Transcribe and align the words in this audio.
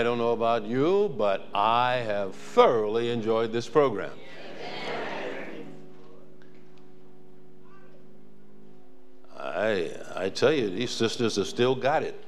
I 0.00 0.02
don't 0.02 0.16
know 0.16 0.32
about 0.32 0.64
you, 0.64 1.14
but 1.18 1.46
I 1.52 1.96
have 1.96 2.34
thoroughly 2.34 3.10
enjoyed 3.10 3.52
this 3.52 3.68
program. 3.68 4.12
I, 9.38 9.90
I 10.16 10.30
tell 10.30 10.54
you, 10.54 10.70
these 10.70 10.90
sisters 10.90 11.36
have 11.36 11.46
still 11.46 11.74
got 11.74 12.02
it. 12.02 12.24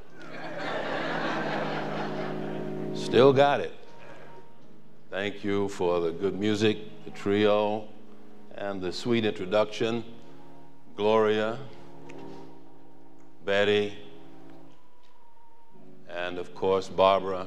still 2.92 3.32
got 3.32 3.60
it. 3.60 3.72
Thank 5.08 5.42
you 5.42 5.70
for 5.70 5.98
the 6.00 6.10
good 6.12 6.38
music, 6.38 6.76
the 7.06 7.10
trio, 7.12 7.88
and 8.54 8.82
the 8.82 8.92
sweet 8.92 9.24
introduction. 9.24 10.04
Gloria, 10.94 11.56
Betty, 13.46 13.96
and 16.10 16.36
of 16.36 16.54
course 16.54 16.90
Barbara. 16.90 17.46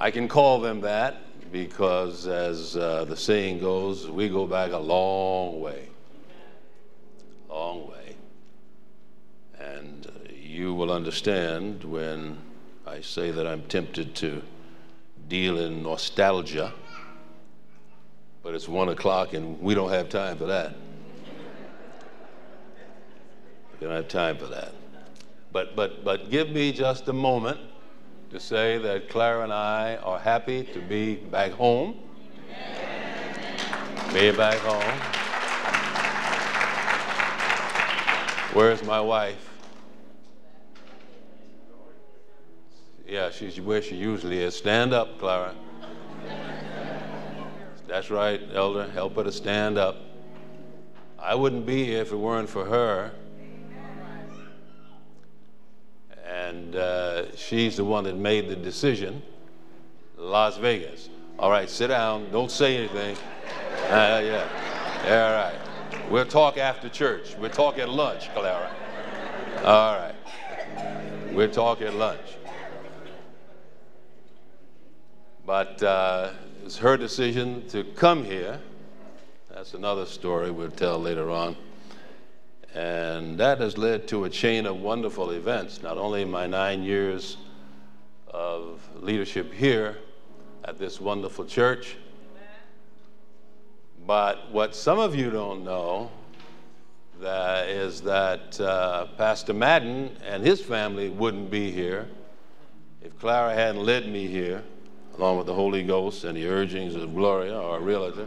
I 0.00 0.10
can 0.10 0.26
call 0.26 0.60
them 0.60 0.80
that 0.80 1.16
because, 1.52 2.26
as 2.26 2.76
uh, 2.76 3.04
the 3.04 3.16
saying 3.16 3.60
goes, 3.60 4.08
we 4.08 4.28
go 4.28 4.46
back 4.46 4.72
a 4.72 4.78
long 4.78 5.60
way 5.60 5.90
long 7.50 7.88
way. 7.88 8.16
And 9.58 10.06
uh, 10.06 10.32
you 10.32 10.74
will 10.74 10.90
understand 10.90 11.84
when 11.84 12.38
I 12.86 13.00
say 13.00 13.30
that 13.30 13.46
I'm 13.46 13.62
tempted 13.62 14.14
to 14.16 14.42
deal 15.28 15.58
in 15.58 15.82
nostalgia, 15.82 16.72
but 18.42 18.54
it's 18.54 18.68
one 18.68 18.88
o'clock 18.88 19.34
and 19.34 19.60
we 19.60 19.74
don't 19.74 19.90
have 19.90 20.08
time 20.08 20.38
for 20.38 20.46
that. 20.46 20.74
We 23.78 23.86
don't 23.86 23.96
have 23.96 24.08
time 24.08 24.36
for 24.38 24.46
that. 24.46 24.72
But, 25.52 25.76
but, 25.76 26.04
but 26.04 26.30
give 26.30 26.50
me 26.50 26.72
just 26.72 27.08
a 27.08 27.12
moment 27.12 27.60
to 28.30 28.38
say 28.38 28.78
that 28.78 29.08
Clara 29.08 29.42
and 29.42 29.52
I 29.52 29.96
are 29.96 30.18
happy 30.18 30.62
to 30.62 30.80
be 30.80 31.16
back 31.16 31.50
home. 31.50 31.98
Be 34.12 34.30
back 34.30 34.58
home. 34.58 35.00
Where's 38.52 38.82
my 38.84 39.00
wife? 39.00 39.48
Yeah, 43.06 43.30
she's 43.30 43.60
where 43.60 43.82
she 43.82 43.96
usually 43.96 44.40
is. 44.40 44.56
Stand 44.56 44.92
up, 44.92 45.18
Clara. 45.18 45.54
That's 47.88 48.10
right, 48.10 48.40
Elder. 48.54 48.88
Help 48.90 49.16
her 49.16 49.24
to 49.24 49.32
stand 49.32 49.76
up. 49.76 49.96
I 51.18 51.34
wouldn't 51.34 51.66
be 51.66 51.84
here 51.84 52.02
if 52.02 52.12
it 52.12 52.16
weren't 52.16 52.48
for 52.48 52.64
her. 52.64 53.10
And 56.50 56.74
uh, 56.74 57.36
she's 57.36 57.76
the 57.76 57.84
one 57.84 58.02
that 58.04 58.16
made 58.16 58.48
the 58.48 58.56
decision. 58.56 59.22
Las 60.18 60.56
Vegas. 60.58 61.08
All 61.38 61.48
right, 61.48 61.70
sit 61.70 61.86
down. 61.86 62.28
Don't 62.32 62.50
say 62.50 62.76
anything. 62.76 63.16
Uh, 63.84 64.20
yeah. 64.24 64.48
All 65.04 65.32
right. 65.32 66.10
We'll 66.10 66.24
talk 66.24 66.58
after 66.58 66.88
church. 66.88 67.36
We'll 67.38 67.50
talk 67.50 67.78
at 67.78 67.88
lunch, 67.88 68.34
Clara. 68.34 68.68
All 69.64 69.94
right. 69.94 70.14
We'll 71.32 71.52
talk 71.52 71.82
at 71.82 71.94
lunch. 71.94 72.18
But 75.46 75.80
uh, 75.84 76.30
it's 76.64 76.78
her 76.78 76.96
decision 76.96 77.68
to 77.68 77.84
come 77.84 78.24
here. 78.24 78.58
That's 79.54 79.74
another 79.74 80.04
story 80.04 80.50
we'll 80.50 80.72
tell 80.72 80.98
later 80.98 81.30
on. 81.30 81.54
And 82.74 83.38
that 83.38 83.58
has 83.58 83.76
led 83.76 84.06
to 84.08 84.24
a 84.24 84.30
chain 84.30 84.66
of 84.66 84.80
wonderful 84.80 85.30
events, 85.30 85.82
not 85.82 85.98
only 85.98 86.24
my 86.24 86.46
nine 86.46 86.82
years 86.82 87.36
of 88.28 88.80
leadership 89.00 89.52
here 89.52 89.98
at 90.64 90.78
this 90.78 91.00
wonderful 91.00 91.44
church, 91.44 91.96
But 94.06 94.50
what 94.50 94.74
some 94.74 94.98
of 94.98 95.14
you 95.14 95.30
don't 95.30 95.64
know 95.64 96.10
that 97.20 97.68
is 97.68 98.00
that 98.02 98.60
uh, 98.60 99.06
Pastor 99.16 99.52
Madden 99.52 100.16
and 100.26 100.44
his 100.44 100.60
family 100.60 101.10
wouldn't 101.10 101.50
be 101.50 101.70
here 101.70 102.08
if 103.02 103.18
Clara 103.18 103.54
hadn't 103.54 103.84
led 103.84 104.08
me 104.08 104.26
here, 104.26 104.62
along 105.16 105.38
with 105.38 105.46
the 105.46 105.54
Holy 105.54 105.82
Ghost 105.82 106.24
and 106.24 106.36
the 106.36 106.46
urgings 106.48 106.94
of 106.94 107.14
Gloria, 107.14 107.56
our 107.56 107.80
realtor, 107.80 108.26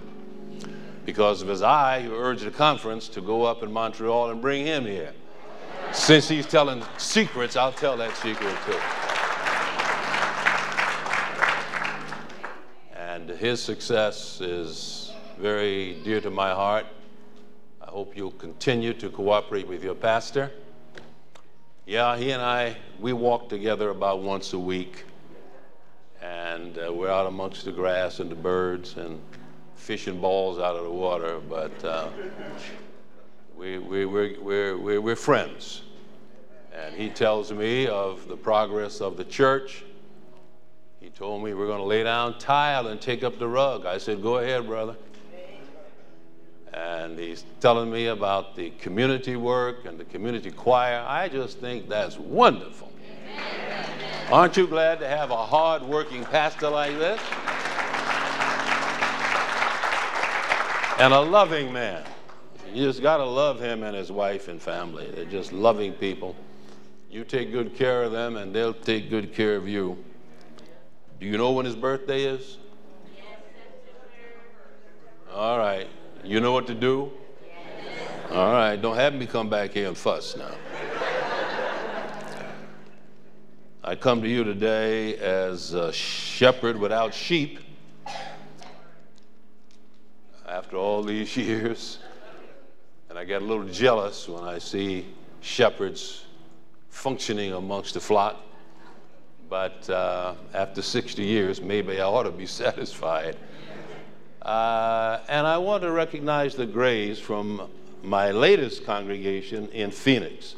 because 1.06 1.42
it 1.42 1.48
was 1.48 1.62
I 1.62 2.02
who 2.02 2.16
urged 2.16 2.46
the 2.46 2.52
conference 2.52 3.08
to 3.10 3.22
go 3.22 3.44
up 3.44 3.64
in 3.64 3.72
Montreal 3.72 4.32
and 4.32 4.42
bring 4.42 4.66
him 4.66 4.86
here. 4.86 5.14
Since 5.92 6.28
he's 6.28 6.46
telling 6.46 6.84
secrets, 6.98 7.56
I'll 7.56 7.72
tell 7.72 7.98
that 7.98 8.16
secret 8.16 8.56
too. 8.66 8.80
And 12.98 13.30
his 13.30 13.62
success 13.62 14.42
is 14.42 15.14
very 15.38 16.00
dear 16.04 16.20
to 16.22 16.32
my 16.32 16.52
heart. 16.52 16.86
I 17.82 17.90
hope 17.92 18.18
you'll 18.18 18.32
continue 18.32 18.94
to 18.94 19.10
cooperate 19.10 19.68
with 19.68 19.84
your 19.84 19.96
pastor. 19.96 20.52
Yeah, 21.86 22.18
he 22.18 22.32
and 22.32 22.42
I, 22.42 22.78
we 23.00 23.14
walk 23.14 23.50
together 23.50 23.90
about 23.90 24.22
once 24.22 24.54
a 24.54 24.60
week. 24.60 25.04
And 26.22 26.78
uh, 26.80 26.92
we're 26.94 27.10
out 27.10 27.28
amongst 27.28 27.66
the 27.66 27.72
grass 27.72 28.20
and 28.20 28.32
the 28.32 28.36
birds 28.36 28.96
and 28.96 29.22
fishing 29.84 30.20
balls 30.20 30.60
out 30.60 30.76
of 30.76 30.84
the 30.84 30.90
water. 30.90 31.40
But 31.40 31.84
uh, 31.84 32.10
we, 33.56 33.78
we, 33.78 34.06
we're, 34.06 34.42
we're, 34.42 34.78
we're, 34.78 35.02
we're 35.02 35.16
friends. 35.16 35.84
And 36.74 36.96
he 36.96 37.10
tells 37.10 37.52
me 37.52 37.88
of 37.88 38.28
the 38.28 38.38
progress 38.38 39.02
of 39.02 39.18
the 39.18 39.26
church. 39.26 39.84
He 41.00 41.10
told 41.10 41.44
me 41.44 41.54
we're 41.54 41.68
going 41.68 41.80
to 41.80 41.86
lay 41.86 42.04
down 42.04 42.40
tile 42.40 42.88
and 42.88 43.00
take 43.00 43.24
up 43.24 43.38
the 43.38 43.48
rug. 43.48 43.86
I 43.86 43.98
said, 43.98 44.22
Go 44.22 44.38
ahead, 44.38 44.66
brother 44.66 44.96
and 46.74 47.20
he's 47.20 47.46
telling 47.60 47.92
me 47.92 48.08
about 48.08 48.56
the 48.56 48.72
community 48.72 49.36
work 49.36 49.86
and 49.86 50.00
the 50.00 50.06
community 50.06 50.50
choir. 50.50 51.06
I 51.08 51.30
just 51.30 51.60
think 51.60 51.88
that's 51.88 52.18
wonderful. 52.18 52.92
Aren't 54.32 54.58
you 54.58 54.66
glad 54.66 55.00
to 55.00 55.08
have 55.08 55.30
a 55.30 55.46
hard 55.46 55.84
working 55.84 56.24
pastor 56.26 56.70
like 56.70 56.98
this? 56.98 57.22
And 61.00 61.14
a 61.14 61.20
loving 61.20 61.74
man. 61.74 62.04
You 62.72 62.86
just 62.86 63.02
got 63.02 63.18
to 63.18 63.26
love 63.26 63.60
him 63.60 63.84
and 63.84 63.96
his 63.96 64.12
wife 64.12 64.48
and 64.48 64.62
family. 64.62 65.10
They're 65.12 65.26
just 65.26 65.52
loving 65.52 65.94
people. 65.94 66.36
You 67.10 67.24
take 67.24 67.52
good 67.52 67.76
care 67.76 68.04
of 68.04 68.12
them, 68.12 68.38
and 68.38 68.54
they'll 68.54 68.74
take 68.74 69.10
good 69.10 69.34
care 69.34 69.56
of 69.56 69.68
you. 69.68 70.04
Do 71.20 71.26
you 71.26 71.38
know 71.38 71.52
when 71.52 71.66
his 71.66 71.76
birthday 71.76 72.24
is? 72.24 72.58
All 75.34 75.58
right. 75.58 75.88
You 76.24 76.40
know 76.40 76.52
what 76.52 76.68
to 76.68 76.74
do? 76.74 77.12
All 78.32 78.52
right, 78.52 78.76
don't 78.82 78.96
have 78.96 79.14
me 79.14 79.28
come 79.28 79.50
back 79.50 79.72
here 79.72 79.88
and 79.88 79.98
fuss 79.98 80.36
now. 80.36 80.56
I 83.84 83.96
come 83.96 84.22
to 84.22 84.28
you 84.28 84.44
today 84.44 85.18
as 85.18 85.74
a 85.74 85.92
shepherd 85.92 86.78
without 86.78 87.14
sheep 87.14 87.60
after 90.54 90.78
all 90.78 91.02
these 91.02 91.36
years. 91.50 91.98
And 93.10 93.18
I 93.18 93.26
get 93.26 93.42
a 93.42 93.46
little 93.46 93.66
jealous 93.66 94.30
when 94.30 94.44
I 94.44 94.60
see 94.60 95.08
shepherds 95.42 96.26
functioning 96.90 97.54
amongst 97.54 97.96
the 97.96 98.00
flock. 98.00 98.38
But 99.50 99.90
uh, 99.90 100.36
after 100.54 100.82
60 100.82 101.24
years, 101.24 101.60
maybe 101.60 102.00
I 102.00 102.06
ought 102.06 102.24
to 102.24 102.32
be 102.32 102.46
satisfied. 102.64 103.36
Uh, 104.42 105.20
and 105.28 105.48
I 105.48 105.58
want 105.58 105.84
to 105.84 105.92
recognize 105.92 106.56
the 106.56 106.66
Grays 106.66 107.20
from 107.20 107.70
my 108.04 108.32
latest 108.32 108.86
congregation 108.86 109.70
in 109.70 109.90
Phoenix. 109.90 110.56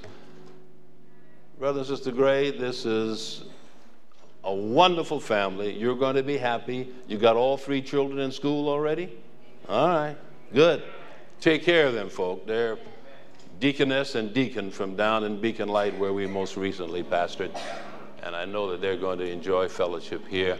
Brother 1.57 1.79
and 1.79 1.87
Sister 1.87 2.11
Gray, 2.11 2.51
this 2.51 2.85
is 2.85 3.45
a 4.43 4.53
wonderful 4.53 5.21
family. 5.21 5.73
You're 5.73 5.95
going 5.95 6.15
to 6.15 6.23
be 6.23 6.37
happy. 6.37 6.89
You 7.07 7.17
got 7.17 7.37
all 7.37 7.55
three 7.55 7.81
children 7.81 8.19
in 8.19 8.31
school 8.31 8.67
already? 8.67 9.17
All 9.67 9.87
right, 9.87 10.15
good. 10.53 10.83
Take 11.41 11.63
care 11.63 11.87
of 11.87 11.93
them, 11.95 12.07
folk. 12.07 12.45
They're 12.45 12.77
deaconess 13.59 14.13
and 14.13 14.31
deacon 14.31 14.69
from 14.69 14.95
down 14.95 15.23
in 15.23 15.41
Beacon 15.41 15.69
Light, 15.69 15.97
where 15.97 16.13
we 16.13 16.27
most 16.27 16.55
recently 16.55 17.01
pastored. 17.01 17.49
And 18.21 18.35
I 18.35 18.45
know 18.45 18.69
that 18.69 18.79
they're 18.79 18.97
going 18.97 19.17
to 19.19 19.27
enjoy 19.27 19.67
fellowship 19.67 20.27
here. 20.27 20.59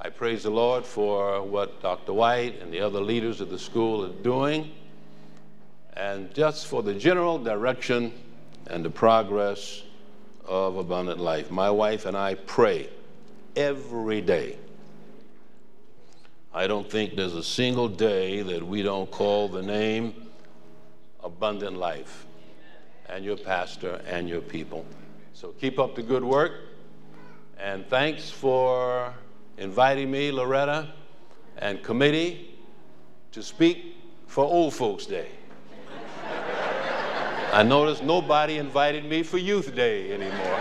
I 0.00 0.10
praise 0.10 0.44
the 0.44 0.50
Lord 0.50 0.84
for 0.86 1.42
what 1.42 1.82
Dr. 1.82 2.12
White 2.12 2.62
and 2.62 2.72
the 2.72 2.80
other 2.80 3.00
leaders 3.00 3.40
of 3.40 3.50
the 3.50 3.58
school 3.58 4.04
are 4.04 4.22
doing, 4.22 4.70
and 5.94 6.32
just 6.32 6.68
for 6.68 6.84
the 6.84 6.94
general 6.94 7.36
direction 7.36 8.12
and 8.68 8.84
the 8.84 8.90
progress 8.90 9.82
of 10.46 10.76
abundant 10.76 11.18
life. 11.18 11.50
My 11.50 11.70
wife 11.70 12.06
and 12.06 12.16
I 12.16 12.36
pray 12.36 12.88
every 13.56 14.20
day. 14.20 14.56
I 16.52 16.66
don't 16.66 16.90
think 16.90 17.14
there's 17.14 17.34
a 17.34 17.44
single 17.44 17.88
day 17.88 18.42
that 18.42 18.66
we 18.66 18.82
don't 18.82 19.08
call 19.08 19.48
the 19.48 19.62
name 19.62 20.14
abundant 21.22 21.76
life 21.76 22.26
and 23.08 23.24
your 23.24 23.36
pastor 23.36 24.02
and 24.04 24.28
your 24.28 24.40
people. 24.40 24.84
So 25.32 25.50
keep 25.60 25.78
up 25.78 25.94
the 25.94 26.02
good 26.02 26.24
work, 26.24 26.52
and 27.56 27.86
thanks 27.88 28.30
for 28.30 29.14
inviting 29.58 30.10
me, 30.10 30.32
Loretta, 30.32 30.92
and 31.56 31.84
committee 31.84 32.58
to 33.30 33.44
speak 33.44 33.94
for 34.26 34.44
Old 34.44 34.74
Folks 34.74 35.06
Day. 35.06 35.28
I 37.52 37.62
noticed 37.62 38.02
nobody 38.02 38.58
invited 38.58 39.04
me 39.04 39.22
for 39.22 39.38
Youth 39.38 39.72
Day 39.76 40.12
anymore. 40.12 40.60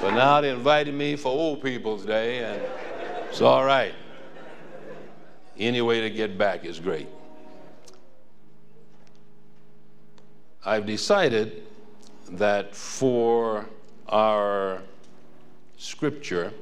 But 0.00 0.12
now 0.12 0.40
they 0.40 0.50
invited 0.50 0.94
me 0.94 1.16
for 1.16 1.28
Old 1.28 1.62
People's 1.62 2.06
Day, 2.06 2.44
and 2.44 2.62
it's 3.34 3.42
all 3.42 3.64
right. 3.64 3.92
Any 5.58 5.80
way 5.82 6.02
to 6.02 6.08
get 6.08 6.38
back 6.38 6.64
is 6.64 6.78
great. 6.78 7.08
I've 10.64 10.86
decided 10.86 11.64
that 12.30 12.76
for 12.76 13.66
our 14.08 14.82
scripture, 15.76 16.52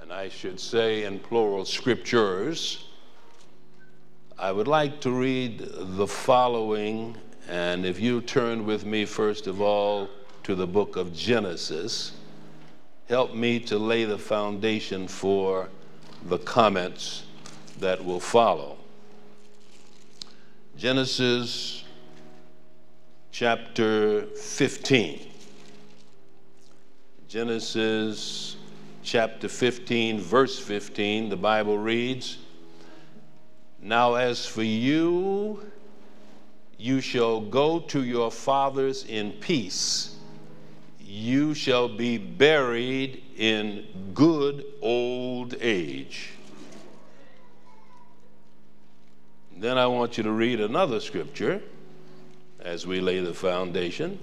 and 0.00 0.12
I 0.12 0.28
should 0.28 0.60
say 0.60 1.02
in 1.02 1.18
plural 1.18 1.64
scriptures, 1.64 2.84
I 4.38 4.52
would 4.52 4.68
like 4.68 5.00
to 5.00 5.10
read 5.10 5.58
the 5.74 6.06
following. 6.06 7.16
And 7.48 7.84
if 7.84 7.98
you 7.98 8.20
turn 8.20 8.64
with 8.64 8.86
me, 8.86 9.04
first 9.04 9.48
of 9.48 9.60
all, 9.60 10.08
to 10.44 10.54
the 10.54 10.68
book 10.68 10.94
of 10.94 11.12
Genesis, 11.12 12.12
help 13.08 13.34
me 13.34 13.58
to 13.58 13.78
lay 13.78 14.04
the 14.04 14.18
foundation 14.18 15.08
for 15.08 15.68
the 16.26 16.38
comments 16.38 17.24
that 17.80 18.04
will 18.04 18.20
follow. 18.20 18.76
Genesis 20.76 21.84
chapter 23.32 24.26
15. 24.26 25.26
Genesis 27.28 28.56
chapter 29.02 29.48
15, 29.48 30.20
verse 30.20 30.58
15, 30.58 31.30
the 31.30 31.36
Bible 31.36 31.78
reads, 31.78 32.38
Now 33.80 34.14
as 34.14 34.44
for 34.44 34.62
you, 34.62 35.62
you 36.76 37.00
shall 37.00 37.40
go 37.40 37.80
to 37.80 38.04
your 38.04 38.30
fathers 38.30 39.04
in 39.04 39.32
peace. 39.32 40.17
You 41.10 41.54
shall 41.54 41.88
be 41.88 42.18
buried 42.18 43.22
in 43.38 43.86
good 44.12 44.66
old 44.82 45.54
age. 45.58 46.32
Then 49.56 49.78
I 49.78 49.86
want 49.86 50.18
you 50.18 50.24
to 50.24 50.30
read 50.30 50.60
another 50.60 51.00
scripture 51.00 51.62
as 52.60 52.86
we 52.86 53.00
lay 53.00 53.20
the 53.20 53.32
foundation. 53.32 54.18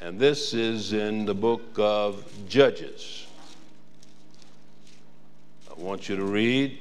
And 0.00 0.18
this 0.18 0.52
is 0.52 0.92
in 0.92 1.26
the 1.26 1.34
book 1.34 1.62
of 1.78 2.24
Judges. 2.48 3.28
I 5.70 5.80
want 5.80 6.08
you 6.08 6.16
to 6.16 6.24
read 6.24 6.76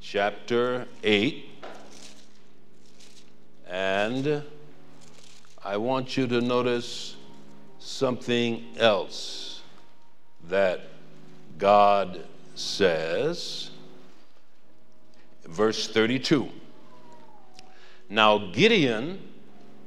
chapter 0.00 0.86
8. 1.04 1.44
And 3.68 4.42
I 5.62 5.76
want 5.76 6.16
you 6.16 6.26
to 6.26 6.40
notice 6.40 7.16
something 7.90 8.64
else 8.78 9.62
that 10.48 10.80
God 11.58 12.24
says. 12.54 13.70
Verse 15.44 15.88
32. 15.88 16.48
Now 18.08 18.50
Gideon, 18.52 19.20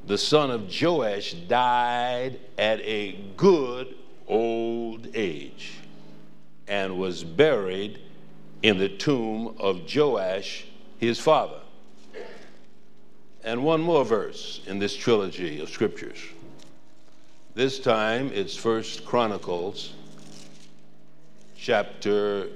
the 0.05 0.17
son 0.17 0.51
of 0.51 0.69
Joash, 0.69 1.33
died 1.33 2.39
at 2.57 2.81
a 2.81 3.13
good 3.37 3.95
old 4.27 5.07
age 5.15 5.73
and 6.67 6.97
was 6.97 7.23
buried 7.23 7.99
in 8.61 8.77
the 8.77 8.89
tomb 8.89 9.55
of 9.59 9.81
Joash, 9.93 10.65
his 10.99 11.19
father. 11.19 11.59
And 13.43 13.63
one 13.63 13.81
more 13.81 14.05
verse 14.05 14.61
in 14.67 14.79
this 14.79 14.95
trilogy 14.95 15.61
of 15.61 15.69
scriptures. 15.69 16.19
This 17.55 17.77
time 17.77 18.31
it's 18.33 18.55
First 18.55 19.05
Chronicles 19.05 19.93
chapter 21.55 22.47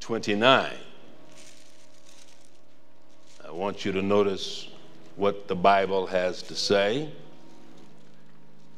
29. 0.00 0.70
I 3.42 3.50
want 3.50 3.86
you 3.86 3.92
to 3.92 4.02
notice 4.02 4.68
what 5.16 5.48
the 5.48 5.56
Bible 5.56 6.06
has 6.08 6.42
to 6.42 6.54
say, 6.54 7.08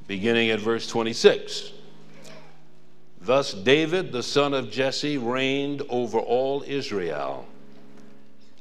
beginning 0.06 0.50
at 0.50 0.60
verse 0.60 0.86
26. 0.86 1.72
Thus 3.22 3.54
David, 3.54 4.12
the 4.12 4.22
son 4.22 4.54
of 4.54 4.70
Jesse, 4.70 5.18
reigned 5.18 5.82
over 5.88 6.20
all 6.20 6.62
Israel. 6.64 7.48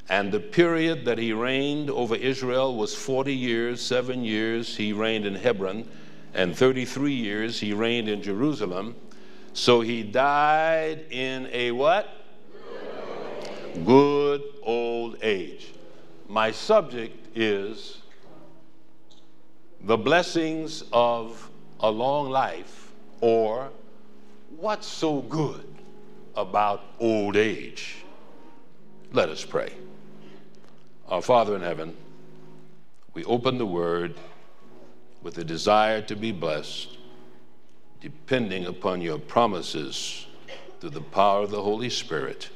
And 0.10 0.31
the 0.31 0.39
period 0.39 1.05
that 1.05 1.19
he 1.19 1.33
reigned 1.33 1.91
over 1.91 2.15
Israel 2.15 2.75
was 2.75 2.95
40 2.95 3.31
years, 3.31 3.79
seven 3.79 4.24
years 4.24 4.75
he 4.75 4.91
reigned 4.91 5.27
in 5.27 5.36
Hebron, 5.36 5.88
and 6.33 6.55
33 6.55 7.13
years 7.13 7.59
he 7.59 7.73
reigned 7.73 8.07
in 8.07 8.21
Jerusalem. 8.21 8.95
So 9.53 9.81
he 9.81 10.03
died 10.03 11.05
in 11.09 11.47
a 11.51 11.71
what? 11.71 12.07
Good 13.85 14.41
old 14.63 15.17
age. 15.21 15.73
My 16.27 16.51
subject 16.51 17.38
is 17.38 18.00
the 19.81 19.97
blessings 19.97 20.83
of 20.93 21.50
a 21.79 21.89
long 21.89 22.29
life, 22.29 22.91
or 23.19 23.69
what's 24.57 24.88
so 24.88 25.21
good 25.21 25.65
about 26.35 26.83
old 27.00 27.35
age? 27.35 27.97
Let 29.11 29.29
us 29.29 29.43
pray. 29.43 29.73
Our 31.07 31.21
Father 31.21 31.55
in 31.55 31.61
heaven, 31.61 31.97
we 33.13 33.25
open 33.25 33.57
the 33.57 33.65
word 33.65 34.15
with 35.21 35.37
a 35.37 35.43
desire 35.43 36.01
to 36.01 36.15
be 36.15 36.31
blessed, 36.31 36.97
depending 37.99 38.65
upon 38.65 39.01
your 39.01 39.19
promises 39.19 40.25
through 40.79 40.89
the 40.89 41.01
power 41.01 41.43
of 41.43 41.51
the 41.51 41.61
Holy 41.61 41.89
Spirit. 41.89 42.49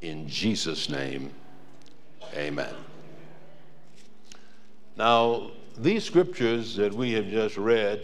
In 0.00 0.28
Jesus' 0.28 0.88
name, 0.88 1.32
amen. 2.34 2.74
Now, 4.96 5.52
these 5.78 6.04
scriptures 6.04 6.76
that 6.76 6.92
we 6.92 7.12
have 7.12 7.28
just 7.28 7.56
read 7.56 8.02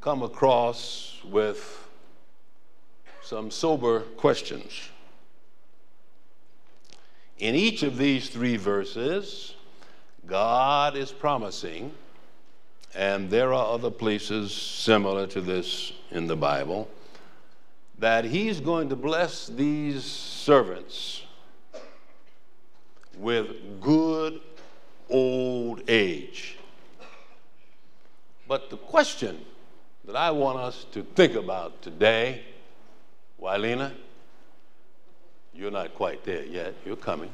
come 0.00 0.22
across 0.22 1.20
with 1.24 1.88
some 3.22 3.50
sober 3.50 4.00
questions. 4.00 4.88
In 7.38 7.54
each 7.54 7.82
of 7.82 7.98
these 7.98 8.30
three 8.30 8.56
verses, 8.56 9.54
God 10.26 10.96
is 10.96 11.12
promising, 11.12 11.92
and 12.94 13.30
there 13.30 13.52
are 13.52 13.74
other 13.74 13.90
places 13.90 14.52
similar 14.52 15.26
to 15.28 15.40
this 15.40 15.92
in 16.10 16.26
the 16.26 16.36
Bible, 16.36 16.88
that 17.98 18.24
He's 18.24 18.60
going 18.60 18.88
to 18.88 18.96
bless 18.96 19.46
these 19.46 20.04
servants 20.04 21.22
with 23.16 23.80
good 23.80 24.40
old 25.10 25.82
age. 25.88 26.56
But 28.46 28.70
the 28.70 28.76
question 28.76 29.44
that 30.04 30.16
I 30.16 30.30
want 30.30 30.58
us 30.58 30.86
to 30.92 31.02
think 31.02 31.34
about 31.34 31.82
today, 31.82 32.42
Wylena, 33.40 33.92
you're 35.52 35.70
not 35.70 35.94
quite 35.94 36.24
there 36.24 36.44
yet, 36.44 36.74
you're 36.86 36.96
coming. 36.96 37.30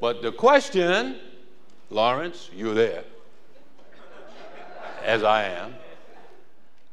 But 0.00 0.22
the 0.22 0.32
question, 0.32 1.16
Lawrence, 1.90 2.48
you're 2.54 2.74
there, 2.74 3.04
as 5.04 5.22
I 5.22 5.44
am. 5.44 5.74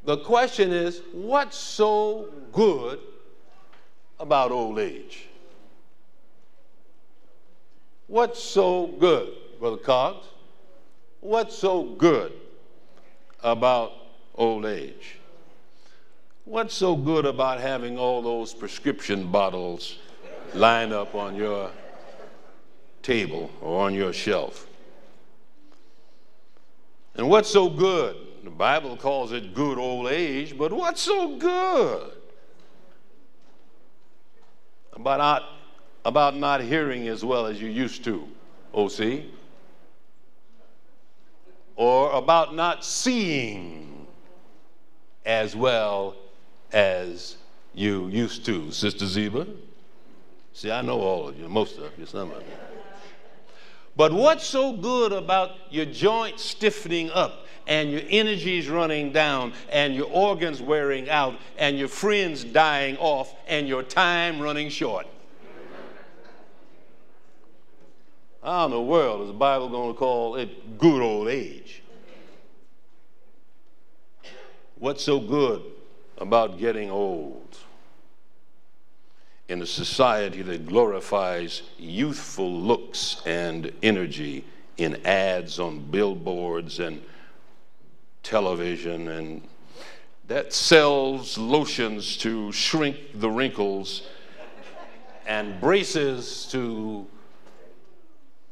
The 0.05 0.17
question 0.17 0.71
is, 0.71 1.01
what's 1.11 1.57
so 1.57 2.29
good 2.51 2.99
about 4.19 4.51
old 4.51 4.79
age? 4.79 5.27
What's 8.07 8.41
so 8.41 8.87
good? 8.87 9.29
Brother 9.59 9.77
Cogs, 9.77 10.25
what's 11.19 11.55
so 11.55 11.83
good 11.83 12.31
about 13.43 13.91
old 14.35 14.65
age? 14.65 15.17
What's 16.45 16.73
so 16.73 16.95
good 16.95 17.25
about 17.25 17.59
having 17.59 17.99
all 17.99 18.21
those 18.21 18.53
prescription 18.53 19.31
bottles 19.31 19.99
lined 20.55 20.93
up 20.93 21.13
on 21.13 21.35
your 21.35 21.69
table 23.03 23.51
or 23.61 23.85
on 23.85 23.93
your 23.93 24.13
shelf? 24.13 24.68
And 27.19 27.29
what's 27.29 27.49
so 27.49 27.69
good? 27.69 28.15
The 28.45 28.49
Bible 28.49 28.95
calls 28.95 29.33
it 29.33 29.53
good 29.53 29.77
old 29.77 30.07
age, 30.07 30.57
but 30.57 30.71
what's 30.71 31.01
so 31.01 31.35
good 31.35 32.13
about 34.93 35.17
not, 35.17 35.43
about 36.05 36.37
not 36.37 36.61
hearing 36.61 37.09
as 37.09 37.25
well 37.25 37.45
as 37.45 37.61
you 37.61 37.67
used 37.67 38.05
to, 38.05 38.25
OC? 38.73 39.25
or 41.75 42.13
about 42.13 42.55
not 42.55 42.85
seeing 42.85 44.07
as 45.25 45.57
well 45.57 46.15
as 46.71 47.35
you 47.73 48.07
used 48.07 48.45
to, 48.45 48.71
Sister 48.71 49.03
Zeba. 49.03 49.45
See, 50.53 50.71
I 50.71 50.81
know 50.81 51.01
all 51.01 51.27
of 51.27 51.37
you, 51.37 51.49
most 51.49 51.79
of 51.79 51.91
you, 51.99 52.05
some 52.05 52.31
of 52.31 52.37
you. 52.37 52.88
But 53.99 54.13
what's 54.13 54.45
so 54.45 54.71
good 54.71 55.11
about 55.11 55.57
your 55.69 55.83
joints 55.83 56.41
stiffening 56.41 57.11
up 57.11 57.45
and 57.67 57.91
your 57.91 57.99
energies 58.09 58.69
running 58.69 59.11
down 59.11 59.51
and 59.69 59.93
your 59.93 60.05
organs 60.05 60.61
wearing 60.61 61.09
out 61.09 61.35
and 61.57 61.77
your 61.77 61.89
friends 61.89 62.45
dying 62.45 62.95
off 62.95 63.35
and 63.45 63.67
your 63.67 63.83
time 63.83 64.39
running 64.39 64.69
short? 64.69 65.05
How 68.41 68.67
in 68.67 68.71
the 68.71 68.81
world 68.81 69.23
is 69.23 69.27
the 69.27 69.33
Bible 69.33 69.67
going 69.67 69.93
to 69.93 69.99
call 69.99 70.37
it 70.37 70.77
good 70.77 71.01
old 71.01 71.27
age? 71.27 71.83
What's 74.77 75.03
so 75.03 75.19
good 75.19 75.61
about 76.17 76.57
getting 76.57 76.89
old? 76.89 77.48
In 79.49 79.63
a 79.63 79.65
society 79.65 80.43
that 80.43 80.67
glorifies 80.67 81.63
youthful 81.79 82.51
looks 82.51 83.23
and 83.25 83.71
energy 83.81 84.45
in 84.77 85.03
ads 85.07 85.59
on 85.59 85.79
billboards 85.89 86.79
and 86.79 87.01
television, 88.21 89.07
and 89.07 89.41
that 90.27 90.53
sells 90.53 91.35
lotions 91.39 92.15
to 92.17 92.51
shrink 92.51 92.97
the 93.15 93.27
wrinkles 93.27 94.03
and 95.25 95.59
braces 95.59 96.47
to 96.51 97.07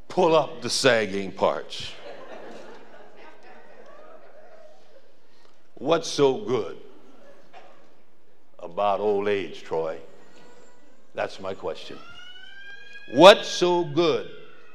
pull 0.07 0.35
up 0.35 0.63
the 0.63 0.69
sagging 0.69 1.31
parts. 1.31 1.91
What's 5.75 6.09
so 6.09 6.39
good 6.39 6.77
about 8.57 8.99
old 8.99 9.27
age, 9.27 9.61
Troy? 9.61 9.99
That's 11.17 11.39
my 11.39 11.55
question. 11.55 11.97
What's 13.11 13.47
so 13.47 13.83
good 13.83 14.29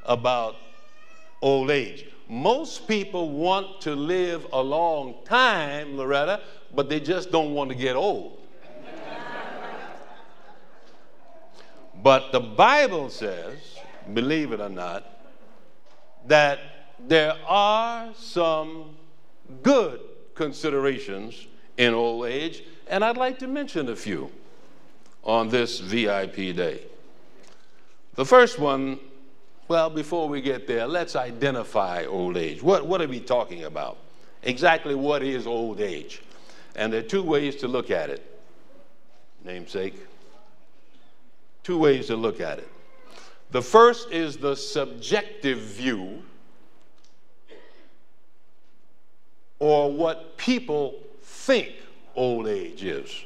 about 0.04 0.56
old 1.40 1.70
age? 1.70 2.06
Most 2.28 2.88
people 2.88 3.30
want 3.30 3.80
to 3.82 3.94
live 3.94 4.44
a 4.52 4.60
long 4.60 5.14
time, 5.24 5.96
Loretta, 5.96 6.40
but 6.74 6.88
they 6.88 6.98
just 6.98 7.30
don't 7.30 7.54
want 7.54 7.70
to 7.70 7.76
get 7.76 7.94
old. 7.94 8.40
but 12.02 12.32
the 12.32 12.40
Bible 12.40 13.08
says, 13.08 13.78
believe 14.12 14.50
it 14.50 14.60
or 14.60 14.68
not, 14.68 15.06
that 16.26 16.58
there 16.98 17.36
are 17.46 18.12
some 18.16 18.96
good 19.62 20.00
considerations 20.34 21.46
in 21.76 21.94
old 21.94 22.26
age, 22.26 22.64
and 22.88 23.04
I'd 23.04 23.16
like 23.16 23.38
to 23.38 23.46
mention 23.46 23.88
a 23.90 23.94
few 23.94 24.32
on 25.24 25.48
this 25.48 25.78
VIP 25.78 26.56
day. 26.56 26.82
The 28.14 28.24
first 28.24 28.58
one, 28.58 28.98
well, 29.68 29.88
before 29.88 30.28
we 30.28 30.40
get 30.40 30.66
there, 30.66 30.86
let's 30.86 31.16
identify 31.16 32.04
old 32.04 32.36
age. 32.36 32.62
What, 32.62 32.86
what 32.86 33.00
are 33.00 33.08
we 33.08 33.20
talking 33.20 33.64
about? 33.64 33.98
Exactly 34.42 34.94
what 34.94 35.22
is 35.22 35.46
old 35.46 35.80
age? 35.80 36.22
And 36.74 36.92
there 36.92 37.00
are 37.00 37.04
two 37.04 37.22
ways 37.22 37.56
to 37.56 37.68
look 37.68 37.90
at 37.90 38.10
it, 38.10 38.40
namesake. 39.44 39.94
Two 41.62 41.78
ways 41.78 42.08
to 42.08 42.16
look 42.16 42.40
at 42.40 42.58
it. 42.58 42.68
The 43.52 43.62
first 43.62 44.10
is 44.10 44.36
the 44.36 44.56
subjective 44.56 45.58
view, 45.58 46.22
or 49.58 49.92
what 49.92 50.36
people 50.38 50.98
think 51.20 51.72
old 52.16 52.48
age 52.48 52.82
is. 52.82 53.24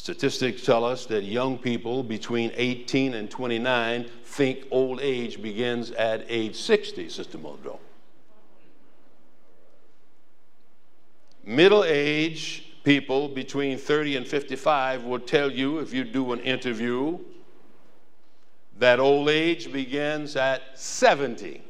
Statistics 0.00 0.62
tell 0.62 0.82
us 0.82 1.04
that 1.04 1.24
young 1.24 1.58
people 1.58 2.02
between 2.02 2.50
18 2.54 3.12
and 3.12 3.30
29 3.30 4.08
think 4.24 4.64
old 4.70 4.98
age 5.02 5.42
begins 5.42 5.90
at 5.90 6.24
age 6.26 6.56
60, 6.56 7.10
Sister 7.10 7.36
Muldrow. 7.36 7.78
Middle 11.44 11.84
age 11.84 12.72
people 12.82 13.28
between 13.28 13.76
30 13.76 14.16
and 14.16 14.26
55 14.26 15.04
will 15.04 15.20
tell 15.20 15.52
you, 15.52 15.80
if 15.80 15.92
you 15.92 16.04
do 16.04 16.32
an 16.32 16.40
interview, 16.40 17.18
that 18.78 19.00
old 19.00 19.28
age 19.28 19.70
begins 19.70 20.34
at 20.34 20.78
70. 20.78 21.62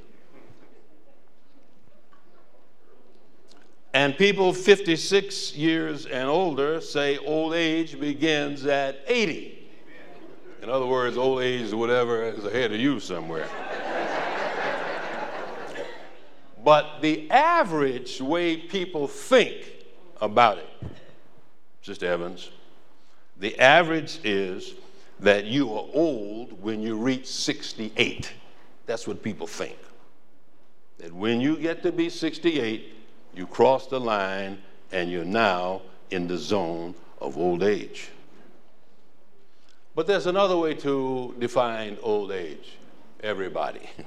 And 3.93 4.17
people 4.17 4.53
56 4.53 5.57
years 5.57 6.07
and 6.07 6.29
older 6.29 6.81
say 6.81 7.19
old 7.19 7.55
age 7.55 7.99
begins 7.99 8.65
at 8.65 9.01
80. 9.07 9.69
In 10.63 10.69
other 10.69 10.87
words, 10.87 11.17
old 11.17 11.43
age, 11.43 11.73
whatever, 11.73 12.23
is 12.23 12.45
ahead 12.45 12.73
of 12.73 12.79
you 12.79 13.01
somewhere. 13.01 13.49
but 16.63 17.01
the 17.01 17.29
average 17.31 18.21
way 18.21 18.59
people 18.59 19.09
think 19.09 19.73
about 20.21 20.59
it, 20.59 20.69
Sister 21.83 22.07
Evans, 22.07 22.51
the 23.39 23.59
average 23.59 24.21
is 24.23 24.75
that 25.19 25.47
you 25.47 25.73
are 25.73 25.87
old 25.95 26.63
when 26.63 26.83
you 26.83 26.97
reach 26.97 27.27
68. 27.27 28.33
That's 28.87 29.09
what 29.09 29.23
people 29.23 29.47
think. 29.47 29.79
That 30.99 31.13
when 31.13 31.41
you 31.41 31.57
get 31.57 31.83
to 31.85 31.93
be 31.93 32.11
68, 32.11 33.00
you 33.35 33.47
cross 33.47 33.87
the 33.87 34.01
line 34.01 34.59
and 34.93 35.11
you're 35.11 35.25
now 35.25 35.83
in 36.11 36.27
the 36.27 36.37
zone 36.37 36.95
of 37.21 37.37
old 37.37 37.63
age. 37.63 38.11
But 39.95 40.07
there's 40.07 40.27
another 40.27 40.57
way 40.57 40.75
to 40.75 41.35
define 41.39 41.99
old 42.03 42.33
age, 42.33 42.79
everybody. 43.23 43.89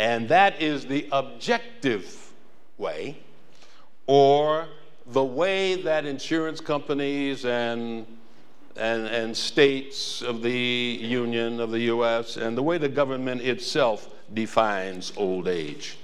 And 0.00 0.28
that 0.28 0.62
is 0.62 0.86
the 0.86 1.08
objective 1.10 2.32
way, 2.76 3.18
or 4.06 4.68
the 5.06 5.24
way 5.24 5.74
that 5.82 6.06
insurance 6.06 6.60
companies 6.60 7.44
and, 7.44 8.06
and, 8.76 9.06
and 9.06 9.36
states 9.36 10.22
of 10.22 10.42
the 10.42 10.52
Union 10.52 11.58
of 11.58 11.72
the 11.72 11.80
U.S. 11.80 12.36
and 12.36 12.56
the 12.56 12.62
way 12.62 12.78
the 12.78 12.88
government 12.88 13.40
itself 13.40 14.08
defines 14.32 15.12
old 15.16 15.48
age. 15.48 15.96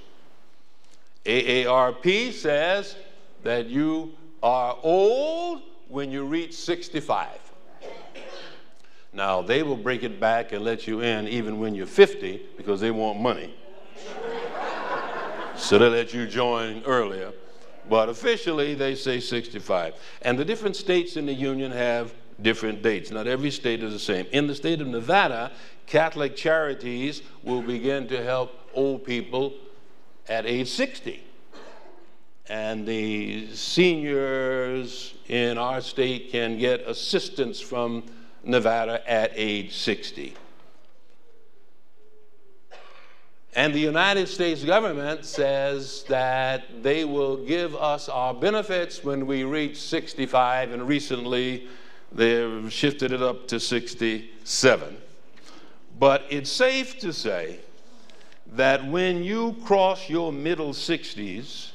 AARP 1.25 2.33
says 2.33 2.95
that 3.43 3.67
you 3.67 4.13
are 4.43 4.77
old 4.83 5.63
when 5.87 6.11
you 6.11 6.25
reach 6.25 6.53
65. 6.53 7.27
Now, 9.11 9.41
they 9.41 9.63
will 9.63 9.77
break 9.77 10.03
it 10.03 10.19
back 10.19 10.51
and 10.51 10.63
let 10.63 10.87
you 10.87 11.01
in 11.01 11.27
even 11.27 11.59
when 11.59 11.73
you're 11.73 11.87
50 11.87 12.41
because 12.57 12.81
they 12.81 12.91
want 12.91 13.19
money. 13.19 13.55
so 15.55 15.77
they 15.77 15.89
let 15.89 16.13
you 16.13 16.27
join 16.27 16.83
earlier. 16.85 17.31
But 17.89 18.09
officially, 18.09 18.73
they 18.73 18.93
say 18.95 19.19
65. 19.19 19.93
And 20.21 20.37
the 20.37 20.45
different 20.45 20.75
states 20.75 21.17
in 21.17 21.25
the 21.25 21.33
Union 21.33 21.71
have 21.71 22.13
different 22.41 22.81
dates. 22.81 23.09
Not 23.09 23.27
every 23.27 23.51
state 23.51 23.81
is 23.83 23.93
the 23.93 23.99
same. 23.99 24.25
In 24.31 24.47
the 24.47 24.55
state 24.55 24.81
of 24.81 24.87
Nevada, 24.87 25.51
Catholic 25.85 26.35
Charities 26.35 27.21
will 27.43 27.61
begin 27.61 28.07
to 28.07 28.23
help 28.23 28.59
old 28.73 29.05
people 29.05 29.53
at 30.27 30.45
age 30.45 30.69
60. 30.69 31.21
And 32.47 32.87
the 32.87 33.47
seniors 33.53 35.15
in 35.27 35.57
our 35.57 35.81
state 35.81 36.31
can 36.31 36.57
get 36.57 36.81
assistance 36.81 37.59
from 37.59 38.03
Nevada 38.43 39.01
at 39.09 39.31
age 39.35 39.73
60. 39.75 40.35
And 43.55 43.73
the 43.73 43.79
United 43.79 44.27
States 44.27 44.65
government 44.65 45.23
says 45.23 46.03
that 46.09 46.83
they 46.83 47.05
will 47.05 47.37
give 47.37 47.73
us 47.73 48.09
our 48.09 48.33
benefits 48.33 49.01
when 49.01 49.25
we 49.25 49.45
reach 49.45 49.81
65, 49.81 50.73
and 50.73 50.85
recently 50.85 51.67
they've 52.11 52.71
shifted 52.71 53.13
it 53.13 53.21
up 53.21 53.47
to 53.47 53.59
67. 53.59 54.97
But 55.97 56.25
it's 56.29 56.51
safe 56.51 56.99
to 56.99 57.13
say 57.13 57.59
that 58.53 58.85
when 58.85 59.23
you 59.23 59.55
cross 59.65 60.09
your 60.09 60.31
middle 60.31 60.71
60s, 60.71 61.71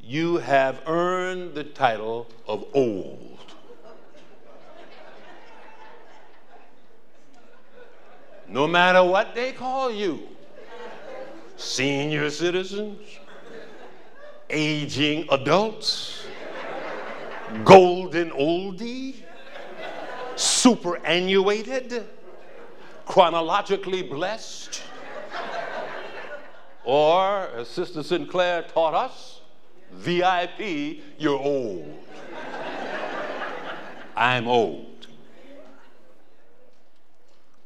you 0.00 0.36
have 0.38 0.82
earned 0.86 1.54
the 1.54 1.64
title 1.64 2.26
of 2.46 2.64
old. 2.74 3.38
No 8.48 8.66
matter 8.66 9.02
what 9.02 9.34
they 9.34 9.52
call 9.52 9.90
you 9.90 10.28
senior 11.56 12.28
citizens, 12.30 13.00
aging 14.50 15.26
adults, 15.30 16.26
golden 17.64 18.30
oldie, 18.30 19.16
superannuated, 20.36 22.06
chronologically 23.06 24.02
blessed, 24.02 24.82
or, 26.84 27.48
as 27.56 27.68
Sister 27.68 28.02
Sinclair 28.02 28.62
taught 28.62 28.94
us, 28.94 29.40
VIP, 29.92 31.00
you're 31.18 31.38
old. 31.38 31.98
I'm 34.16 34.46
old. 34.46 35.06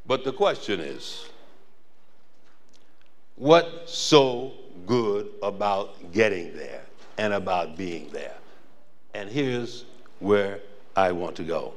But 0.05 0.23
the 0.23 0.33
question 0.33 0.79
is 0.79 1.29
what's 3.35 3.93
so 3.93 4.53
good 4.87 5.29
about 5.43 6.11
getting 6.11 6.55
there 6.55 6.81
and 7.17 7.33
about 7.33 7.77
being 7.77 8.09
there? 8.09 8.35
And 9.13 9.29
here's 9.29 9.85
where 10.19 10.61
I 10.95 11.11
want 11.11 11.35
to 11.37 11.43
go. 11.43 11.73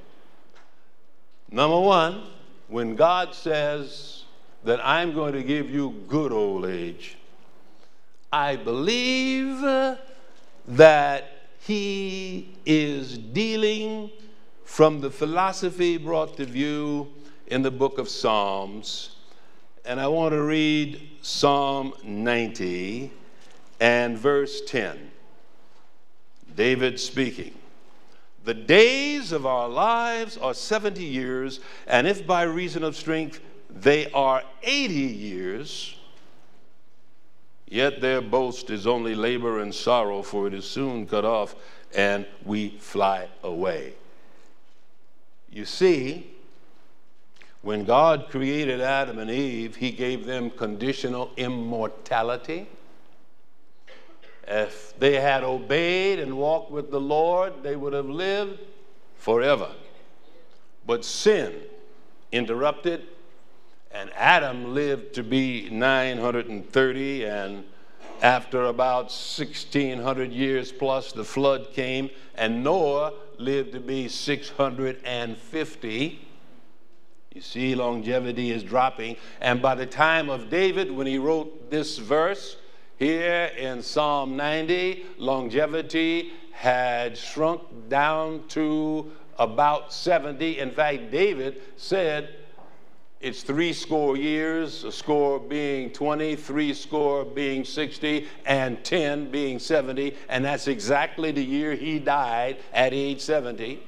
Number 1.51 1.79
one, 1.79 2.23
when 2.69 2.97
God 2.97 3.35
says 3.35 4.25
that 4.65 4.81
I'm 4.83 5.13
going 5.13 5.35
to 5.35 5.43
give 5.43 5.69
you 5.69 5.95
good 6.09 6.33
old 6.33 6.65
age, 6.65 7.19
I 8.33 8.57
believe 8.57 9.61
that 10.67 11.33
he 11.59 12.57
is 12.65 13.19
dealing 13.19 14.11
from 14.65 15.03
the 15.03 15.11
philosophy 15.11 15.99
brought 15.99 16.39
to 16.39 16.47
view 16.47 17.13
in 17.49 17.61
the 17.61 17.71
book 17.71 17.99
of 17.99 18.09
Psalms. 18.09 19.17
And 19.85 20.01
I 20.01 20.09
want 20.09 20.33
to 20.33 20.43
read 20.43 21.11
Psalm 21.21 21.93
90 22.03 23.13
and 23.81 24.17
verse 24.17 24.63
10. 24.67 25.11
David 26.57 26.99
speaking. 26.99 27.55
The 28.45 28.55
days 28.55 29.33
of 29.33 29.45
our 29.45 29.69
lives 29.69 30.39
are 30.39 30.55
70 30.55 31.05
years, 31.05 31.61
and 31.87 32.07
if 32.07 32.27
by 32.27 32.43
reason 32.45 32.83
of 32.83 32.97
strength 32.97 33.41
they 33.69 34.11
are 34.13 34.43
80 34.63 34.95
years, 34.95 35.97
Yet 37.73 38.03
their 38.03 38.21
boast 38.21 38.69
is 38.69 38.87
only 38.87 39.15
labor 39.15 39.61
and 39.61 39.75
sorrow, 39.75 40.21
for 40.21 40.47
it 40.47 40.53
is 40.53 40.67
soon 40.67 41.07
cut 41.07 41.25
off, 41.25 41.55
and 41.95 42.27
we 42.45 42.69
fly 42.69 43.29
away. 43.43 43.95
You 45.51 45.65
see, 45.65 46.35
when 47.63 47.87
God 47.87 48.27
created 48.29 48.83
Adam 48.83 49.19
and 49.19 49.31
Eve, 49.31 49.77
He 49.77 49.91
gave 49.91 50.27
them 50.27 50.51
conditional 50.51 51.31
immortality. 51.39 52.69
If 54.47 54.93
they 54.99 55.19
had 55.19 55.43
obeyed 55.43 56.19
and 56.19 56.37
walked 56.37 56.71
with 56.71 56.91
the 56.91 57.01
Lord, 57.01 57.63
they 57.63 57.77
would 57.77 57.95
have 57.95 58.11
lived 58.11 58.61
forever. 59.17 59.71
But 60.87 61.07
sin 61.07 61.55
interrupted 62.33 63.07
and 63.93 64.11
Adam 64.15 64.75
lived 64.75 65.15
to 65.15 65.23
be 65.23 65.69
930, 65.71 67.27
and 67.27 67.65
after 68.23 68.67
about 68.67 69.11
1600 69.11 70.33
years 70.33 70.73
plus, 70.73 71.13
the 71.13 71.25
flood 71.25 71.73
came, 71.73 72.11
and 72.35 72.63
Noah 72.63 73.15
lived 73.39 73.73
to 73.73 73.81
be 73.81 74.09
650. 74.09 76.21
You 77.35 77.41
see, 77.41 77.75
longevity 77.75 78.51
is 78.51 78.63
dropping. 78.63 79.17
And 79.41 79.63
by 79.63 79.75
the 79.75 79.87
time 79.87 80.31
of 80.31 80.51
David, 80.51 80.91
when 80.91 81.07
he 81.07 81.19
wrote 81.19 81.71
this 81.71 81.99
verse 81.99 82.57
here 82.99 83.51
in 83.57 83.83
Psalm 83.83 84.37
90, 84.37 85.07
longevity 85.19 86.33
had 86.53 87.17
shrunk 87.17 87.63
down 87.89 88.47
to 88.49 89.11
about 89.39 89.93
70. 89.93 90.61
In 90.61 90.71
fact, 90.71 91.11
David 91.11 91.63
said, 91.77 92.35
it's 93.23 93.43
three 93.43 93.73
score 93.73 94.17
years, 94.17 94.83
a 94.83 94.91
score 94.91 95.39
being 95.39 95.91
20, 95.91 96.35
three 96.35 96.75
score 96.75 97.25
being 97.25 97.65
60, 97.65 98.27
and 98.45 98.85
10 98.85 99.31
being 99.31 99.61
70, 99.61 100.17
and 100.29 100.45
that's 100.45 100.67
exactly 100.67 101.31
the 101.31 101.43
year 101.43 101.75
he 101.75 102.01
died 102.01 102.57
at 102.73 102.93
age 102.93 103.21
70. 103.21 103.81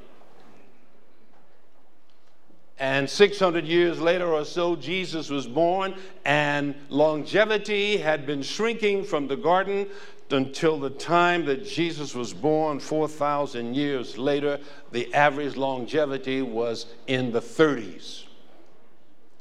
And 2.79 3.11
600 3.11 3.65
years 3.65 4.01
later 4.01 4.33
or 4.33 4.45
so, 4.45 4.77
Jesus 4.77 5.31
was 5.31 5.49
born, 5.49 5.97
and 6.25 6.77
longevity 6.89 7.97
had 7.97 8.27
been 8.27 8.43
shrinking 8.43 9.05
from 9.05 9.27
the 9.27 9.37
garden 9.37 9.89
until 10.31 10.79
the 10.79 10.91
time 10.91 11.45
that 11.45 11.65
Jesus 11.65 12.15
was 12.15 12.33
born, 12.33 12.81
4,000 12.81 13.75
years 13.75 14.17
later. 14.19 14.59
The 14.93 15.13
average 15.15 15.57
longevity 15.57 16.43
was 16.43 16.87
in 17.07 17.31
the 17.33 17.41
30s. 17.41 18.24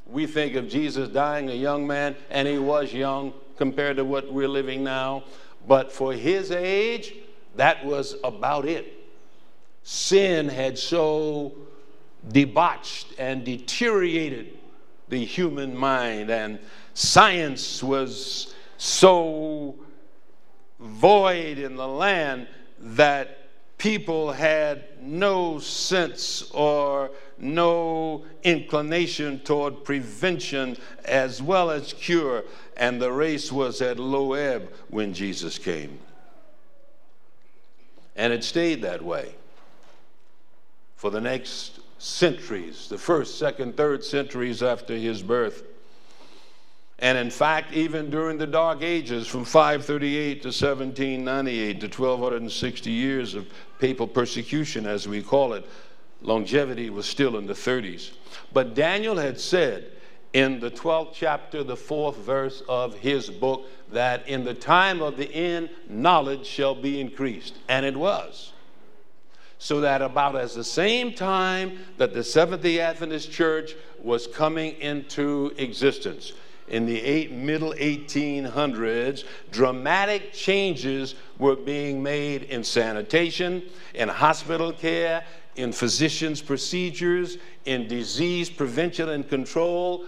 We 0.05 0.27
think 0.27 0.55
of 0.55 0.67
Jesus 0.67 1.09
dying 1.09 1.49
a 1.49 1.53
young 1.53 1.87
man, 1.87 2.15
and 2.29 2.47
he 2.47 2.57
was 2.57 2.93
young 2.93 3.33
compared 3.57 3.97
to 3.97 4.05
what 4.05 4.31
we're 4.31 4.47
living 4.47 4.83
now. 4.83 5.23
But 5.67 5.91
for 5.91 6.13
his 6.13 6.51
age, 6.51 7.15
that 7.55 7.85
was 7.85 8.15
about 8.23 8.65
it. 8.65 8.93
Sin 9.83 10.49
had 10.49 10.77
so 10.77 11.53
debauched 12.31 13.07
and 13.17 13.43
deteriorated 13.43 14.57
the 15.09 15.23
human 15.23 15.75
mind, 15.75 16.29
and 16.29 16.59
science 16.93 17.83
was 17.83 18.53
so 18.77 19.75
void 20.79 21.57
in 21.57 21.75
the 21.75 21.87
land 21.87 22.47
that 22.79 23.49
people 23.77 24.31
had 24.31 24.83
no 25.01 25.59
sense 25.59 26.49
or 26.51 27.11
no 27.37 28.25
inclination 28.43 29.39
toward 29.39 29.83
prevention 29.83 30.77
as 31.05 31.41
well 31.41 31.69
as 31.69 31.93
cure, 31.93 32.43
and 32.77 33.01
the 33.01 33.11
race 33.11 33.51
was 33.51 33.81
at 33.81 33.99
low 33.99 34.33
ebb 34.33 34.71
when 34.89 35.13
Jesus 35.13 35.57
came. 35.57 35.99
And 38.15 38.31
it 38.31 38.43
stayed 38.43 38.81
that 38.83 39.01
way 39.01 39.35
for 40.95 41.09
the 41.09 41.21
next 41.21 41.79
centuries, 41.97 42.87
the 42.87 42.97
first, 42.97 43.37
second, 43.37 43.75
third 43.75 44.03
centuries 44.03 44.61
after 44.61 44.95
his 44.95 45.21
birth. 45.21 45.63
And 46.99 47.17
in 47.17 47.29
fact, 47.29 47.73
even 47.73 48.09
during 48.09 48.37
the 48.37 48.47
Dark 48.47 48.81
Ages, 48.81 49.27
from 49.27 49.43
538 49.43 50.41
to 50.43 50.47
1798 50.47 51.81
to 51.81 51.87
1260 51.87 52.91
years 52.91 53.35
of 53.35 53.47
papal 53.79 54.07
persecution, 54.07 54.85
as 54.85 55.07
we 55.07 55.21
call 55.21 55.53
it, 55.53 55.65
longevity 56.23 56.89
was 56.89 57.05
still 57.05 57.37
in 57.37 57.45
the 57.45 57.53
30s. 57.53 58.11
But 58.51 58.73
Daniel 58.73 59.17
had 59.17 59.39
said 59.39 59.91
in 60.33 60.59
the 60.59 60.71
12th 60.71 61.13
chapter, 61.13 61.63
the 61.63 61.77
fourth 61.77 62.17
verse 62.17 62.63
of 62.67 62.95
his 62.95 63.29
book, 63.29 63.65
that 63.91 64.27
in 64.27 64.43
the 64.43 64.55
time 64.55 65.01
of 65.01 65.17
the 65.17 65.31
end, 65.31 65.69
knowledge 65.87 66.47
shall 66.47 66.73
be 66.73 66.99
increased. 66.99 67.55
And 67.69 67.85
it 67.85 67.95
was 67.95 68.53
so 69.63 69.79
that 69.79 70.01
about 70.01 70.35
as 70.35 70.53
the 70.53 70.63
same 70.63 71.13
time 71.13 71.79
that 71.97 72.13
the 72.13 72.21
Seventh 72.21 72.63
day 72.63 72.81
Adventist 72.81 73.31
Church 73.31 73.75
was 74.01 74.27
coming 74.27 74.73
into 74.81 75.53
existence, 75.57 76.33
in 76.67 76.85
the 76.85 77.01
eight, 77.01 77.31
middle 77.31 77.73
1800s, 77.73 79.23
dramatic 79.51 80.33
changes 80.33 81.15
were 81.37 81.55
being 81.55 82.03
made 82.03 82.43
in 82.43 82.61
sanitation, 82.61 83.63
in 83.93 84.09
hospital 84.09 84.73
care, 84.73 85.23
in 85.55 85.71
physicians' 85.71 86.41
procedures, 86.41 87.37
in 87.65 87.87
disease 87.87 88.49
prevention 88.49 89.09
and 89.09 89.27
control. 89.27 90.05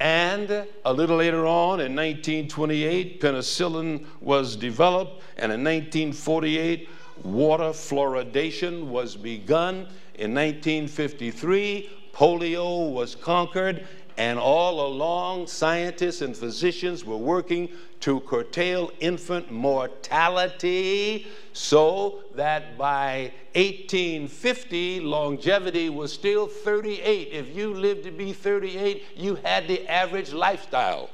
And 0.00 0.66
a 0.84 0.92
little 0.92 1.16
later 1.16 1.46
on, 1.46 1.80
in 1.80 1.94
1928, 1.94 3.20
penicillin 3.20 4.04
was 4.20 4.56
developed, 4.56 5.22
and 5.36 5.52
in 5.52 5.62
1948, 5.62 6.88
water 7.22 7.70
fluoridation 7.70 8.86
was 8.86 9.16
begun. 9.16 9.86
In 10.16 10.34
1953, 10.34 11.88
polio 12.12 12.92
was 12.92 13.14
conquered, 13.14 13.86
and 14.16 14.38
all 14.38 14.86
along, 14.86 15.46
scientists 15.46 16.20
and 16.20 16.36
physicians 16.36 17.04
were 17.04 17.16
working 17.16 17.68
to 18.00 18.20
curtail 18.20 18.90
infant 19.00 19.50
mortality 19.50 21.26
so 21.52 22.20
that 22.34 22.76
by 22.76 23.32
1850, 23.54 25.00
longevity 25.00 25.88
was 25.88 26.12
still 26.12 26.46
38. 26.46 27.28
If 27.32 27.54
you 27.54 27.74
lived 27.74 28.04
to 28.04 28.10
be 28.10 28.32
38, 28.32 29.04
you 29.16 29.36
had 29.36 29.68
the 29.68 29.86
average 29.88 30.32
lifestyle. 30.32 31.10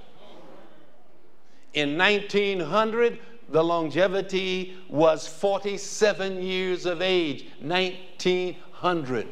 In 1.75 1.99
1900, 1.99 3.19
the 3.51 3.63
longevity 3.63 4.77
was 4.89 5.27
47 5.27 6.43
years 6.43 6.87
of 6.87 7.03
age, 7.03 7.47
1900, 7.61 9.29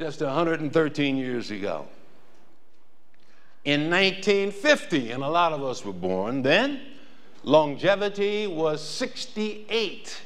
just 0.00 0.22
113 0.22 1.16
years 1.18 1.50
ago. 1.50 1.86
In 3.66 3.90
1950, 3.90 5.10
and 5.10 5.22
a 5.22 5.28
lot 5.28 5.52
of 5.52 5.62
us 5.62 5.84
were 5.84 5.92
born 5.92 6.40
then, 6.40 6.80
longevity 7.42 8.46
was 8.46 8.82
68. 8.82 10.22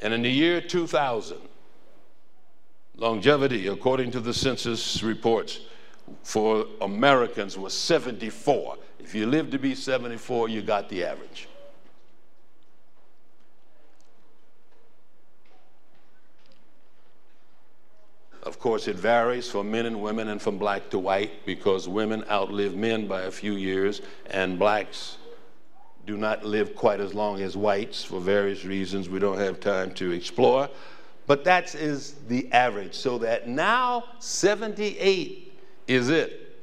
And 0.00 0.14
in 0.14 0.22
the 0.22 0.30
year 0.30 0.62
2000, 0.62 1.36
longevity, 2.96 3.66
according 3.66 4.10
to 4.12 4.20
the 4.20 4.32
census 4.32 5.02
reports, 5.02 5.60
for 6.22 6.64
Americans 6.80 7.58
was 7.58 7.74
74. 7.74 8.78
If 8.98 9.14
you 9.14 9.26
live 9.26 9.50
to 9.50 9.58
be 9.58 9.74
74, 9.74 10.48
you 10.48 10.62
got 10.62 10.88
the 10.88 11.04
average. 11.04 11.48
Of 18.42 18.51
course, 18.62 18.86
it 18.86 18.94
varies 18.94 19.50
for 19.50 19.64
men 19.64 19.86
and 19.86 20.00
women 20.00 20.28
and 20.28 20.40
from 20.40 20.56
black 20.56 20.88
to 20.90 20.98
white 20.98 21.44
because 21.44 21.88
women 21.88 22.24
outlive 22.30 22.76
men 22.76 23.08
by 23.08 23.22
a 23.22 23.30
few 23.30 23.54
years 23.54 24.00
and 24.30 24.56
blacks 24.56 25.18
do 26.06 26.16
not 26.16 26.44
live 26.44 26.76
quite 26.76 27.00
as 27.00 27.12
long 27.12 27.40
as 27.40 27.56
whites 27.56 28.04
for 28.04 28.20
various 28.20 28.64
reasons 28.64 29.08
we 29.08 29.18
don't 29.18 29.38
have 29.38 29.58
time 29.58 29.92
to 29.94 30.12
explore. 30.12 30.68
But 31.26 31.42
that 31.44 31.74
is 31.74 32.14
the 32.28 32.50
average. 32.52 32.94
So 32.94 33.18
that 33.18 33.48
now 33.48 34.04
78 34.20 35.60
is 35.88 36.08
it. 36.08 36.56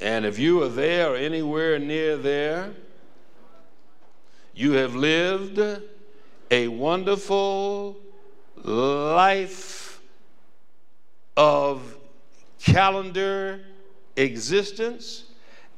And 0.00 0.26
if 0.26 0.36
you 0.36 0.64
are 0.64 0.68
there 0.68 1.12
or 1.12 1.16
anywhere 1.16 1.78
near 1.78 2.16
there, 2.16 2.72
you 4.52 4.72
have 4.72 4.96
lived 4.96 5.60
a 6.50 6.66
wonderful 6.66 7.96
life 8.64 10.00
of 11.36 11.96
calendar 12.62 13.60
existence. 14.16 15.24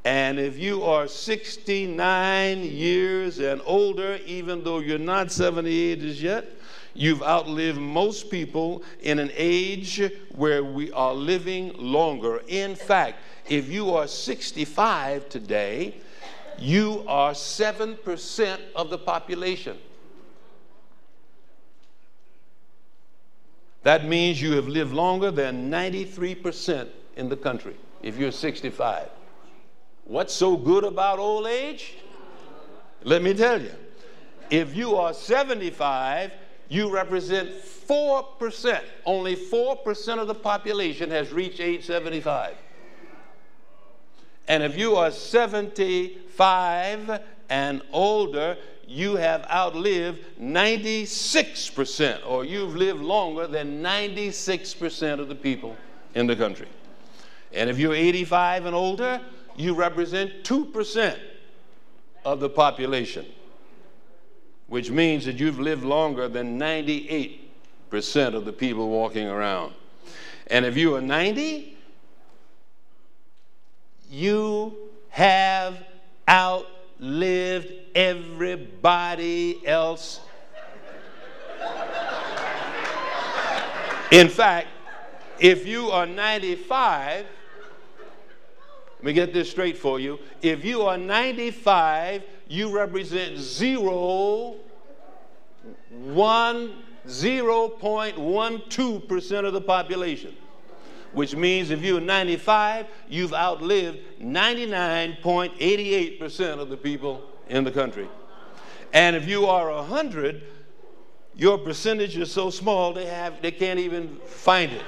And 0.05 0.38
if 0.38 0.59
you 0.59 0.83
are 0.83 1.07
69 1.07 2.64
years 2.64 3.38
and 3.38 3.61
older, 3.64 4.18
even 4.27 4.64
though 4.64 4.81
you're 4.81 4.99
not 4.99 5.31
78 5.31 6.03
as 6.03 6.21
yet, 6.21 6.47
you've 6.95 7.23
outlived 7.23 7.79
most 7.79 8.31
people 8.31 8.83
in 9.01 9.18
an 9.18 9.31
age 9.35 10.03
where 10.35 10.64
we 10.64 10.90
are 10.92 11.14
living 11.14 11.73
longer. 11.79 12.42
In 12.49 12.75
fact, 12.75 13.18
if 13.49 13.68
you 13.68 13.95
are 13.95 14.09
65 14.09 15.29
today, 15.29 16.01
you 16.59 17.05
are 17.07 17.33
7% 17.33 18.59
of 18.75 18.90
the 18.90 18.99
population. 18.99 19.79
That 23.83 24.07
means 24.07 24.40
you 24.40 24.53
have 24.53 24.68
lived 24.68 24.92
longer 24.92 25.31
than 25.31 25.71
93% 25.71 26.88
in 27.16 27.29
the 27.29 27.37
country 27.37 27.77
if 28.03 28.16
you're 28.16 28.33
65. 28.33 29.09
What's 30.05 30.35
so 30.35 30.57
good 30.57 30.85
about 30.85 31.18
old 31.18 31.47
age? 31.47 31.95
Let 33.03 33.23
me 33.23 33.35
tell 33.35 33.61
you. 33.61 33.73
If 34.51 34.77
you 34.77 34.97
are 34.97 35.14
75, 35.14 36.33
you 36.68 36.92
represent 36.92 37.51
4%. 37.53 38.81
Only 39.05 39.37
4% 39.37 40.18
of 40.18 40.29
the 40.29 40.35
population 40.35 41.11
has 41.11 41.33
reached 41.33 41.61
age 41.61 41.85
75. 41.85 42.57
And 44.49 44.62
if 44.62 44.77
you 44.77 44.97
are 44.97 45.11
75 45.11 47.21
and 47.49 47.83
older, 47.92 48.57
you 48.92 49.16
have 49.16 49.46
outlived 49.50 50.20
96%, 50.38 52.26
or 52.26 52.44
you've 52.44 52.76
lived 52.76 53.00
longer 53.00 53.46
than 53.46 53.83
96% 53.83 55.18
of 55.18 55.28
the 55.28 55.35
people 55.35 55.74
in 56.14 56.26
the 56.26 56.37
country. 56.37 56.68
And 57.55 57.70
if 57.70 57.78
you're 57.78 57.94
85 57.94 58.66
and 58.66 58.76
older, 58.76 59.20
you 59.57 59.74
represent 59.74 60.44
2% 60.44 61.18
of 62.24 62.40
the 62.40 62.50
population, 62.50 63.24
which 64.66 64.90
means 64.90 65.24
that 65.24 65.37
you've 65.37 65.59
lived 65.59 65.85
longer 65.85 66.28
than 66.28 66.59
98% 66.59 67.40
of 68.35 68.44
the 68.44 68.52
people 68.52 68.90
walking 68.90 69.26
around. 69.26 69.72
And 70.48 70.66
if 70.66 70.76
you 70.76 70.94
are 70.96 71.00
90, 71.00 71.78
you 74.11 74.76
have 75.09 75.78
lived 77.03 77.71
everybody 77.97 79.61
else. 79.67 80.21
In 84.12 84.29
fact, 84.29 84.69
if 85.41 85.67
you 85.67 85.91
are 85.91 86.07
95, 86.07 87.27
let 88.99 89.05
me 89.05 89.12
get 89.12 89.33
this 89.33 89.51
straight 89.51 89.77
for 89.77 89.99
you. 89.99 90.21
If 90.43 90.65
you 90.65 90.83
are 90.83 90.97
95, 90.97 92.23
you 92.47 92.71
represent 92.71 93.37
zero, 93.37 94.55
one, 95.91 96.85
0.12% 97.09 99.45
of 99.45 99.53
the 99.53 99.61
population 99.61 100.37
which 101.12 101.37
means 101.37 101.70
if 101.70 101.83
you're 101.83 102.01
95, 102.01 102.87
you've 103.09 103.35
outlived 103.35 103.98
99.88% 104.20 106.59
of 106.59 106.68
the 106.68 106.77
people 106.77 107.22
in 107.48 107.64
the 107.64 107.70
country. 107.70 108.09
And 108.92 109.16
if 109.16 109.27
you 109.29 109.46
are 109.46 109.70
100, 109.70 110.42
your 111.35 111.59
percentage 111.59 112.16
is 112.16 112.31
so 112.31 112.51
small 112.51 112.92
they 112.92 113.07
have 113.07 113.40
they 113.40 113.51
can't 113.51 113.79
even 113.79 114.18
find 114.27 114.70
it. 114.72 114.83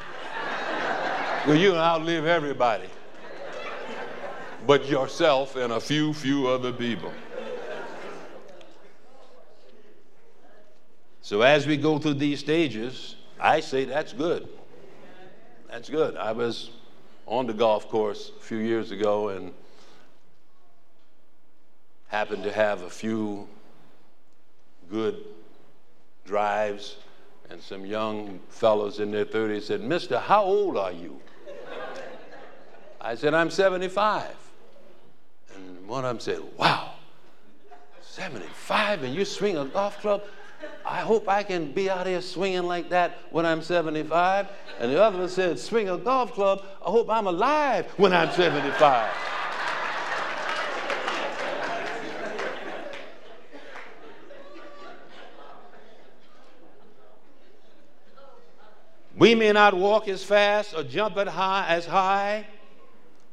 well, 1.46 1.56
you 1.56 1.74
outlive 1.74 2.26
everybody 2.26 2.88
but 4.66 4.88
yourself 4.88 5.56
and 5.56 5.72
a 5.72 5.80
few 5.80 6.12
few 6.12 6.48
other 6.48 6.72
people. 6.72 7.12
So 11.20 11.40
as 11.40 11.66
we 11.66 11.76
go 11.76 11.98
through 11.98 12.14
these 12.14 12.40
stages, 12.40 13.16
I 13.40 13.60
say 13.60 13.84
that's 13.84 14.12
good. 14.12 14.48
That's 15.74 15.90
good. 15.90 16.16
I 16.16 16.30
was 16.30 16.70
on 17.26 17.48
the 17.48 17.52
golf 17.52 17.88
course 17.88 18.30
a 18.38 18.40
few 18.40 18.58
years 18.58 18.92
ago 18.92 19.30
and 19.30 19.52
happened 22.06 22.44
to 22.44 22.52
have 22.52 22.82
a 22.82 22.88
few 22.88 23.48
good 24.88 25.16
drives, 26.24 26.98
and 27.50 27.60
some 27.60 27.84
young 27.84 28.38
fellows 28.50 29.00
in 29.00 29.10
their 29.10 29.24
30s 29.24 29.62
said, 29.62 29.80
Mister, 29.80 30.20
how 30.20 30.44
old 30.44 30.76
are 30.76 30.92
you? 30.92 31.20
I 33.00 33.16
said, 33.16 33.34
I'm 33.34 33.50
75. 33.50 34.26
And 35.56 35.88
one 35.88 36.04
of 36.04 36.10
them 36.10 36.20
said, 36.20 36.40
Wow, 36.56 36.92
75 38.00 39.02
and 39.02 39.12
you 39.12 39.24
swing 39.24 39.56
a 39.56 39.64
golf 39.64 39.98
club? 39.98 40.22
I 40.85 41.00
hope 41.00 41.29
I 41.29 41.42
can 41.42 41.72
be 41.72 41.88
out 41.88 42.07
here 42.07 42.20
swinging 42.20 42.64
like 42.64 42.90
that 42.90 43.18
when 43.31 43.46
I'm 43.46 43.62
75. 43.62 44.48
And 44.81 44.92
the 44.92 45.03
other 45.03 45.18
one 45.18 45.29
said, 45.29 45.59
Swing 45.59 45.88
a 45.88 45.96
golf 45.96 46.33
club. 46.33 46.62
I 46.85 46.90
hope 46.90 47.09
I'm 47.09 47.27
alive 47.27 47.87
when 47.96 48.12
I'm 48.12 48.31
75. 48.31 49.11
We 59.16 59.35
may 59.35 59.53
not 59.53 59.74
walk 59.74 60.09
as 60.09 60.24
fast 60.24 60.74
or 60.74 60.83
jump 60.83 61.16
as 61.16 61.29
high, 61.29 61.66
as 61.68 61.87
high 61.87 62.46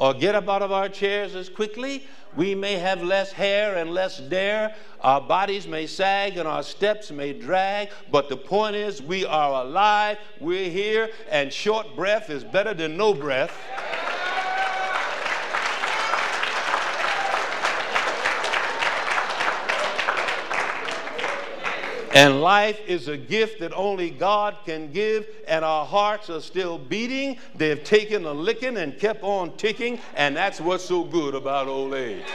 or 0.01 0.15
get 0.15 0.33
up 0.33 0.49
out 0.49 0.63
of 0.63 0.71
our 0.71 0.89
chairs 0.89 1.35
as 1.35 1.47
quickly. 1.47 2.03
We 2.35 2.55
may 2.55 2.73
have 2.73 3.03
less 3.03 3.31
hair 3.31 3.75
and 3.75 3.91
less 3.91 4.19
dare. 4.19 4.73
Our 5.01 5.21
bodies 5.21 5.67
may 5.67 5.85
sag 5.85 6.37
and 6.37 6.47
our 6.47 6.63
steps 6.63 7.11
may 7.11 7.33
drag. 7.33 7.89
But 8.11 8.27
the 8.27 8.35
point 8.35 8.75
is, 8.75 8.99
we 8.99 9.27
are 9.27 9.63
alive, 9.63 10.17
we're 10.39 10.71
here, 10.71 11.11
and 11.29 11.53
short 11.53 11.95
breath 11.95 12.31
is 12.31 12.43
better 12.43 12.73
than 12.73 12.97
no 12.97 13.13
breath. 13.13 13.55
And 22.13 22.41
life 22.41 22.79
is 22.87 23.07
a 23.07 23.15
gift 23.15 23.61
that 23.61 23.71
only 23.71 24.09
God 24.09 24.57
can 24.65 24.91
give, 24.91 25.27
and 25.47 25.63
our 25.63 25.85
hearts 25.85 26.29
are 26.29 26.41
still 26.41 26.77
beating. 26.77 27.37
They've 27.55 27.81
taken 27.81 28.25
a 28.25 28.33
licking 28.33 28.75
and 28.75 28.99
kept 28.99 29.23
on 29.23 29.55
ticking, 29.55 29.97
and 30.15 30.35
that's 30.35 30.59
what's 30.59 30.83
so 30.83 31.05
good 31.05 31.35
about 31.35 31.67
old 31.67 31.93
age. 31.93 32.25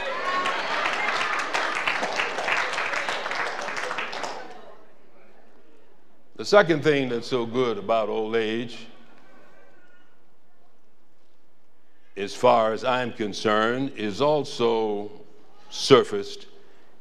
The 6.37 6.45
second 6.45 6.83
thing 6.83 7.09
that's 7.09 7.27
so 7.27 7.45
good 7.45 7.77
about 7.77 8.09
old 8.09 8.35
age, 8.35 8.87
as 12.15 12.33
far 12.33 12.73
as 12.73 12.83
I'm 12.83 13.13
concerned, 13.13 13.91
is 13.95 14.21
also 14.21 15.11
surfaced 15.69 16.47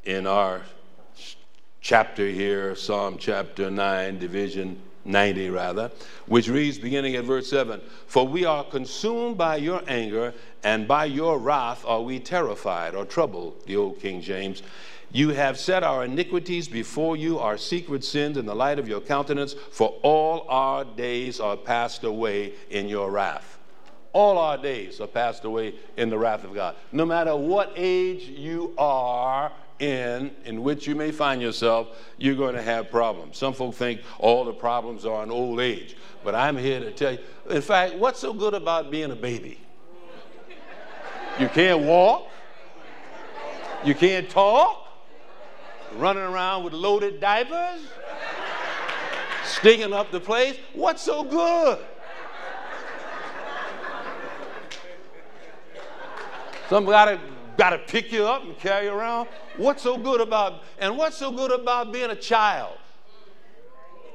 in 0.04 0.26
our 0.26 0.60
chapter 1.86 2.26
here, 2.26 2.74
Psalm 2.74 3.16
chapter 3.16 3.70
9, 3.70 4.18
division 4.18 4.76
90 5.04 5.50
rather, 5.50 5.92
which 6.26 6.48
reads 6.48 6.80
beginning 6.80 7.14
at 7.14 7.22
verse 7.22 7.48
7 7.48 7.80
For 8.08 8.26
we 8.26 8.44
are 8.44 8.64
consumed 8.64 9.38
by 9.38 9.58
your 9.58 9.80
anger, 9.86 10.34
and 10.64 10.88
by 10.88 11.04
your 11.04 11.38
wrath 11.38 11.84
are 11.86 12.02
we 12.02 12.18
terrified 12.18 12.96
or 12.96 13.04
troubled, 13.04 13.64
the 13.66 13.76
old 13.76 14.00
King 14.00 14.20
James. 14.20 14.64
You 15.12 15.28
have 15.28 15.60
set 15.60 15.84
our 15.84 16.04
iniquities 16.04 16.66
before 16.66 17.16
you, 17.16 17.38
our 17.38 17.56
secret 17.56 18.02
sins 18.02 18.36
in 18.36 18.46
the 18.46 18.56
light 18.56 18.80
of 18.80 18.88
your 18.88 19.00
countenance, 19.00 19.54
for 19.70 19.90
all 20.02 20.44
our 20.48 20.84
days 20.84 21.38
are 21.38 21.56
passed 21.56 22.02
away 22.02 22.54
in 22.68 22.88
your 22.88 23.12
wrath. 23.12 23.60
All 24.12 24.38
our 24.38 24.58
days 24.58 25.00
are 25.00 25.06
passed 25.06 25.44
away 25.44 25.76
in 25.96 26.10
the 26.10 26.18
wrath 26.18 26.42
of 26.42 26.52
God. 26.52 26.74
No 26.90 27.06
matter 27.06 27.36
what 27.36 27.72
age 27.76 28.24
you 28.24 28.74
are, 28.76 29.52
in 29.78 30.30
in 30.44 30.62
which 30.62 30.86
you 30.86 30.94
may 30.94 31.10
find 31.10 31.42
yourself, 31.42 31.88
you're 32.18 32.34
going 32.34 32.54
to 32.54 32.62
have 32.62 32.90
problems. 32.90 33.36
Some 33.36 33.52
folk 33.52 33.74
think 33.74 34.00
all 34.18 34.44
the 34.44 34.52
problems 34.52 35.04
are 35.04 35.22
in 35.22 35.30
old 35.30 35.60
age, 35.60 35.96
but 36.24 36.34
I'm 36.34 36.56
here 36.56 36.80
to 36.80 36.90
tell 36.90 37.12
you. 37.12 37.18
In 37.50 37.62
fact, 37.62 37.94
what's 37.96 38.20
so 38.20 38.32
good 38.32 38.54
about 38.54 38.90
being 38.90 39.10
a 39.10 39.16
baby? 39.16 39.60
You 41.38 41.48
can't 41.48 41.80
walk, 41.80 42.28
you 43.84 43.94
can't 43.94 44.28
talk, 44.30 44.88
running 45.96 46.22
around 46.22 46.64
with 46.64 46.72
loaded 46.72 47.20
diapers, 47.20 47.82
stinking 49.44 49.92
up 49.92 50.10
the 50.10 50.20
place. 50.20 50.56
What's 50.72 51.02
so 51.02 51.22
good? 51.22 51.78
Somebody 56.68 57.20
got 57.56 57.70
to 57.70 57.78
pick 57.78 58.10
you 58.10 58.26
up 58.26 58.42
and 58.42 58.58
carry 58.58 58.86
you 58.86 58.92
around. 58.92 59.28
What's 59.56 59.82
so 59.82 59.96
good 59.96 60.20
about, 60.20 60.62
and 60.78 60.96
what's 60.98 61.16
so 61.16 61.30
good 61.30 61.50
about 61.50 61.92
being 61.92 62.10
a 62.10 62.16
child? 62.16 62.76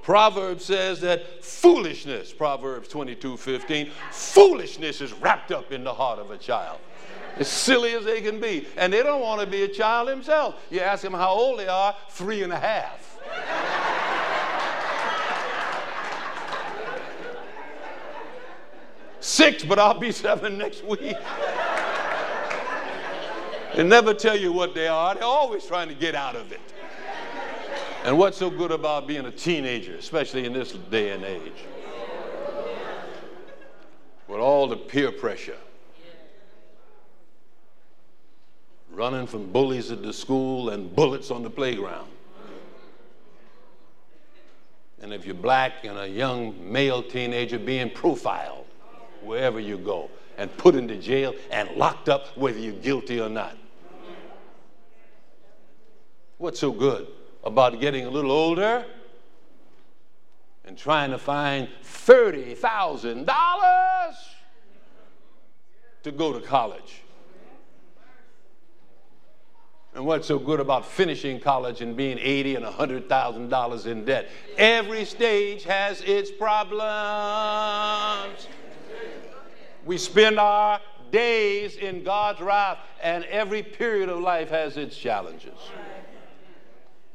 Proverbs 0.04 0.66
says 0.66 1.02
that 1.02 1.44
foolishness, 1.44 2.34
Proverbs 2.34 2.88
22 2.88 3.38
15, 3.38 3.92
foolishness 4.12 5.02
is 5.02 5.14
wrapped 5.14 5.52
up 5.52 5.72
in 5.72 5.84
the 5.84 5.94
heart 5.94 6.20
of 6.20 6.32
a 6.32 6.38
child. 6.38 6.80
As 7.38 7.48
silly 7.48 7.94
as 7.94 8.04
they 8.04 8.22
can 8.22 8.42
be. 8.42 8.68
And 8.78 8.92
they 8.92 9.04
don't 9.04 9.22
want 9.22 9.42
to 9.42 9.48
be 9.48 9.64
a 9.64 9.68
child 9.68 10.10
themselves. 10.10 10.58
You 10.70 10.82
ask 10.82 11.02
them 11.02 11.14
how 11.14 11.30
old 11.30 11.60
they 11.60 11.68
are, 11.68 11.96
three 12.10 12.44
and 12.44 12.52
a 12.52 12.60
half. 12.60 13.20
Six, 19.22 19.64
but 19.64 19.80
I'll 19.80 20.00
be 20.00 20.12
seven 20.12 20.58
next 20.58 20.84
week. 20.84 21.16
They 23.76 23.84
never 23.84 24.14
tell 24.14 24.38
you 24.38 24.52
what 24.52 24.76
they 24.76 24.88
are. 24.88 25.16
They're 25.16 25.24
always 25.24 25.66
trying 25.66 25.88
to 25.88 25.96
get 25.96 26.16
out 26.16 26.36
of 26.36 26.52
it. 26.52 26.60
And 28.04 28.18
what's 28.18 28.38
so 28.38 28.50
good 28.50 28.72
about 28.72 29.08
being 29.08 29.26
a 29.26 29.32
teenager, 29.32 29.96
especially 29.96 30.46
in 30.46 30.54
this 30.54 30.72
day 30.72 31.12
and 31.12 31.24
age? 31.24 31.54
With 34.28 34.40
all 34.40 34.68
the 34.68 34.78
peer 34.78 35.12
pressure, 35.12 35.58
running 38.92 39.28
from 39.28 39.52
bullies 39.52 39.92
at 39.92 40.02
the 40.02 40.14
school 40.14 40.70
and 40.70 40.94
bullets 40.96 41.32
on 41.32 41.44
the 41.44 41.50
playground. 41.50 42.10
And 45.02 45.14
if 45.14 45.26
you're 45.26 45.36
black 45.36 45.84
and 45.84 45.98
a 45.98 46.08
young 46.08 46.72
male 46.72 47.02
teenager 47.02 47.58
being 47.58 47.90
profiled 47.90 48.66
wherever 49.22 49.60
you 49.60 49.78
go 49.78 50.10
and 50.38 50.56
put 50.58 50.76
into 50.76 50.96
jail 50.96 51.34
and 51.52 51.70
locked 51.72 52.10
up 52.10 52.36
whether 52.38 52.60
you're 52.60 52.74
guilty 52.74 53.20
or 53.20 53.30
not. 53.30 53.58
What's 56.42 56.60
so 56.60 56.72
good 56.72 57.08
about 57.44 57.80
getting 57.80 58.08
a 58.08 58.10
little 58.10 58.32
older 58.32 58.84
and 60.66 60.76
trying 60.76 61.12
to 61.12 61.20
find 61.20 61.70
$30,000 61.84 63.28
to 66.02 66.12
go 66.12 66.34
to 66.34 66.40
college? 66.42 67.04
And 69.94 70.04
what's 70.04 70.28
so 70.28 70.40
good 70.40 70.60
about 70.60 70.88
finishing 70.88 71.40
college 71.40 71.82
and 71.82 71.96
being 71.96 72.18
eighty 72.18 72.56
and 72.56 72.66
hundred 72.66 73.08
thousand 73.08 73.50
dollars 73.50 73.86
in 73.86 74.04
debt? 74.04 74.28
Every 74.58 75.06
stage 75.06 75.64
has 75.66 76.02
its 76.02 76.32
problems. 76.32 76.82
We 79.86 80.00
spend 80.00 80.40
our 80.40 80.82
days 81.12 81.76
in 81.76 82.04
God's 82.04 82.42
wrath, 82.42 82.80
and 83.04 83.26
every 83.26 83.62
period 83.62 84.10
of 84.10 84.20
life 84.22 84.50
has 84.50 84.78
its 84.78 84.98
challenges. 84.98 85.60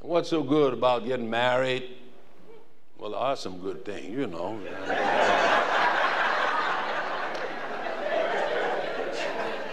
What's 0.01 0.29
so 0.31 0.43
good 0.43 0.73
about 0.73 1.05
getting 1.05 1.29
married 1.29 1.97
Well, 2.99 3.11
there 3.11 3.21
are 3.21 3.37
some 3.37 3.59
good 3.59 3.85
things, 3.85 4.11
you 4.11 4.27
know. 4.27 4.59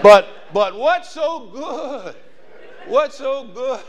but 0.01 0.27
but 0.53 0.75
what's 0.77 1.09
so 1.09 1.47
good? 1.47 2.15
What's 2.87 3.17
so 3.17 3.45
good? 3.45 3.81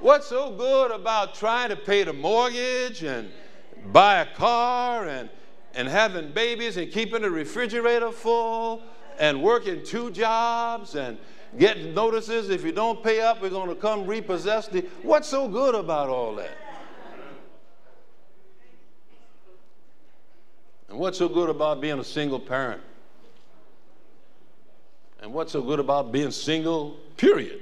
What's 0.00 0.26
so 0.26 0.50
good 0.52 0.90
about 0.92 1.34
trying 1.34 1.68
to 1.68 1.76
pay 1.76 2.04
the 2.04 2.12
mortgage 2.12 3.02
and 3.02 3.30
buy 3.92 4.20
a 4.20 4.26
car 4.34 5.06
and 5.06 5.28
and 5.74 5.86
having 5.88 6.32
babies 6.32 6.76
and 6.76 6.90
keeping 6.90 7.22
the 7.22 7.30
refrigerator 7.30 8.10
full 8.10 8.82
and 9.18 9.42
working 9.42 9.84
two 9.84 10.10
jobs 10.10 10.94
and 10.94 11.18
getting 11.58 11.94
notices. 11.94 12.50
If 12.50 12.64
you 12.64 12.72
don't 12.72 13.02
pay 13.02 13.20
up 13.20 13.42
we're 13.42 13.50
going 13.50 13.68
to 13.68 13.74
come 13.74 14.06
repossess 14.06 14.68
the 14.68 14.82
what's 15.02 15.28
so 15.28 15.48
good 15.48 15.74
about 15.74 16.08
all 16.08 16.34
that? 16.36 16.56
And 20.88 20.98
what's 20.98 21.18
so 21.18 21.28
good 21.28 21.48
about 21.48 21.80
being 21.80 22.00
a 22.00 22.04
single 22.04 22.40
parent? 22.40 22.82
And 25.22 25.32
what's 25.32 25.52
so 25.52 25.62
good 25.62 25.78
about 25.78 26.10
being 26.10 26.30
single 26.30 26.96
period? 27.16 27.60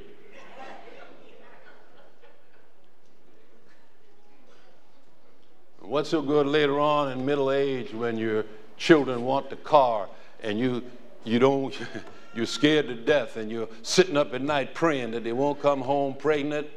What's 5.81 6.11
so 6.11 6.21
good 6.21 6.47
later 6.47 6.79
on 6.79 7.13
in 7.13 7.25
middle 7.25 7.51
age 7.51 7.95
when 7.95 8.19
your 8.19 8.45
children 8.77 9.25
want 9.25 9.51
the 9.51 9.57
car 9.57 10.09
and 10.43 10.59
you 10.59 10.83
you 11.25 11.39
don't 11.39 11.75
you're 12.39 12.47
scared 12.47 12.87
to 12.87 12.95
death 12.95 13.37
and 13.37 13.51
you're 13.51 13.69
sitting 13.83 14.17
up 14.17 14.33
at 14.33 14.41
night 14.41 14.73
praying 14.73 15.11
that 15.11 15.25
they 15.25 15.33
won't 15.33 15.61
come 15.61 15.81
home 15.81 16.15
pregnant? 16.15 16.69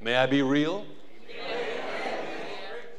May 0.00 0.14
I 0.14 0.26
be 0.26 0.42
real? 0.42 0.86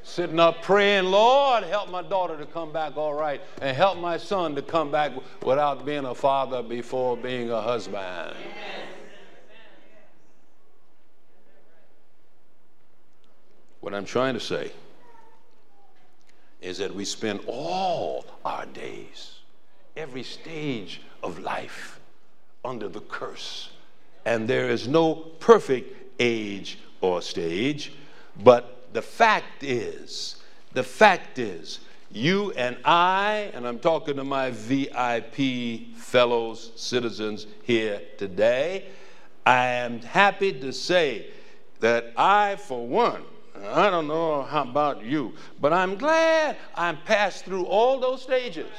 Sitting 0.04 0.40
up 0.40 0.62
praying, 0.64 1.06
Lord, 1.06 1.64
help 1.64 1.90
my 1.90 2.02
daughter 2.02 2.36
to 2.38 2.46
come 2.46 2.74
back 2.74 2.98
all 2.98 3.14
right, 3.14 3.40
and 3.62 3.78
help 3.78 3.98
my 4.00 4.18
son 4.18 4.54
to 4.56 4.62
come 4.62 4.92
back 4.92 5.14
without 5.44 5.86
being 5.86 6.04
a 6.04 6.16
father 6.16 6.62
before 6.62 7.16
being 7.16 7.52
a 7.52 7.62
husband. 7.62 8.36
What 13.80 13.94
I'm 13.94 14.04
trying 14.04 14.34
to 14.34 14.42
say 14.42 14.72
is 16.62 16.78
that 16.80 16.94
we 16.94 17.06
spend 17.06 17.42
all 17.48 18.26
our 18.44 18.66
days, 18.66 19.40
every 19.96 20.24
stage 20.24 21.02
of 21.24 21.40
life, 21.40 22.00
under 22.66 22.88
the 22.88 23.00
curse. 23.02 23.70
And 24.26 24.48
there 24.48 24.70
is 24.70 24.88
no 24.88 25.16
perfect 25.16 25.96
age 26.20 26.80
or 27.02 27.22
stage, 27.22 27.94
but 28.44 28.88
the 28.94 29.02
fact 29.02 29.64
is, 29.64 30.38
the 30.74 30.84
fact 30.84 31.40
is, 31.40 31.80
you 32.12 32.52
and 32.54 32.78
I, 32.84 33.52
and 33.54 33.68
I'm 33.68 33.80
talking 33.80 34.16
to 34.16 34.24
my 34.24 34.52
VIP 34.52 35.96
fellows, 35.96 36.72
citizens 36.76 37.46
here 37.64 38.02
today, 38.18 38.88
I 39.46 39.66
am 39.66 40.02
happy 40.02 40.52
to 40.54 40.74
say 40.74 41.28
that 41.80 42.12
I, 42.18 42.56
for 42.58 42.86
one, 42.86 43.24
I 43.68 43.90
don't 43.90 44.08
know 44.08 44.44
how 44.44 44.64
about 44.64 45.04
you, 45.04 45.34
but 45.60 45.74
I'm 45.74 45.96
glad 45.98 46.58
I'm 46.76 46.98
passed 46.98 47.46
through 47.46 47.66
all 47.66 48.00
those 48.00 48.22
stages. 48.22 48.72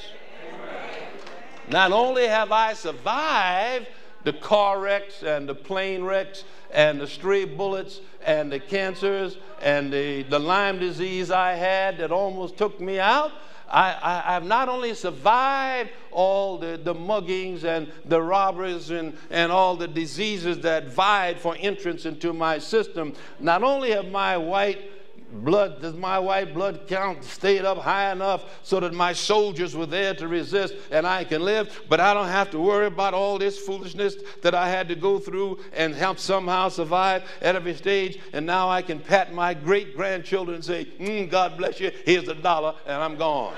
Not 1.69 1.93
only 1.93 2.27
have 2.27 2.51
I 2.51 2.73
survived 2.73 3.87
the 4.25 4.33
car 4.33 4.81
wrecks 4.81 5.23
and 5.23 5.49
the 5.49 5.55
plane 5.55 6.03
wrecks 6.03 6.45
and 6.73 7.01
the 7.01 7.07
stray 7.07 7.45
bullets 7.45 8.01
and 8.25 8.51
the 8.51 8.59
cancers 8.59 9.37
and 9.63 9.93
the, 9.93 10.23
the 10.25 10.39
Lyme 10.39 10.79
disease 10.79 11.31
I 11.31 11.53
had 11.55 11.99
that 11.99 12.11
almost 12.11 12.57
took 12.57 12.81
me 12.81 12.99
out, 12.99 13.33
I, 13.71 13.97
I, 14.03 14.33
have 14.33 14.45
not 14.45 14.69
only 14.69 14.95
survived 14.95 15.91
all 16.11 16.59
the, 16.59 16.81
the 16.83 16.95
muggings 16.95 17.65
and 17.65 17.91
the 18.05 18.21
robberies 18.21 18.91
and, 18.91 19.17
and 19.31 19.53
all 19.53 19.77
the 19.77 19.87
diseases 19.87 20.59
that 20.61 20.89
vied 20.89 21.39
for 21.39 21.57
entrance 21.59 22.05
into 22.05 22.33
my 22.33 22.59
system, 22.59 23.15
not 23.39 23.63
only 23.63 23.93
have 23.93 24.11
my 24.11 24.37
white 24.37 24.91
blood, 25.33 25.81
does 25.81 25.95
my 25.95 26.19
white 26.19 26.53
blood 26.55 26.87
count 26.87 27.25
stayed 27.25 27.65
up 27.65 27.79
high 27.79 28.13
enough 28.13 28.45
so 28.63 28.81
that 28.81 28.93
my 28.93 29.13
soldiers 29.13 29.77
were 29.77 29.87
there 29.87 30.15
to 30.15 30.29
resist 30.29 30.75
and 30.91 31.07
I 31.07 31.25
can 31.25 31.43
live, 31.43 31.83
but 31.89 32.01
I 32.01 32.15
don't 32.15 32.29
have 32.29 32.51
to 32.51 32.59
worry 32.59 32.87
about 32.87 33.15
all 33.15 33.39
this 33.39 33.59
foolishness 33.59 34.17
that 34.43 34.55
I 34.55 34.69
had 34.69 34.89
to 34.89 34.95
go 34.95 35.19
through 35.19 35.61
and 35.73 35.95
help 35.95 36.19
somehow 36.19 36.69
survive 36.69 37.23
at 37.41 37.57
every 37.57 37.75
stage. 37.75 38.19
And 38.33 38.45
now 38.47 38.69
I 38.69 38.83
can 38.83 38.99
pat 38.99 39.33
my 39.33 39.55
great 39.55 39.97
grandchildren 39.97 40.57
and 40.57 40.65
say, 40.65 40.87
mm, 40.99 41.31
God 41.31 41.57
bless 41.57 41.81
you, 41.81 41.93
here's 42.05 42.29
a 42.29 42.35
dollar, 42.35 42.75
and 42.87 42.97
I'm 42.97 43.17
gone. 43.17 43.55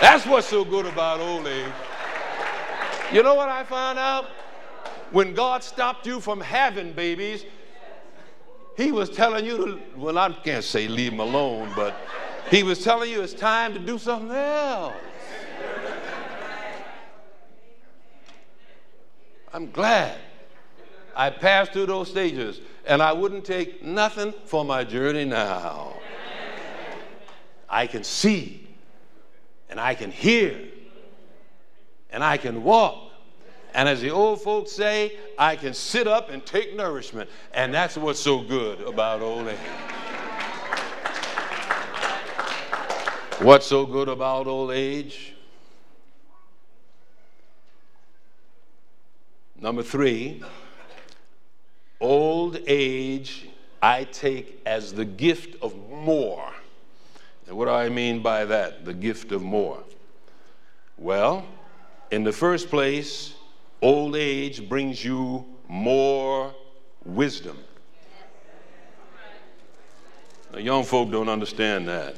That's 0.00 0.24
what's 0.26 0.46
so 0.46 0.64
good 0.64 0.86
about 0.86 1.18
old 1.18 1.46
age. 1.46 1.72
You 3.12 3.22
know 3.22 3.34
what 3.34 3.48
I 3.48 3.64
found 3.64 3.98
out? 3.98 4.26
When 5.12 5.34
God 5.34 5.62
stopped 5.62 6.06
you 6.06 6.20
from 6.20 6.40
having 6.40 6.92
babies, 6.92 7.44
He 8.76 8.92
was 8.92 9.10
telling 9.10 9.44
you 9.44 9.56
to, 9.56 9.80
well, 9.96 10.18
I 10.18 10.30
can't 10.30 10.64
say 10.64 10.88
leave 10.88 11.12
them 11.12 11.20
alone, 11.20 11.72
but 11.74 11.94
He 12.50 12.62
was 12.62 12.82
telling 12.82 13.10
you 13.10 13.22
it's 13.22 13.32
time 13.32 13.72
to 13.74 13.78
do 13.78 13.98
something 13.98 14.30
else. 14.30 14.94
I'm 19.52 19.70
glad 19.70 20.18
I 21.16 21.30
passed 21.30 21.72
through 21.72 21.86
those 21.86 22.10
stages 22.10 22.60
and 22.86 23.02
I 23.02 23.12
wouldn't 23.12 23.44
take 23.44 23.82
nothing 23.82 24.32
for 24.44 24.64
my 24.64 24.84
journey 24.84 25.24
now. 25.24 25.94
I 27.68 27.86
can 27.86 28.04
see 28.04 28.68
and 29.68 29.80
I 29.80 29.94
can 29.94 30.10
hear 30.10 30.68
and 32.10 32.22
I 32.22 32.36
can 32.36 32.62
walk 32.62 33.07
and 33.78 33.88
as 33.88 34.00
the 34.00 34.10
old 34.10 34.42
folks 34.42 34.72
say, 34.72 35.16
I 35.38 35.54
can 35.54 35.72
sit 35.72 36.08
up 36.08 36.30
and 36.30 36.44
take 36.44 36.74
nourishment. 36.74 37.30
And 37.54 37.72
that's 37.72 37.96
what's 37.96 38.18
so 38.18 38.40
good 38.40 38.80
about 38.80 39.20
old 39.22 39.46
age. 39.46 39.56
What's 43.38 43.68
so 43.68 43.86
good 43.86 44.08
about 44.08 44.48
old 44.48 44.72
age? 44.72 45.32
Number 49.60 49.84
three, 49.84 50.42
old 52.00 52.58
age 52.66 53.48
I 53.80 54.02
take 54.10 54.60
as 54.66 54.92
the 54.92 55.04
gift 55.04 55.54
of 55.62 55.76
more. 55.88 56.52
And 57.46 57.56
what 57.56 57.66
do 57.66 57.70
I 57.70 57.90
mean 57.90 58.22
by 58.22 58.44
that? 58.44 58.84
The 58.84 58.94
gift 58.94 59.30
of 59.30 59.40
more. 59.40 59.84
Well, 60.96 61.46
in 62.10 62.24
the 62.24 62.32
first 62.32 62.70
place, 62.70 63.34
Old 63.80 64.16
age 64.16 64.68
brings 64.68 65.04
you 65.04 65.46
more 65.68 66.54
wisdom. 67.04 67.56
Now, 70.52 70.58
young 70.58 70.84
folk 70.84 71.10
don't 71.10 71.28
understand 71.28 71.86
that. 71.88 72.16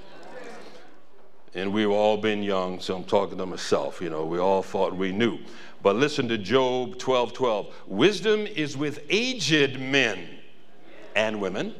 And 1.54 1.72
we've 1.72 1.90
all 1.90 2.16
been 2.16 2.42
young, 2.42 2.80
so 2.80 2.96
I'm 2.96 3.04
talking 3.04 3.36
to 3.38 3.44
myself. 3.44 4.00
You 4.00 4.08
know, 4.08 4.24
we 4.24 4.38
all 4.38 4.62
thought 4.62 4.94
we 4.94 5.10
knew. 5.10 5.38
But 5.82 5.96
listen 5.96 6.28
to 6.28 6.38
Job 6.38 6.98
12 6.98 7.32
12. 7.32 7.74
Wisdom 7.88 8.46
is 8.46 8.76
with 8.76 9.04
aged 9.10 9.80
men 9.80 10.28
and 11.16 11.40
women, 11.40 11.74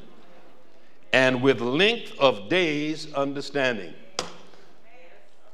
and 1.13 1.41
with 1.41 1.61
length 1.61 2.13
of 2.19 2.49
days, 2.49 3.13
understanding. 3.15 3.95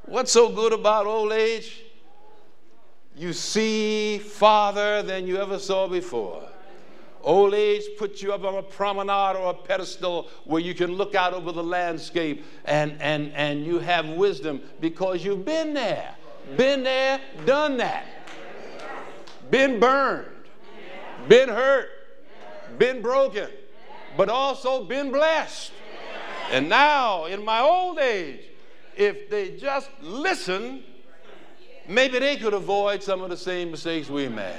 What's 0.07 0.33
so 0.33 0.49
good 0.49 0.73
about 0.73 1.07
old 1.07 1.33
age? 1.33 1.83
You 3.17 3.33
see 3.33 4.19
farther 4.19 5.03
than 5.03 5.27
you 5.27 5.39
ever 5.39 5.59
saw 5.59 5.89
before. 5.89 6.43
Old 7.23 7.55
age 7.55 7.83
puts 7.99 8.23
you 8.23 8.33
up 8.35 8.45
on 8.45 8.57
a 8.57 8.63
promenade 8.63 9.37
or 9.37 9.51
a 9.51 9.55
pedestal 9.55 10.29
where 10.45 10.61
you 10.61 10.75
can 10.75 10.93
look 10.93 11.15
out 11.15 11.33
over 11.33 11.51
the 11.51 11.65
landscape 11.65 12.45
and, 12.67 12.95
and, 13.01 13.33
and 13.33 13.65
you 13.65 13.79
have 13.79 14.07
wisdom 14.07 14.61
because 14.81 15.25
you've 15.25 15.47
been 15.47 15.73
there. 15.73 16.15
Been 16.57 16.85
there, 16.85 17.21
done 17.47 17.79
that. 17.79 18.07
Been 19.51 19.81
burned, 19.81 20.27
been 21.27 21.49
hurt, 21.49 21.89
been 22.79 23.01
broken, 23.01 23.49
but 24.17 24.29
also 24.29 24.85
been 24.85 25.11
blessed. 25.11 25.73
And 26.51 26.69
now, 26.69 27.25
in 27.25 27.45
my 27.45 27.61
old 27.61 27.99
age, 27.99 28.43
if 28.97 29.31
they 29.31 29.57
just 29.57 29.91
listen 30.01 30.85
maybe 31.89 32.19
they 32.19 32.37
could 32.37 32.55
avoid 32.55 33.03
some 33.03 33.23
of 33.23 33.31
the 33.31 33.37
same 33.37 33.71
mistakes 33.71 34.09
we 34.09 34.29
made. 34.29 34.55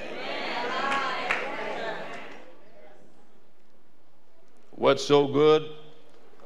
What's 4.71 5.03
so 5.03 5.27
good 5.27 5.69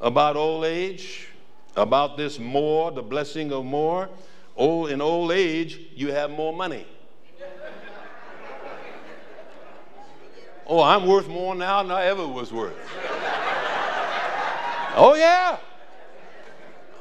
about 0.00 0.36
old 0.36 0.64
age? 0.64 1.28
About 1.76 2.16
this 2.16 2.38
more, 2.38 2.90
the 2.90 3.02
blessing 3.02 3.52
of 3.52 3.64
more? 3.64 4.08
Old, 4.56 4.90
in 4.90 5.00
old 5.00 5.32
age, 5.32 5.80
you 5.94 6.12
have 6.12 6.30
more 6.30 6.52
money. 6.52 6.86
Oh, 10.66 10.80
I'm 10.80 11.06
worth 11.06 11.28
more 11.28 11.54
now 11.54 11.82
than 11.82 11.92
I 11.92 12.04
ever 12.04 12.26
was 12.26 12.52
worth. 12.52 12.76
oh, 14.96 15.14
yeah. 15.14 15.58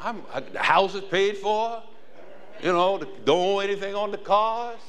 I'm, 0.01 0.23
I, 0.33 0.39
the 0.41 0.59
house 0.59 0.95
is 0.95 1.03
paid 1.03 1.37
for. 1.37 1.83
You 2.61 2.73
know, 2.73 2.99
don't 3.25 3.55
owe 3.55 3.59
anything 3.59 3.95
on 3.95 4.11
the 4.11 4.17
cars. 4.17 4.79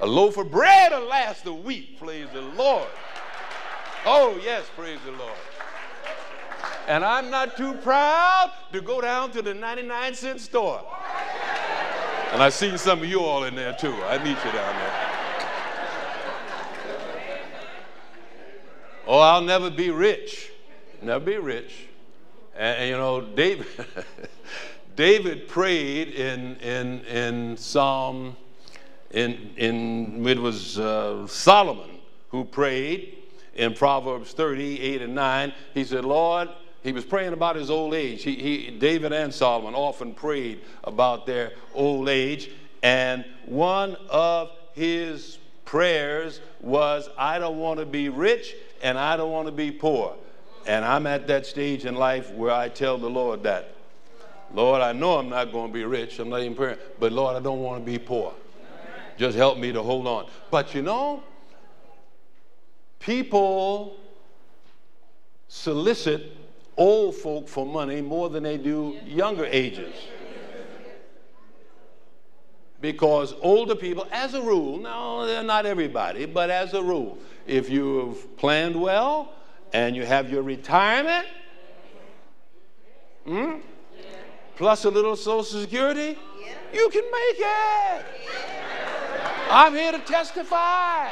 A 0.00 0.06
loaf 0.06 0.36
of 0.36 0.50
bread 0.50 0.92
will 0.92 1.06
last 1.06 1.46
a 1.46 1.52
week, 1.52 1.98
praise 1.98 2.28
the 2.32 2.42
Lord. 2.42 2.86
Oh, 4.04 4.38
yes, 4.44 4.64
praise 4.76 4.98
the 5.04 5.12
Lord. 5.12 5.32
And 6.86 7.04
I'm 7.04 7.30
not 7.30 7.56
too 7.56 7.74
proud 7.74 8.52
to 8.72 8.80
go 8.80 9.00
down 9.00 9.32
to 9.32 9.42
the 9.42 9.52
99 9.52 10.14
cent 10.14 10.40
store. 10.40 10.80
And 12.32 12.42
I 12.42 12.50
see 12.50 12.76
some 12.76 13.00
of 13.00 13.06
you 13.06 13.20
all 13.20 13.44
in 13.44 13.56
there 13.56 13.72
too. 13.72 13.94
I 14.04 14.18
need 14.18 14.36
you 14.36 14.52
down 14.52 14.76
there. 14.76 15.06
Oh, 19.08 19.18
I'll 19.18 19.42
never 19.42 19.70
be 19.70 19.90
rich. 19.90 20.50
Never 21.00 21.24
be 21.24 21.36
rich. 21.36 21.86
And, 22.54 22.78
and 22.78 22.90
you 22.90 22.96
know, 22.96 23.20
David, 23.20 23.66
David 24.96 25.46
prayed 25.46 26.08
in, 26.08 26.56
in, 26.56 27.04
in 27.04 27.56
Psalm, 27.58 28.34
in, 29.10 29.50
in, 29.58 30.26
it 30.26 30.38
was 30.38 30.78
uh, 30.78 31.26
Solomon 31.26 31.98
who 32.30 32.44
prayed 32.44 33.18
in 33.54 33.74
Proverbs 33.74 34.32
30, 34.32 34.80
8 34.80 35.02
and 35.02 35.14
9. 35.14 35.52
He 35.74 35.84
said, 35.84 36.06
Lord, 36.06 36.48
he 36.82 36.92
was 36.92 37.04
praying 37.04 37.34
about 37.34 37.56
his 37.56 37.70
old 37.70 37.92
age. 37.92 38.22
He, 38.22 38.36
he, 38.36 38.70
David 38.70 39.12
and 39.12 39.32
Solomon 39.32 39.74
often 39.74 40.14
prayed 40.14 40.62
about 40.84 41.26
their 41.26 41.52
old 41.74 42.08
age. 42.08 42.50
And 42.82 43.24
one 43.44 43.96
of 44.08 44.50
his 44.72 45.38
prayers 45.66 46.40
was, 46.60 47.10
I 47.18 47.38
don't 47.38 47.58
want 47.58 47.80
to 47.80 47.86
be 47.86 48.08
rich 48.08 48.54
and 48.82 48.98
I 48.98 49.18
don't 49.18 49.30
want 49.30 49.46
to 49.46 49.52
be 49.52 49.70
poor. 49.70 50.14
And 50.66 50.84
I'm 50.86 51.06
at 51.06 51.26
that 51.26 51.44
stage 51.44 51.84
in 51.84 51.96
life 51.96 52.30
where 52.30 52.52
I 52.52 52.70
tell 52.70 52.96
the 52.96 53.10
Lord 53.10 53.42
that. 53.42 53.75
Lord, 54.54 54.80
I 54.80 54.92
know 54.92 55.18
I'm 55.18 55.28
not 55.28 55.52
going 55.52 55.68
to 55.68 55.72
be 55.72 55.84
rich. 55.84 56.18
I'm 56.18 56.28
not 56.28 56.40
even 56.40 56.54
praying. 56.54 56.78
But 56.98 57.12
Lord, 57.12 57.36
I 57.36 57.40
don't 57.40 57.60
want 57.60 57.84
to 57.84 57.90
be 57.90 57.98
poor. 57.98 58.32
Just 59.16 59.36
help 59.36 59.58
me 59.58 59.72
to 59.72 59.82
hold 59.82 60.06
on. 60.06 60.26
But 60.50 60.74
you 60.74 60.82
know, 60.82 61.22
people 62.98 63.96
solicit 65.48 66.36
old 66.76 67.14
folk 67.14 67.48
for 67.48 67.64
money 67.64 68.00
more 68.02 68.28
than 68.28 68.42
they 68.42 68.58
do 68.58 68.98
younger 69.04 69.46
ages. 69.46 69.94
Because 72.80 73.34
older 73.40 73.74
people, 73.74 74.06
as 74.12 74.34
a 74.34 74.42
rule, 74.42 74.78
no, 74.78 75.26
they're 75.26 75.42
not 75.42 75.64
everybody, 75.64 76.26
but 76.26 76.50
as 76.50 76.74
a 76.74 76.82
rule, 76.82 77.18
if 77.46 77.70
you've 77.70 78.36
planned 78.36 78.78
well 78.78 79.32
and 79.72 79.96
you 79.96 80.04
have 80.04 80.30
your 80.30 80.42
retirement, 80.42 81.26
hmm, 83.24 83.56
plus 84.56 84.84
a 84.84 84.90
little 84.90 85.16
Social 85.16 85.60
Security, 85.60 86.18
you 86.72 86.88
can 86.90 87.04
make 87.04 87.36
it. 87.38 88.04
I'm 89.50 89.74
here 89.74 89.92
to 89.92 89.98
testify. 90.00 91.08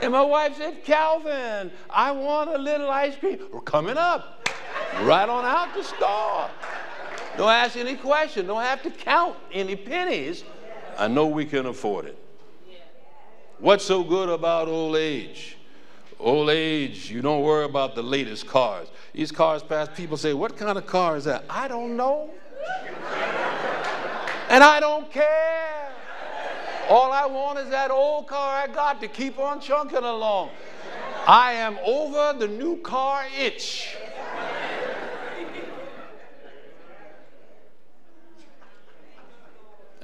And 0.00 0.12
my 0.12 0.22
wife 0.22 0.56
said, 0.56 0.84
Calvin, 0.84 1.72
I 1.90 2.12
want 2.12 2.50
a 2.50 2.58
little 2.58 2.88
ice 2.88 3.16
cream. 3.16 3.40
We're 3.52 3.60
coming 3.60 3.96
up. 3.96 4.48
Right 5.02 5.28
on 5.28 5.44
out 5.44 5.74
the 5.74 5.82
store. 5.82 6.48
Don't 7.36 7.50
ask 7.50 7.76
any 7.76 7.96
question. 7.96 8.46
Don't 8.46 8.62
have 8.62 8.82
to 8.84 8.90
count 8.90 9.36
any 9.52 9.74
pennies. 9.74 10.44
I 10.96 11.08
know 11.08 11.26
we 11.26 11.44
can 11.44 11.66
afford 11.66 12.06
it. 12.06 12.18
What's 13.58 13.84
so 13.84 14.04
good 14.04 14.28
about 14.28 14.68
old 14.68 14.96
age? 14.96 15.56
Old 16.20 16.50
age, 16.50 17.10
you 17.10 17.22
don't 17.22 17.42
worry 17.42 17.64
about 17.64 17.94
the 17.94 18.02
latest 18.02 18.46
cars. 18.46 18.88
These 19.12 19.30
cars 19.30 19.62
pass, 19.62 19.88
people 19.96 20.16
say, 20.16 20.32
What 20.32 20.56
kind 20.56 20.76
of 20.78 20.86
car 20.86 21.16
is 21.16 21.24
that? 21.24 21.44
I 21.48 21.68
don't 21.68 21.96
know. 21.96 22.30
And 24.48 24.64
I 24.64 24.80
don't 24.80 25.10
care. 25.10 25.90
All 26.88 27.12
I 27.12 27.26
want 27.26 27.58
is 27.58 27.68
that 27.70 27.90
old 27.90 28.26
car 28.26 28.56
I 28.56 28.66
got 28.66 29.00
to 29.02 29.08
keep 29.08 29.38
on 29.38 29.60
chunking 29.60 29.98
along. 29.98 30.50
I 31.26 31.52
am 31.52 31.78
over 31.84 32.38
the 32.38 32.48
new 32.48 32.78
car 32.78 33.24
itch. 33.38 33.94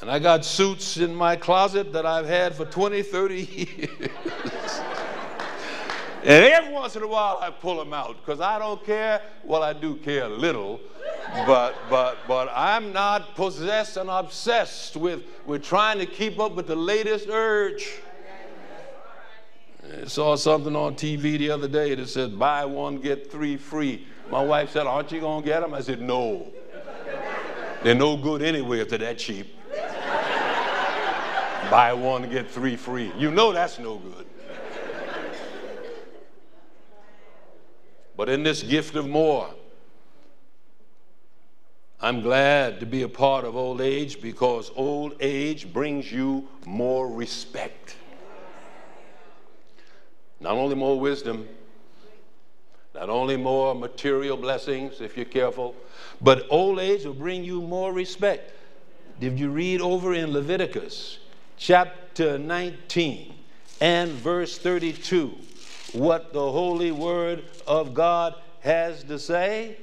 And 0.02 0.10
I 0.10 0.18
got 0.18 0.44
suits 0.44 0.98
in 0.98 1.14
my 1.14 1.34
closet 1.34 1.94
that 1.94 2.04
I've 2.04 2.26
had 2.26 2.54
for 2.54 2.66
20, 2.66 3.02
30 3.02 3.34
years. 3.40 4.00
And 6.24 6.44
every 6.44 6.72
once 6.72 6.96
in 6.96 7.02
a 7.02 7.06
while 7.06 7.38
I 7.40 7.50
pull 7.50 7.76
them 7.76 7.92
out 7.92 8.16
because 8.16 8.40
I 8.40 8.58
don't 8.58 8.84
care. 8.84 9.20
Well, 9.44 9.62
I 9.62 9.72
do 9.74 9.96
care 9.96 10.24
a 10.24 10.28
little, 10.28 10.80
but 11.46 11.74
but 11.90 12.18
but 12.26 12.50
I'm 12.54 12.92
not 12.92 13.34
possessed 13.34 13.96
and 13.96 14.08
obsessed 14.08 14.96
with 14.96 15.22
with 15.46 15.62
trying 15.62 15.98
to 15.98 16.06
keep 16.06 16.38
up 16.40 16.54
with 16.54 16.66
the 16.66 16.76
latest 16.76 17.28
urge. 17.28 17.86
I 20.02 20.06
saw 20.06 20.34
something 20.34 20.74
on 20.74 20.94
TV 20.94 21.36
the 21.36 21.50
other 21.50 21.68
day 21.68 21.94
that 21.94 22.08
said 22.08 22.38
buy 22.38 22.64
one 22.64 23.00
get 23.00 23.30
three 23.30 23.58
free. 23.58 24.06
My 24.30 24.42
wife 24.42 24.70
said, 24.70 24.86
"Aren't 24.86 25.12
you 25.12 25.20
gonna 25.20 25.44
get 25.44 25.60
them?" 25.60 25.74
I 25.74 25.80
said, 25.80 26.00
"No. 26.00 26.46
They're 27.82 27.94
no 27.94 28.16
good 28.16 28.40
anyway 28.40 28.80
if 28.80 28.88
they're 28.88 28.98
that 28.98 29.18
cheap." 29.18 29.54
Buy 31.70 31.92
one, 31.92 32.28
get 32.30 32.50
three 32.50 32.76
free. 32.76 33.12
You 33.16 33.30
know 33.30 33.52
that's 33.52 33.78
no 33.78 33.96
good. 33.96 34.26
But 38.16 38.28
in 38.28 38.42
this 38.42 38.62
gift 38.62 38.94
of 38.94 39.08
more, 39.08 39.50
I'm 42.00 42.20
glad 42.20 42.80
to 42.80 42.86
be 42.86 43.02
a 43.02 43.08
part 43.08 43.44
of 43.44 43.56
old 43.56 43.80
age 43.80 44.20
because 44.20 44.70
old 44.76 45.14
age 45.20 45.72
brings 45.72 46.12
you 46.12 46.46
more 46.66 47.08
respect. 47.08 47.96
Not 50.40 50.52
only 50.52 50.74
more 50.74 51.00
wisdom, 51.00 51.48
not 52.94 53.08
only 53.08 53.36
more 53.36 53.74
material 53.74 54.36
blessings 54.36 55.00
if 55.00 55.16
you're 55.16 55.24
careful, 55.24 55.74
but 56.20 56.46
old 56.50 56.78
age 56.78 57.04
will 57.04 57.14
bring 57.14 57.42
you 57.42 57.62
more 57.62 57.92
respect. 57.92 58.52
Did 59.18 59.38
you 59.38 59.50
read 59.50 59.80
over 59.80 60.12
in 60.14 60.32
Leviticus 60.32 61.18
chapter 61.56 62.38
19 62.38 63.34
and 63.80 64.10
verse 64.10 64.58
32 64.58 65.38
what 65.94 66.32
the 66.32 66.52
holy 66.52 66.92
word 66.92 67.44
of 67.66 67.94
God 67.94 68.34
has 68.60 69.04
to 69.04 69.18
say? 69.18 69.76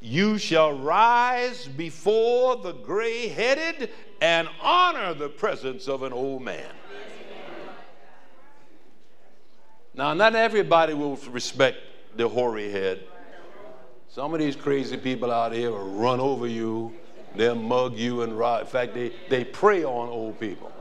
You 0.00 0.38
shall 0.38 0.72
rise 0.72 1.66
before 1.66 2.56
the 2.56 2.72
gray 2.72 3.28
headed 3.28 3.90
and 4.20 4.48
honor 4.62 5.14
the 5.14 5.28
presence 5.28 5.88
of 5.88 6.02
an 6.02 6.12
old 6.12 6.42
man. 6.42 6.72
Now, 9.94 10.14
not 10.14 10.36
everybody 10.36 10.94
will 10.94 11.16
respect 11.30 11.78
the 12.16 12.28
hoary 12.28 12.70
head. 12.70 13.00
Some 14.08 14.32
of 14.32 14.40
these 14.40 14.56
crazy 14.56 14.96
people 14.96 15.32
out 15.32 15.52
here 15.52 15.70
will 15.70 15.92
run 15.94 16.20
over 16.20 16.46
you, 16.46 16.94
they'll 17.34 17.54
mug 17.54 17.96
you 17.96 18.22
and 18.22 18.38
rob. 18.38 18.62
In 18.62 18.66
fact, 18.68 18.94
they, 18.94 19.12
they 19.28 19.44
prey 19.44 19.84
on 19.84 20.08
old 20.08 20.38
people. 20.38 20.72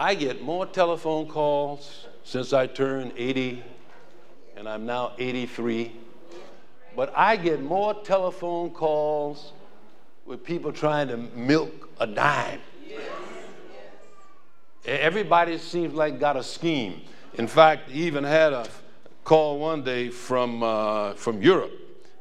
I 0.00 0.14
get 0.14 0.40
more 0.42 0.64
telephone 0.64 1.26
calls 1.26 2.06
since 2.24 2.54
I 2.54 2.66
turned 2.66 3.12
80, 3.18 3.62
and 4.56 4.66
I'm 4.66 4.86
now 4.86 5.12
83. 5.18 5.92
But 6.96 7.12
I 7.14 7.36
get 7.36 7.60
more 7.62 7.92
telephone 7.92 8.70
calls 8.70 9.52
with 10.24 10.42
people 10.42 10.72
trying 10.72 11.08
to 11.08 11.18
milk 11.18 11.90
a 12.00 12.06
dime. 12.06 12.60
Everybody 14.86 15.58
seems 15.58 15.92
like 15.92 16.18
got 16.18 16.38
a 16.38 16.42
scheme. 16.42 17.02
In 17.34 17.46
fact, 17.46 17.90
even 17.90 18.24
had 18.24 18.54
a 18.54 18.66
call 19.22 19.58
one 19.58 19.84
day 19.84 20.08
from 20.08 20.62
uh, 20.62 21.12
from 21.12 21.42
Europe. 21.42 21.72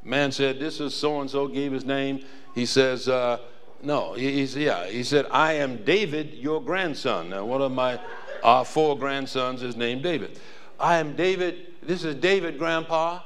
Man 0.04 0.34
said, 0.34 0.60
"This 0.60 0.82
is 0.82 0.94
so 0.94 1.22
and 1.22 1.30
so." 1.30 1.48
Gave 1.48 1.72
his 1.72 1.86
name. 1.86 2.26
He 2.54 2.66
says, 2.66 3.08
uh, 3.08 3.38
"No." 3.82 4.14
He, 4.14 4.46
said, 4.48 4.62
yeah. 4.62 4.88
He 4.88 5.04
said, 5.04 5.26
"I 5.32 5.54
am 5.54 5.84
David, 5.84 6.34
your 6.34 6.62
grandson." 6.62 7.30
Now, 7.30 7.46
one 7.46 7.62
of 7.62 7.72
my 7.72 8.00
uh, 8.44 8.64
four 8.64 8.98
grandsons 8.98 9.64
is 9.64 9.76
named 9.76 10.04
David. 10.04 10.40
I 10.80 10.98
am 10.98 11.16
David. 11.16 11.68
This 11.82 12.04
is 12.04 12.16
David, 12.16 12.58
Grandpa, 12.58 13.22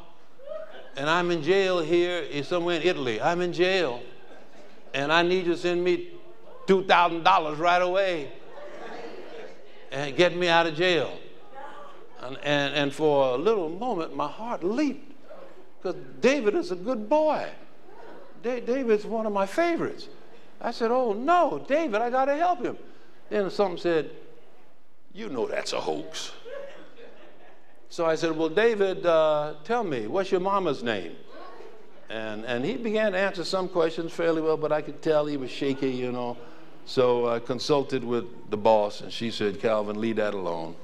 and 0.95 1.09
I'm 1.09 1.31
in 1.31 1.43
jail 1.43 1.79
here 1.79 2.43
somewhere 2.43 2.79
in 2.79 2.87
Italy. 2.87 3.21
I'm 3.21 3.41
in 3.41 3.53
jail, 3.53 4.01
and 4.93 5.11
I 5.11 5.21
need 5.21 5.45
you 5.45 5.53
to 5.53 5.57
send 5.57 5.83
me 5.83 6.09
two 6.67 6.83
thousand 6.83 7.23
dollars 7.23 7.57
right 7.57 7.81
away 7.81 8.31
and 9.91 10.15
get 10.15 10.35
me 10.35 10.47
out 10.47 10.65
of 10.65 10.75
jail. 10.75 11.17
And, 12.21 12.37
and, 12.37 12.73
and 12.73 12.93
for 12.93 13.35
a 13.35 13.37
little 13.37 13.69
moment, 13.69 14.15
my 14.15 14.27
heart 14.27 14.63
leaped 14.63 15.11
because 15.81 15.99
David 16.21 16.55
is 16.55 16.71
a 16.71 16.75
good 16.75 17.09
boy. 17.09 17.49
Da- 18.41 18.61
David's 18.61 19.05
one 19.05 19.25
of 19.25 19.33
my 19.33 19.45
favorites. 19.45 20.07
I 20.63 20.71
said, 20.71 20.89
Oh, 20.89 21.13
no, 21.13 21.63
David, 21.67 22.01
I 22.01 22.09
got 22.09 22.25
to 22.25 22.35
help 22.35 22.63
him. 22.63 22.77
Then 23.29 23.49
something 23.51 23.77
said, 23.77 24.09
You 25.13 25.29
know 25.29 25.45
that's 25.45 25.73
a 25.73 25.81
hoax. 25.81 26.31
So 27.89 28.05
I 28.05 28.15
said, 28.15 28.35
Well, 28.35 28.49
David, 28.49 29.05
uh, 29.05 29.55
tell 29.65 29.83
me, 29.83 30.07
what's 30.07 30.31
your 30.31 30.39
mama's 30.39 30.81
name? 30.81 31.15
And, 32.09 32.45
and 32.45 32.63
he 32.63 32.77
began 32.77 33.11
to 33.11 33.17
answer 33.17 33.43
some 33.43 33.67
questions 33.67 34.11
fairly 34.11 34.41
well, 34.41 34.57
but 34.57 34.71
I 34.71 34.81
could 34.81 35.01
tell 35.01 35.25
he 35.25 35.37
was 35.37 35.51
shaky, 35.51 35.89
you 35.89 36.11
know. 36.11 36.37
So 36.85 37.27
I 37.27 37.39
consulted 37.39 38.03
with 38.03 38.25
the 38.49 38.57
boss, 38.57 39.01
and 39.01 39.11
she 39.11 39.31
said, 39.31 39.59
Calvin, 39.59 39.99
leave 39.99 40.17
that 40.17 40.33
alone. 40.33 40.75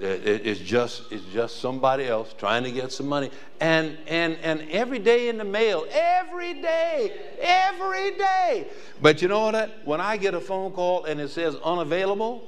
It, 0.00 0.26
it, 0.26 0.46
it's, 0.46 0.60
just, 0.60 1.12
it's 1.12 1.24
just 1.26 1.60
somebody 1.60 2.06
else 2.06 2.34
trying 2.36 2.64
to 2.64 2.72
get 2.72 2.90
some 2.90 3.06
money. 3.06 3.30
And, 3.60 3.96
and, 4.08 4.36
and 4.42 4.68
every 4.70 4.98
day 4.98 5.28
in 5.28 5.38
the 5.38 5.44
mail, 5.44 5.86
every 5.90 6.54
day, 6.54 7.12
every 7.40 8.16
day. 8.16 8.66
But 9.00 9.22
you 9.22 9.28
know 9.28 9.50
what? 9.50 9.78
When 9.84 10.00
I 10.00 10.16
get 10.16 10.34
a 10.34 10.40
phone 10.40 10.72
call 10.72 11.04
and 11.04 11.20
it 11.20 11.28
says 11.28 11.54
unavailable, 11.64 12.42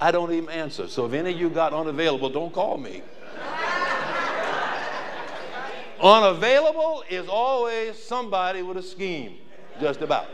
I 0.00 0.10
don't 0.10 0.32
even 0.32 0.50
answer. 0.50 0.86
So 0.86 1.06
if 1.06 1.14
any 1.14 1.32
of 1.32 1.40
you 1.40 1.48
got 1.48 1.72
unavailable, 1.72 2.28
don't 2.28 2.52
call 2.52 2.76
me. 2.76 3.02
unavailable 6.02 7.04
is 7.08 7.28
always 7.28 8.02
somebody 8.02 8.62
with 8.62 8.76
a 8.76 8.82
scheme, 8.82 9.38
just 9.80 10.02
about. 10.02 10.26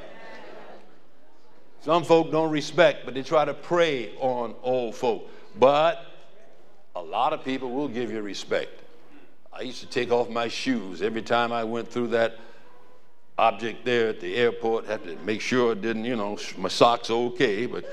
Some 1.83 2.03
folk 2.03 2.33
don't 2.33 2.51
respect, 2.51 3.05
but 3.05 3.15
they 3.15 3.23
try 3.23 3.45
to 3.45 3.55
prey 3.55 4.17
on 4.19 4.55
old 4.63 4.97
folk. 4.97 5.31
But 5.59 6.05
a 6.99 7.03
lot 7.03 7.33
of 7.33 7.45
people 7.45 7.71
will 7.71 7.87
give 7.87 8.11
you 8.11 8.21
respect. 8.21 8.83
I 9.53 9.61
used 9.61 9.79
to 9.81 9.87
take 9.87 10.11
off 10.11 10.29
my 10.29 10.49
shoes 10.49 11.01
every 11.01 11.23
time 11.23 11.53
I 11.53 11.63
went 11.63 11.89
through 11.89 12.09
that 12.09 12.39
object 13.39 13.85
there 13.85 14.09
at 14.09 14.21
the 14.21 14.35
airport. 14.35 14.87
Had 14.87 15.05
to 15.05 15.15
make 15.19 15.41
sure 15.41 15.71
it 15.73 15.81
didn't, 15.81 16.05
you 16.05 16.17
know, 16.17 16.37
my 16.57 16.69
socks 16.69 17.09
okay, 17.09 17.67
but 17.67 17.85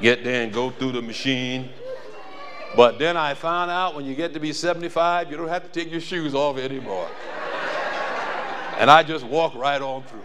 get 0.00 0.22
there 0.22 0.44
and 0.44 0.52
go 0.52 0.70
through 0.70 0.92
the 0.92 1.02
machine. 1.02 1.70
But 2.76 3.00
then 3.00 3.16
I 3.16 3.34
found 3.34 3.72
out 3.72 3.96
when 3.96 4.04
you 4.04 4.14
get 4.14 4.32
to 4.34 4.40
be 4.40 4.52
75, 4.52 5.28
you 5.28 5.36
don't 5.36 5.48
have 5.48 5.64
to 5.64 5.80
take 5.80 5.90
your 5.90 6.00
shoes 6.00 6.32
off 6.32 6.56
anymore. 6.56 7.08
and 8.78 8.88
I 8.88 9.02
just 9.02 9.26
walk 9.26 9.56
right 9.56 9.82
on 9.82 10.04
through. 10.04 10.20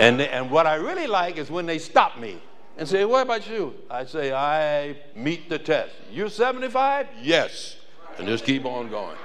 And, 0.00 0.20
and 0.20 0.50
what 0.50 0.66
I 0.66 0.74
really 0.74 1.06
like 1.06 1.36
is 1.36 1.52
when 1.52 1.66
they 1.66 1.78
stop 1.78 2.18
me 2.18 2.42
and 2.78 2.88
say, 2.88 3.04
What 3.04 3.22
about 3.22 3.48
you? 3.48 3.74
I 3.90 4.06
say, 4.06 4.32
I 4.32 4.96
meet 5.14 5.50
the 5.50 5.58
test. 5.58 5.92
You're 6.10 6.30
75? 6.30 7.08
Yes. 7.20 7.76
And 8.18 8.26
just 8.26 8.44
keep 8.44 8.64
on 8.64 8.88
going. 8.88 9.16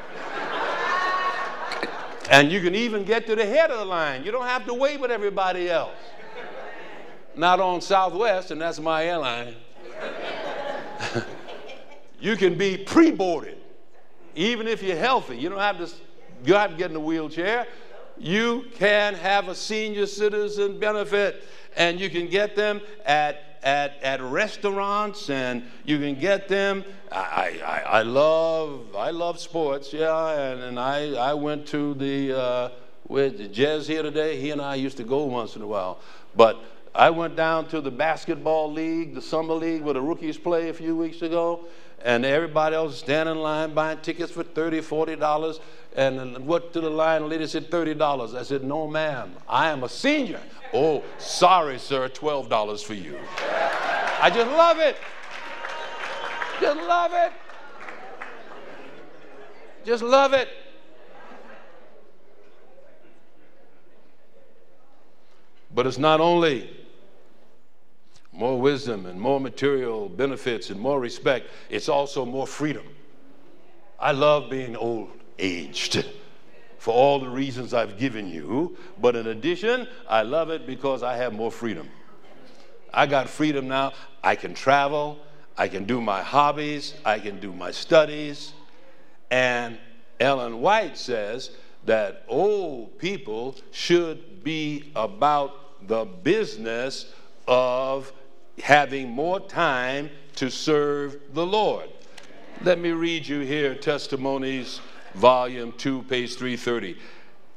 and 2.29 2.51
you 2.51 2.61
can 2.61 2.75
even 2.75 3.05
get 3.05 3.25
to 3.27 3.35
the 3.35 3.45
head 3.45 3.71
of 3.71 3.79
the 3.79 3.85
line. 3.85 4.25
You 4.25 4.31
don't 4.31 4.45
have 4.45 4.65
to 4.65 4.73
wait 4.73 4.99
with 4.99 5.11
everybody 5.11 5.69
else 5.69 5.95
not 7.35 7.59
on 7.59 7.81
Southwest, 7.81 8.51
and 8.51 8.61
that's 8.61 8.79
my 8.79 9.05
airline. 9.05 9.55
you 12.19 12.35
can 12.35 12.57
be 12.57 12.77
pre 12.77 13.11
boarded, 13.11 13.57
even 14.35 14.67
if 14.67 14.83
you're 14.83 14.97
healthy. 14.97 15.37
You 15.37 15.49
don't 15.49 15.59
have 15.59 15.77
to, 15.77 15.89
you 16.45 16.53
have 16.53 16.71
to 16.71 16.77
get 16.77 16.91
in 16.91 16.95
a 16.95 16.99
wheelchair. 16.99 17.67
You 18.17 18.65
can 18.75 19.15
have 19.15 19.47
a 19.47 19.55
senior 19.55 20.05
citizen 20.05 20.79
benefit, 20.79 21.43
and 21.75 21.99
you 21.99 22.09
can 22.09 22.27
get 22.27 22.55
them 22.55 22.81
at 23.05 23.53
at, 23.63 23.93
at 24.03 24.21
restaurants 24.21 25.29
and 25.29 25.63
you 25.85 25.97
can 25.97 26.19
get 26.19 26.47
them. 26.47 26.83
I, 27.11 27.61
I, 27.65 27.79
I 27.99 28.01
love 28.01 28.95
I 28.95 29.11
love 29.11 29.39
sports, 29.39 29.93
yeah, 29.93 30.51
and, 30.51 30.61
and 30.63 30.79
I, 30.79 31.13
I 31.13 31.33
went 31.33 31.67
to 31.67 31.93
the 31.93 32.37
uh, 32.37 32.69
with 33.07 33.53
Jez 33.53 33.87
here 33.87 34.03
today. 34.03 34.39
He 34.39 34.51
and 34.51 34.61
I 34.61 34.75
used 34.75 34.97
to 34.97 35.03
go 35.03 35.23
once 35.25 35.55
in 35.55 35.61
a 35.61 35.67
while, 35.67 35.99
but 36.35 36.63
I 36.95 37.09
went 37.09 37.35
down 37.35 37.67
to 37.69 37.81
the 37.81 37.89
basketball 37.89 38.71
league, 38.71 39.15
the 39.15 39.21
summer 39.21 39.55
league 39.55 39.81
where 39.81 39.95
the 39.95 40.01
rookies 40.01 40.37
play 40.37 40.69
a 40.69 40.73
few 40.73 40.95
weeks 40.95 41.23
ago, 41.23 41.65
and 42.03 42.23
everybody 42.23 42.75
else 42.75 42.99
standing 42.99 43.35
in 43.35 43.41
line 43.41 43.73
buying 43.73 43.97
tickets 43.99 44.31
for 44.31 44.43
$30, 44.43 44.81
$40. 44.81 45.59
And 45.95 46.45
what 46.45 46.71
to 46.73 46.81
the 46.81 46.89
line, 46.89 47.27
lady 47.29 47.47
said 47.47 47.71
$30. 47.71 48.35
I 48.35 48.43
said, 48.43 48.63
No, 48.63 48.87
ma'am, 48.87 49.33
I 49.47 49.69
am 49.69 49.83
a 49.83 49.89
senior. 49.89 50.41
Oh, 50.73 51.03
sorry, 51.17 51.79
sir, 51.79 52.09
$12 52.09 52.83
for 52.83 52.93
you. 52.93 53.17
I 54.21 54.29
just 54.29 54.51
love 54.51 54.79
it. 54.79 54.97
Just 56.61 56.79
love 56.81 57.11
it. 57.13 57.31
Just 59.85 60.03
love 60.03 60.33
it. 60.33 60.47
But 65.75 65.87
it's 65.87 65.97
not 65.97 66.21
only 66.21 66.82
more 68.33 68.59
wisdom 68.59 69.05
and 69.05 69.19
more 69.19 69.39
material 69.39 70.09
benefits 70.09 70.69
and 70.69 70.79
more 70.79 70.99
respect, 70.99 71.47
it's 71.69 71.87
also 71.87 72.25
more 72.25 72.47
freedom. 72.47 72.83
I 73.99 74.11
love 74.11 74.49
being 74.49 74.75
old 74.75 75.11
aged 75.39 76.05
for 76.79 76.93
all 76.93 77.19
the 77.19 77.29
reasons 77.29 77.73
I've 77.73 77.97
given 77.97 78.27
you, 78.27 78.75
but 78.99 79.15
in 79.15 79.27
addition, 79.27 79.87
I 80.09 80.23
love 80.23 80.49
it 80.49 80.65
because 80.65 81.03
I 81.03 81.15
have 81.15 81.31
more 81.31 81.51
freedom. 81.51 81.87
I 82.93 83.05
got 83.05 83.29
freedom 83.29 83.67
now. 83.67 83.93
I 84.23 84.35
can 84.35 84.53
travel, 84.53 85.19
I 85.57 85.67
can 85.67 85.85
do 85.85 86.01
my 86.01 86.21
hobbies, 86.21 86.93
I 87.05 87.19
can 87.19 87.39
do 87.39 87.53
my 87.53 87.71
studies. 87.71 88.53
And 89.31 89.77
Ellen 90.19 90.59
White 90.61 90.97
says 90.97 91.51
that 91.85 92.23
old 92.27 92.97
people 92.97 93.55
should 93.71 94.43
be 94.43 94.91
about 94.95 95.87
the 95.87 96.05
business 96.05 97.13
of 97.47 98.11
having 98.61 99.09
more 99.09 99.39
time 99.39 100.09
to 100.35 100.49
serve 100.49 101.17
the 101.33 101.45
Lord. 101.45 101.89
Let 102.61 102.79
me 102.79 102.91
read 102.91 103.27
you 103.27 103.41
here 103.41 103.75
Testimonies, 103.75 104.79
Volume 105.15 105.73
2, 105.73 106.03
page 106.03 106.35
330. 106.35 106.97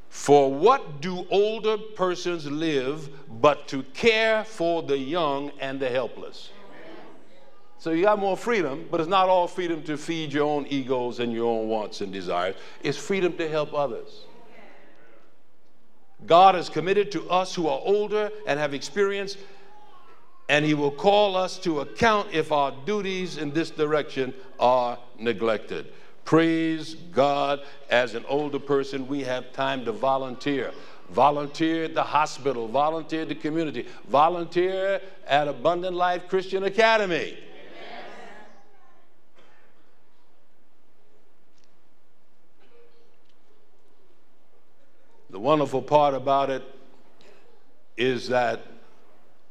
For 0.08 0.52
what 0.52 1.00
do 1.00 1.26
older 1.30 1.76
persons 1.76 2.50
live 2.50 3.10
but 3.40 3.68
to 3.68 3.82
care 3.82 4.44
for 4.44 4.82
the 4.82 4.96
young 4.96 5.52
and 5.60 5.78
the 5.78 5.90
helpless? 5.90 6.50
So 7.78 7.90
you 7.90 8.02
got 8.02 8.18
more 8.18 8.36
freedom, 8.36 8.88
but 8.90 9.00
it's 9.00 9.08
not 9.08 9.28
all 9.28 9.46
freedom 9.46 9.82
to 9.84 9.96
feed 9.96 10.32
your 10.32 10.44
own 10.44 10.66
egos 10.68 11.20
and 11.20 11.32
your 11.32 11.46
own 11.46 11.68
wants 11.68 12.00
and 12.00 12.12
desires. 12.12 12.56
It's 12.82 12.98
freedom 12.98 13.36
to 13.36 13.48
help 13.48 13.74
others. 13.74 14.22
God 16.24 16.56
is 16.56 16.68
committed 16.68 17.12
to 17.12 17.28
us 17.28 17.54
who 17.54 17.68
are 17.68 17.80
older 17.84 18.30
and 18.46 18.58
have 18.58 18.72
experienced 18.72 19.38
and 20.48 20.64
he 20.64 20.74
will 20.74 20.90
call 20.90 21.36
us 21.36 21.58
to 21.58 21.80
account 21.80 22.28
if 22.32 22.52
our 22.52 22.72
duties 22.84 23.36
in 23.36 23.52
this 23.52 23.70
direction 23.70 24.32
are 24.60 24.98
neglected. 25.18 25.92
Praise 26.24 26.94
God, 27.12 27.60
as 27.90 28.14
an 28.14 28.24
older 28.28 28.58
person, 28.58 29.06
we 29.06 29.22
have 29.22 29.52
time 29.52 29.84
to 29.84 29.92
volunteer. 29.92 30.72
Volunteer 31.10 31.84
at 31.84 31.94
the 31.94 32.02
hospital, 32.02 32.66
volunteer 32.66 33.22
at 33.22 33.28
the 33.28 33.34
community, 33.34 33.86
volunteer 34.08 35.00
at 35.26 35.46
Abundant 35.46 35.94
Life 35.94 36.28
Christian 36.28 36.64
Academy. 36.64 37.38
The 45.30 45.38
wonderful 45.38 45.82
part 45.82 46.14
about 46.14 46.50
it 46.50 46.62
is 47.96 48.28
that 48.28 48.62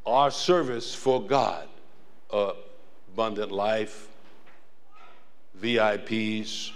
our 0.06 0.32
service 0.32 0.94
for 0.94 1.22
God, 1.22 1.68
uh, 2.32 2.54
Abundant 3.14 3.52
Life, 3.52 4.08
VIPs, 5.62 6.72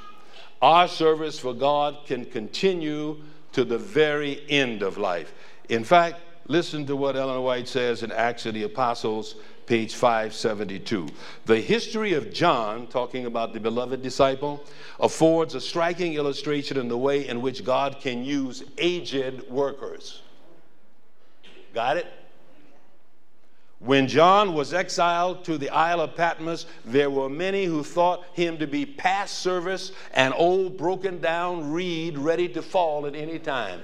our 0.62 0.88
service 0.88 1.40
for 1.40 1.54
God 1.54 2.06
can 2.06 2.26
continue 2.26 3.18
to 3.54 3.64
the 3.64 3.78
very 3.78 4.44
end 4.50 4.82
of 4.82 4.98
life. 4.98 5.34
In 5.70 5.84
fact, 5.84 6.20
listen 6.48 6.86
to 6.88 6.96
what 6.96 7.16
Ellen 7.16 7.42
White 7.44 7.68
says 7.68 8.04
in 8.04 8.12
Acts 8.12 8.46
of 8.46 8.54
the 8.54 8.64
Apostles, 8.64 9.36
page 9.66 9.94
572. 9.96 11.08
The 11.46 11.62
history 11.62 12.14
of 12.14 12.34
John, 12.34 12.88
talking 12.88 13.26
about 13.26 13.54
the 13.54 13.60
beloved 13.60 14.02
disciple, 14.02 14.64
affords 15.00 15.56
a 15.56 15.62
striking 15.62 16.16
illustration 16.16 16.78
in 16.78 16.88
the 16.88 16.98
way 16.98 17.28
in 17.28 17.42
which 17.42 17.64
God 17.64 18.00
can 18.02 18.24
use 18.26 18.64
aged 18.78 19.48
workers. 19.50 20.22
Got 21.74 21.98
it? 21.98 22.08
When 23.80 24.10
John 24.10 24.54
was 24.54 24.74
exiled 24.74 25.46
to 25.46 25.58
the 25.58 25.70
Isle 25.70 26.02
of 26.02 26.16
Patmos, 26.16 26.66
there 26.84 27.10
were 27.10 27.30
many 27.30 27.64
who 27.64 27.82
thought 27.82 28.26
him 28.34 28.58
to 28.58 28.68
be 28.68 28.86
past 28.86 29.40
service, 29.40 29.94
an 30.14 30.34
old 30.34 30.78
broken 30.78 31.22
down 31.22 31.72
reed 31.72 32.18
ready 32.18 32.50
to 32.50 32.62
fall 32.62 33.06
at 33.06 33.16
any 33.16 33.40
time. 33.40 33.82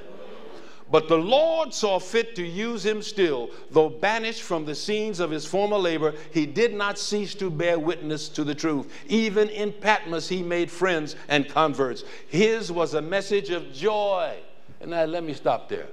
But 0.92 1.08
the 1.08 1.18
Lord 1.18 1.74
saw 1.74 1.98
fit 1.98 2.36
to 2.36 2.46
use 2.46 2.86
him 2.86 3.02
still. 3.02 3.50
Though 3.72 3.90
banished 3.90 4.44
from 4.44 4.66
the 4.66 4.76
scenes 4.76 5.20
of 5.20 5.32
his 5.32 5.46
former 5.46 5.78
labor, 5.78 6.14
he 6.32 6.46
did 6.46 6.74
not 6.74 7.00
cease 7.00 7.34
to 7.36 7.50
bear 7.50 7.80
witness 7.80 8.30
to 8.30 8.44
the 8.44 8.54
truth. 8.54 8.92
Even 9.08 9.50
in 9.50 9.72
Patmos, 9.72 10.28
he 10.28 10.44
made 10.44 10.70
friends 10.70 11.16
and 11.28 11.48
converts. 11.48 12.04
His 12.28 12.72
was 12.72 12.94
a 12.94 13.02
message 13.02 13.50
of 13.50 13.74
joy. 13.74 14.38
And 14.82 14.92
now 14.92 15.06
let 15.06 15.24
me 15.24 15.34
stop 15.34 15.70
there. 15.70 15.88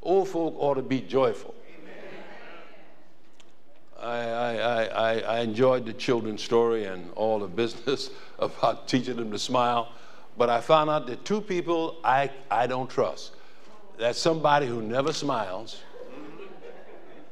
Old 0.00 0.28
folk 0.28 0.54
ought 0.56 0.74
to 0.74 0.82
be 0.82 1.00
joyful. 1.00 1.54
I, 4.02 4.18
I, 4.18 4.84
I, 4.84 5.18
I, 5.20 5.40
enjoyed 5.40 5.86
the 5.86 5.92
children's 5.92 6.42
story 6.42 6.86
and 6.86 7.08
all 7.14 7.38
the 7.38 7.46
business 7.46 8.10
about 8.40 8.88
teaching 8.88 9.14
them 9.16 9.30
to 9.30 9.38
smile. 9.38 9.92
But 10.36 10.50
I 10.50 10.60
found 10.60 10.90
out 10.90 11.06
that 11.06 11.24
two 11.24 11.40
people 11.40 11.98
I, 12.02 12.32
I 12.50 12.66
don't 12.66 12.90
trust. 12.90 13.30
That's 13.98 14.18
somebody 14.18 14.66
who 14.66 14.82
never 14.82 15.12
smiles 15.12 15.80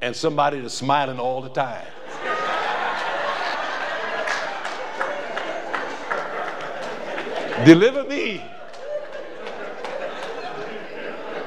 and 0.00 0.14
somebody 0.14 0.60
that's 0.60 0.74
smiling 0.74 1.18
all 1.18 1.42
the 1.42 1.48
time. 1.48 1.84
Deliver 7.64 8.04
me 8.04 8.44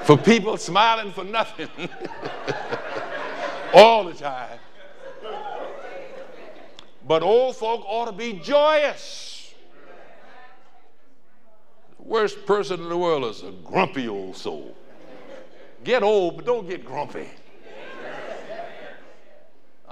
for 0.03 0.17
people 0.17 0.57
smiling 0.57 1.13
for 1.13 1.23
nothing 1.23 1.69
all 3.73 4.03
the 4.03 4.13
time. 4.13 4.59
But 7.05 7.21
old 7.21 7.55
folk 7.55 7.83
ought 7.85 8.05
to 8.05 8.11
be 8.11 8.33
joyous. 8.33 9.53
The 11.97 12.03
worst 12.03 12.45
person 12.45 12.81
in 12.81 12.89
the 12.89 12.97
world 12.97 13.25
is 13.25 13.43
a 13.43 13.51
grumpy 13.51 14.07
old 14.07 14.37
soul. 14.37 14.75
Get 15.83 16.01
old, 16.01 16.37
but 16.37 16.45
don't 16.45 16.67
get 16.67 16.85
grumpy. 16.85 17.27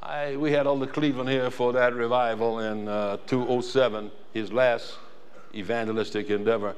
I, 0.02 0.36
we 0.36 0.52
had 0.52 0.68
Elder 0.68 0.88
Cleveland 0.88 1.30
here 1.30 1.52
for 1.52 1.74
that 1.74 1.94
revival 1.94 2.60
in 2.60 2.88
uh, 2.88 3.18
207, 3.28 4.12
his 4.34 4.52
last 4.52 4.98
evangelistic 5.54 6.30
endeavor. 6.30 6.76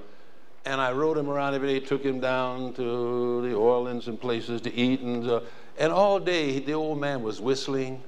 And 0.66 0.80
I 0.80 0.92
rode 0.92 1.18
him 1.18 1.30
around 1.30 1.54
every 1.54 1.80
day, 1.80 1.86
took 1.86 2.04
him 2.04 2.20
down 2.20 2.74
to 2.74 3.42
the 3.42 3.54
Orleans 3.54 4.08
and 4.08 4.20
places 4.20 4.62
to 4.62 4.74
eat. 4.74 5.02
And, 5.02 5.30
uh, 5.30 5.42
and 5.78 5.92
all 5.92 6.20
day, 6.20 6.60
the 6.60 6.74
old 6.74 7.00
man 7.00 7.22
was 7.22 7.42
whistling 7.42 8.04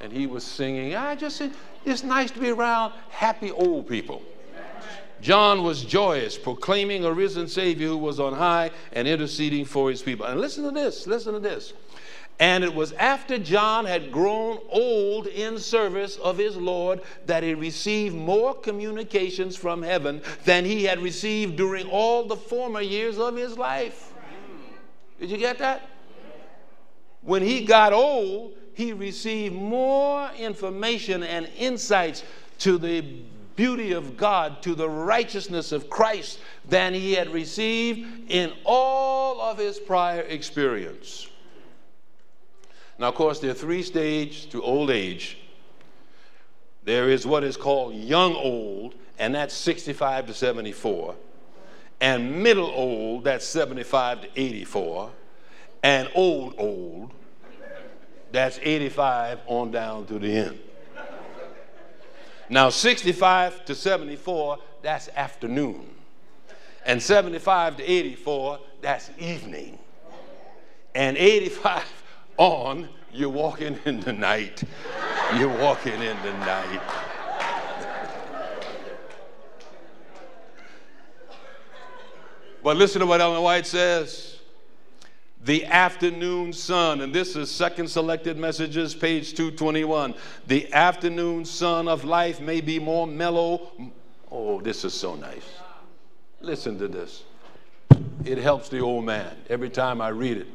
and 0.00 0.12
he 0.12 0.26
was 0.26 0.44
singing. 0.44 0.94
I 0.94 1.14
just 1.14 1.36
said, 1.36 1.52
it's 1.84 2.02
nice 2.02 2.30
to 2.32 2.40
be 2.40 2.50
around 2.50 2.92
happy 3.10 3.50
old 3.50 3.88
people. 3.88 4.22
John 5.20 5.62
was 5.62 5.82
joyous, 5.82 6.36
proclaiming 6.36 7.04
a 7.04 7.12
risen 7.12 7.48
Savior 7.48 7.88
who 7.88 7.96
was 7.96 8.20
on 8.20 8.34
high 8.34 8.70
and 8.92 9.08
interceding 9.08 9.64
for 9.64 9.88
his 9.88 10.02
people. 10.02 10.26
And 10.26 10.40
listen 10.40 10.64
to 10.64 10.70
this, 10.70 11.06
listen 11.06 11.32
to 11.32 11.40
this. 11.40 11.72
And 12.38 12.62
it 12.62 12.74
was 12.74 12.92
after 12.92 13.38
John 13.38 13.86
had 13.86 14.12
grown 14.12 14.58
old 14.68 15.26
in 15.26 15.58
service 15.58 16.16
of 16.16 16.36
his 16.36 16.54
Lord 16.54 17.00
that 17.24 17.42
he 17.42 17.54
received 17.54 18.14
more 18.14 18.54
communications 18.54 19.56
from 19.56 19.82
heaven 19.82 20.20
than 20.44 20.66
he 20.66 20.84
had 20.84 21.00
received 21.00 21.56
during 21.56 21.88
all 21.88 22.26
the 22.26 22.36
former 22.36 22.82
years 22.82 23.18
of 23.18 23.36
his 23.36 23.56
life. 23.56 24.12
Did 25.18 25.30
you 25.30 25.38
get 25.38 25.58
that? 25.58 25.88
When 27.22 27.42
he 27.42 27.64
got 27.64 27.94
old, 27.94 28.52
he 28.76 28.92
received 28.92 29.54
more 29.54 30.30
information 30.38 31.22
and 31.22 31.48
insights 31.56 32.22
to 32.58 32.76
the 32.76 33.00
beauty 33.56 33.92
of 33.92 34.18
God, 34.18 34.60
to 34.64 34.74
the 34.74 34.86
righteousness 34.86 35.72
of 35.72 35.88
Christ 35.88 36.40
than 36.68 36.92
he 36.92 37.14
had 37.14 37.32
received 37.32 38.30
in 38.30 38.52
all 38.64 39.40
of 39.40 39.56
his 39.56 39.78
prior 39.78 40.20
experience. 40.20 41.26
Now, 42.98 43.08
of 43.08 43.14
course, 43.14 43.40
there 43.40 43.50
are 43.50 43.54
three 43.54 43.82
stages 43.82 44.44
to 44.46 44.62
old 44.62 44.90
age. 44.90 45.38
There 46.84 47.08
is 47.08 47.26
what 47.26 47.44
is 47.44 47.56
called 47.56 47.94
young 47.94 48.34
old, 48.34 48.94
and 49.18 49.34
that's 49.34 49.54
65 49.54 50.26
to 50.26 50.34
74, 50.34 51.14
and 52.02 52.42
middle 52.42 52.66
old, 52.66 53.24
that's 53.24 53.46
75 53.46 54.20
to 54.20 54.28
84, 54.36 55.10
and 55.82 56.10
old 56.14 56.54
old, 56.58 57.12
that's 58.36 58.60
85 58.62 59.40
on 59.46 59.70
down 59.70 60.04
to 60.08 60.18
the 60.18 60.30
end. 60.30 60.58
Now, 62.50 62.68
65 62.68 63.64
to 63.64 63.74
74, 63.74 64.58
that's 64.82 65.08
afternoon. 65.16 65.88
And 66.84 67.02
75 67.02 67.78
to 67.78 67.82
84, 67.82 68.60
that's 68.82 69.10
evening. 69.18 69.78
And 70.94 71.16
85 71.16 71.82
on, 72.36 72.90
you're 73.10 73.30
walking 73.30 73.78
in 73.86 74.00
the 74.00 74.12
night. 74.12 74.62
You're 75.38 75.56
walking 75.58 75.94
in 75.94 76.16
the 76.22 76.32
night. 76.40 76.82
But 82.62 82.76
listen 82.76 83.00
to 83.00 83.06
what 83.06 83.22
Ellen 83.22 83.42
White 83.42 83.66
says. 83.66 84.35
The 85.46 85.64
afternoon 85.66 86.52
sun, 86.52 87.02
and 87.02 87.14
this 87.14 87.36
is 87.36 87.52
Second 87.52 87.86
Selected 87.86 88.36
Messages, 88.36 88.96
page 88.96 89.32
221. 89.34 90.12
The 90.48 90.72
afternoon 90.72 91.44
sun 91.44 91.86
of 91.86 92.04
life 92.04 92.40
may 92.40 92.60
be 92.60 92.80
more 92.80 93.06
mellow. 93.06 93.70
Oh, 94.28 94.60
this 94.60 94.84
is 94.84 94.92
so 94.92 95.14
nice. 95.14 95.46
Listen 96.40 96.76
to 96.80 96.88
this. 96.88 97.22
It 98.24 98.38
helps 98.38 98.68
the 98.68 98.80
old 98.80 99.04
man 99.04 99.36
every 99.48 99.70
time 99.70 100.00
I 100.00 100.08
read 100.08 100.38
it 100.38 100.48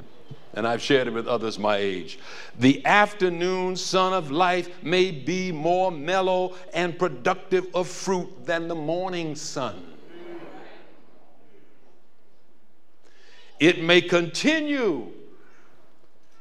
and 0.55 0.67
I've 0.67 0.81
shared 0.81 1.07
it 1.07 1.13
with 1.13 1.25
others 1.25 1.57
my 1.57 1.77
age. 1.77 2.19
The 2.59 2.85
afternoon 2.85 3.77
sun 3.77 4.11
of 4.11 4.29
life 4.29 4.83
may 4.83 5.11
be 5.11 5.53
more 5.53 5.89
mellow 5.89 6.55
and 6.73 6.99
productive 6.99 7.73
of 7.73 7.87
fruit 7.87 8.45
than 8.45 8.67
the 8.67 8.75
morning 8.75 9.37
sun. 9.37 9.90
It 13.61 13.83
may 13.83 14.01
continue 14.01 15.11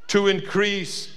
to 0.06 0.28
increase 0.28 1.14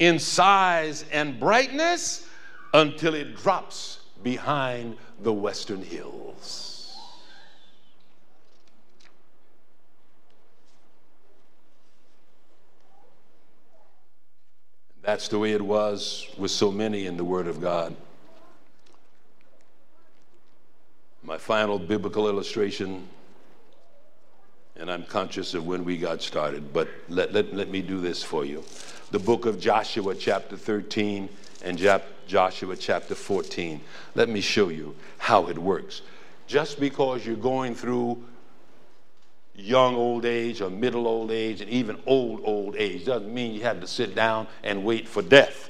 in 0.00 0.18
size 0.18 1.04
and 1.12 1.38
brightness 1.38 2.26
until 2.74 3.14
it 3.14 3.36
drops 3.36 4.00
behind 4.24 4.96
the 5.20 5.32
western 5.32 5.80
hills. 5.80 6.98
That's 15.02 15.28
the 15.28 15.38
way 15.38 15.52
it 15.52 15.62
was 15.62 16.26
with 16.36 16.50
so 16.50 16.72
many 16.72 17.06
in 17.06 17.16
the 17.16 17.24
Word 17.24 17.46
of 17.46 17.60
God. 17.60 17.94
My 21.22 21.38
final 21.38 21.78
biblical 21.78 22.28
illustration, 22.28 23.08
and 24.80 24.90
I'm 24.90 25.04
conscious 25.04 25.52
of 25.52 25.66
when 25.66 25.84
we 25.84 25.98
got 25.98 26.22
started, 26.22 26.72
but 26.72 26.88
let, 27.08 27.34
let, 27.34 27.54
let 27.54 27.68
me 27.68 27.82
do 27.82 28.00
this 28.00 28.22
for 28.22 28.46
you. 28.46 28.64
The 29.10 29.18
book 29.18 29.44
of 29.44 29.60
Joshua, 29.60 30.14
chapter 30.14 30.56
13, 30.56 31.28
and 31.62 31.78
Joshua, 32.26 32.76
chapter 32.76 33.14
14. 33.14 33.80
Let 34.14 34.30
me 34.30 34.40
show 34.40 34.70
you 34.70 34.96
how 35.18 35.48
it 35.48 35.58
works. 35.58 36.00
Just 36.46 36.80
because 36.80 37.26
you're 37.26 37.36
going 37.36 37.74
through 37.74 38.24
young 39.54 39.94
old 39.94 40.24
age 40.24 40.62
or 40.62 40.70
middle 40.70 41.06
old 41.06 41.30
age 41.30 41.60
and 41.60 41.68
even 41.70 41.98
old 42.06 42.40
old 42.44 42.74
age 42.76 43.04
doesn't 43.04 43.32
mean 43.32 43.52
you 43.52 43.60
have 43.60 43.80
to 43.80 43.86
sit 43.86 44.14
down 44.14 44.46
and 44.62 44.82
wait 44.82 45.06
for 45.06 45.20
death. 45.20 45.68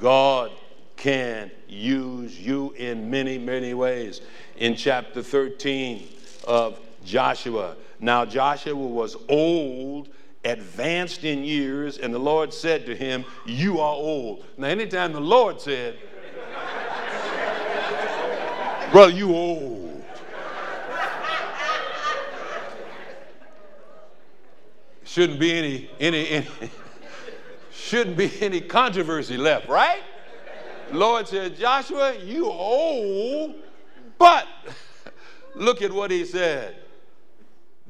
God 0.00 0.50
can 0.96 1.52
use 1.68 2.38
you 2.38 2.72
in 2.72 3.08
many, 3.08 3.38
many 3.38 3.72
ways. 3.74 4.20
In 4.56 4.74
chapter 4.74 5.22
13 5.22 6.08
of 6.44 6.80
Joshua, 7.04 7.76
now 8.00 8.24
Joshua 8.24 8.74
was 8.74 9.16
old, 9.28 10.08
advanced 10.44 11.24
in 11.24 11.44
years, 11.44 11.98
and 11.98 12.12
the 12.12 12.18
Lord 12.18 12.52
said 12.52 12.86
to 12.86 12.96
him, 12.96 13.24
You 13.46 13.80
are 13.80 13.94
old. 13.94 14.44
Now, 14.56 14.68
anytime 14.68 15.12
the 15.12 15.20
Lord 15.20 15.60
said, 15.60 15.98
Brother, 18.92 19.12
you 19.12 19.34
old 19.34 19.80
shouldn't 25.10 25.40
be 25.40 25.52
any, 25.52 25.90
any, 25.98 26.28
any 26.28 26.46
shouldn't 27.72 28.16
be 28.16 28.30
any 28.40 28.60
controversy 28.60 29.36
left, 29.36 29.68
right? 29.68 30.02
Lord 30.92 31.26
said, 31.26 31.56
Joshua, 31.56 32.16
you 32.16 32.46
old, 32.46 33.56
but 34.18 34.46
look 35.56 35.82
at 35.82 35.92
what 35.92 36.12
he 36.12 36.24
said. 36.24 36.76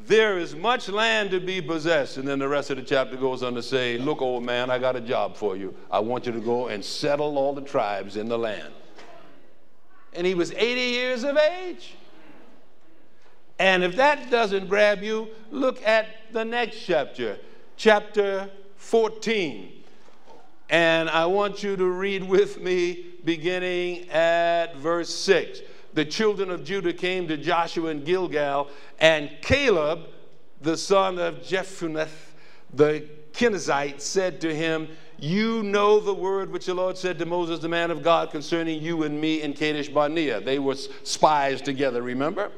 There 0.06 0.38
is 0.38 0.56
much 0.56 0.88
land 0.88 1.30
to 1.30 1.40
be 1.40 1.60
possessed. 1.60 2.16
And 2.16 2.26
then 2.26 2.38
the 2.38 2.48
rest 2.48 2.70
of 2.70 2.76
the 2.76 2.82
chapter 2.82 3.16
goes 3.16 3.42
on 3.42 3.54
to 3.54 3.62
say, 3.62 3.98
Look, 3.98 4.22
old 4.22 4.44
man, 4.44 4.70
I 4.70 4.78
got 4.78 4.96
a 4.96 5.00
job 5.00 5.36
for 5.36 5.56
you. 5.56 5.74
I 5.90 6.00
want 6.00 6.26
you 6.26 6.32
to 6.32 6.40
go 6.40 6.68
and 6.68 6.84
settle 6.84 7.38
all 7.38 7.54
the 7.54 7.62
tribes 7.62 8.16
in 8.16 8.28
the 8.28 8.38
land. 8.38 8.72
And 10.12 10.26
he 10.26 10.34
was 10.34 10.52
80 10.52 10.80
years 10.80 11.24
of 11.24 11.36
age. 11.36 11.94
And 13.58 13.84
if 13.84 13.94
that 13.96 14.30
doesn't 14.30 14.68
grab 14.68 15.02
you, 15.02 15.28
look 15.50 15.86
at 15.86 16.06
the 16.32 16.44
next 16.44 16.78
chapter, 16.80 17.38
chapter 17.76 18.50
14. 18.76 19.70
And 20.70 21.10
I 21.10 21.26
want 21.26 21.62
you 21.62 21.76
to 21.76 21.84
read 21.84 22.24
with 22.24 22.60
me 22.60 23.06
beginning 23.24 24.08
at 24.08 24.76
verse 24.76 25.14
6. 25.14 25.60
The 25.94 26.04
children 26.04 26.50
of 26.50 26.64
Judah 26.64 26.92
came 26.92 27.26
to 27.28 27.36
Joshua 27.36 27.90
in 27.90 28.04
Gilgal, 28.04 28.68
and 28.98 29.30
Caleb, 29.42 30.06
the 30.60 30.76
son 30.76 31.18
of 31.18 31.36
Jephunneh, 31.36 32.08
the 32.72 33.04
Kenizzite 33.32 34.00
said 34.00 34.40
to 34.42 34.54
him, 34.54 34.88
You 35.18 35.62
know 35.62 35.98
the 35.98 36.14
word 36.14 36.50
which 36.52 36.66
the 36.66 36.74
Lord 36.74 36.96
said 36.96 37.18
to 37.18 37.26
Moses, 37.26 37.60
the 37.60 37.68
man 37.68 37.90
of 37.90 38.02
God, 38.02 38.30
concerning 38.30 38.82
you 38.82 39.02
and 39.02 39.20
me 39.20 39.42
in 39.42 39.52
Kadesh 39.54 39.88
Barnea. 39.88 40.40
They 40.40 40.58
were 40.58 40.74
spies 40.74 41.60
together, 41.60 42.02
remember? 42.02 42.52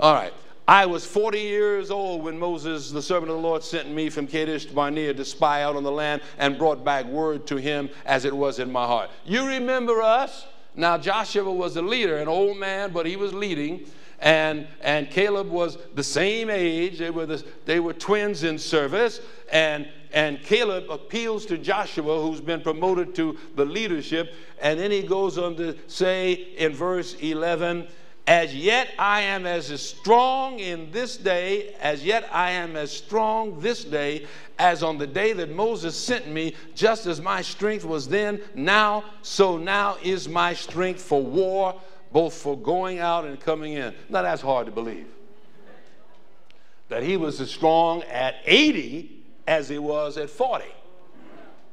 All 0.00 0.14
right. 0.14 0.32
I 0.66 0.84
was 0.84 1.06
40 1.06 1.38
years 1.38 1.90
old 1.90 2.22
when 2.22 2.38
Moses, 2.38 2.90
the 2.90 3.00
servant 3.00 3.30
of 3.30 3.38
the 3.38 3.42
Lord, 3.42 3.64
sent 3.64 3.90
me 3.90 4.10
from 4.10 4.26
Kadesh 4.26 4.66
Barnea 4.66 5.14
to 5.14 5.24
spy 5.24 5.62
out 5.62 5.76
on 5.76 5.82
the 5.82 5.90
land 5.90 6.20
and 6.36 6.58
brought 6.58 6.84
back 6.84 7.06
word 7.06 7.46
to 7.46 7.56
him 7.56 7.88
as 8.04 8.26
it 8.26 8.36
was 8.36 8.58
in 8.58 8.70
my 8.70 8.84
heart. 8.84 9.10
You 9.24 9.46
remember 9.46 10.02
us? 10.02 10.46
Now, 10.78 10.96
Joshua 10.96 11.52
was 11.52 11.76
a 11.76 11.82
leader, 11.82 12.18
an 12.18 12.28
old 12.28 12.56
man, 12.56 12.92
but 12.92 13.04
he 13.04 13.16
was 13.16 13.34
leading. 13.34 13.84
And, 14.20 14.68
and 14.80 15.10
Caleb 15.10 15.50
was 15.50 15.76
the 15.96 16.04
same 16.04 16.50
age. 16.50 17.00
They 17.00 17.10
were, 17.10 17.26
the, 17.26 17.44
they 17.64 17.80
were 17.80 17.92
twins 17.92 18.44
in 18.44 18.58
service. 18.60 19.20
And, 19.50 19.88
and 20.12 20.40
Caleb 20.44 20.84
appeals 20.88 21.46
to 21.46 21.58
Joshua, 21.58 22.22
who's 22.22 22.40
been 22.40 22.60
promoted 22.60 23.12
to 23.16 23.36
the 23.56 23.64
leadership. 23.64 24.32
And 24.62 24.78
then 24.78 24.92
he 24.92 25.02
goes 25.02 25.36
on 25.36 25.56
to 25.56 25.76
say 25.88 26.32
in 26.32 26.74
verse 26.74 27.14
11, 27.14 27.88
as 28.28 28.54
yet 28.54 28.90
I 28.98 29.22
am 29.22 29.46
as 29.46 29.68
strong 29.80 30.58
in 30.58 30.90
this 30.90 31.16
day, 31.16 31.74
as 31.80 32.04
yet 32.04 32.28
I 32.30 32.50
am 32.50 32.76
as 32.76 32.92
strong 32.92 33.58
this 33.58 33.82
day 33.84 34.26
as 34.58 34.82
on 34.82 34.98
the 34.98 35.06
day 35.06 35.32
that 35.32 35.50
Moses 35.50 35.96
sent 35.96 36.28
me, 36.28 36.54
just 36.74 37.06
as 37.06 37.22
my 37.22 37.40
strength 37.40 37.86
was 37.86 38.06
then, 38.06 38.42
now, 38.54 39.02
so 39.22 39.56
now 39.56 39.96
is 40.02 40.28
my 40.28 40.52
strength 40.52 41.00
for 41.00 41.22
war, 41.22 41.74
both 42.12 42.34
for 42.34 42.54
going 42.54 42.98
out 42.98 43.24
and 43.24 43.40
coming 43.40 43.72
in. 43.72 43.94
Now 44.10 44.20
that's 44.20 44.42
hard 44.42 44.66
to 44.66 44.72
believe. 44.72 45.06
That 46.90 47.02
he 47.02 47.16
was 47.16 47.40
as 47.40 47.50
strong 47.50 48.02
at 48.02 48.34
80 48.44 49.24
as 49.46 49.70
he 49.70 49.78
was 49.78 50.18
at 50.18 50.28
40. 50.28 50.66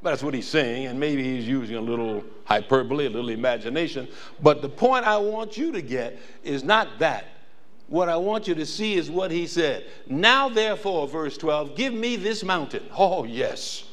But 0.06 0.12
that's 0.12 0.22
what 0.22 0.36
he's 0.36 0.48
saying, 0.48 0.86
and 0.86 1.00
maybe 1.00 1.24
he's 1.24 1.48
using 1.48 1.78
a 1.78 1.82
little 1.82 2.24
hyperbole, 2.44 3.08
a 3.08 3.10
little 3.10 3.32
imagination. 3.32 4.08
But 4.40 4.62
the 4.62 4.70
point 4.70 5.04
I 5.04 5.18
want 5.18 5.58
you 5.58 5.72
to 5.72 5.82
get 5.82 6.20
is 6.44 6.64
not 6.64 7.00
that. 7.00 7.26
What 7.88 8.08
I 8.08 8.16
want 8.16 8.48
you 8.48 8.54
to 8.54 8.68
see 8.68 8.94
is 8.94 9.10
what 9.10 9.32
he 9.32 9.48
said. 9.48 9.88
Now, 10.06 10.48
therefore, 10.48 11.08
verse 11.08 11.40
12, 11.40 11.76
give 11.76 11.92
me 11.92 12.18
this 12.18 12.44
mountain. 12.44 12.84
Oh, 12.96 13.24
yes. 13.24 13.86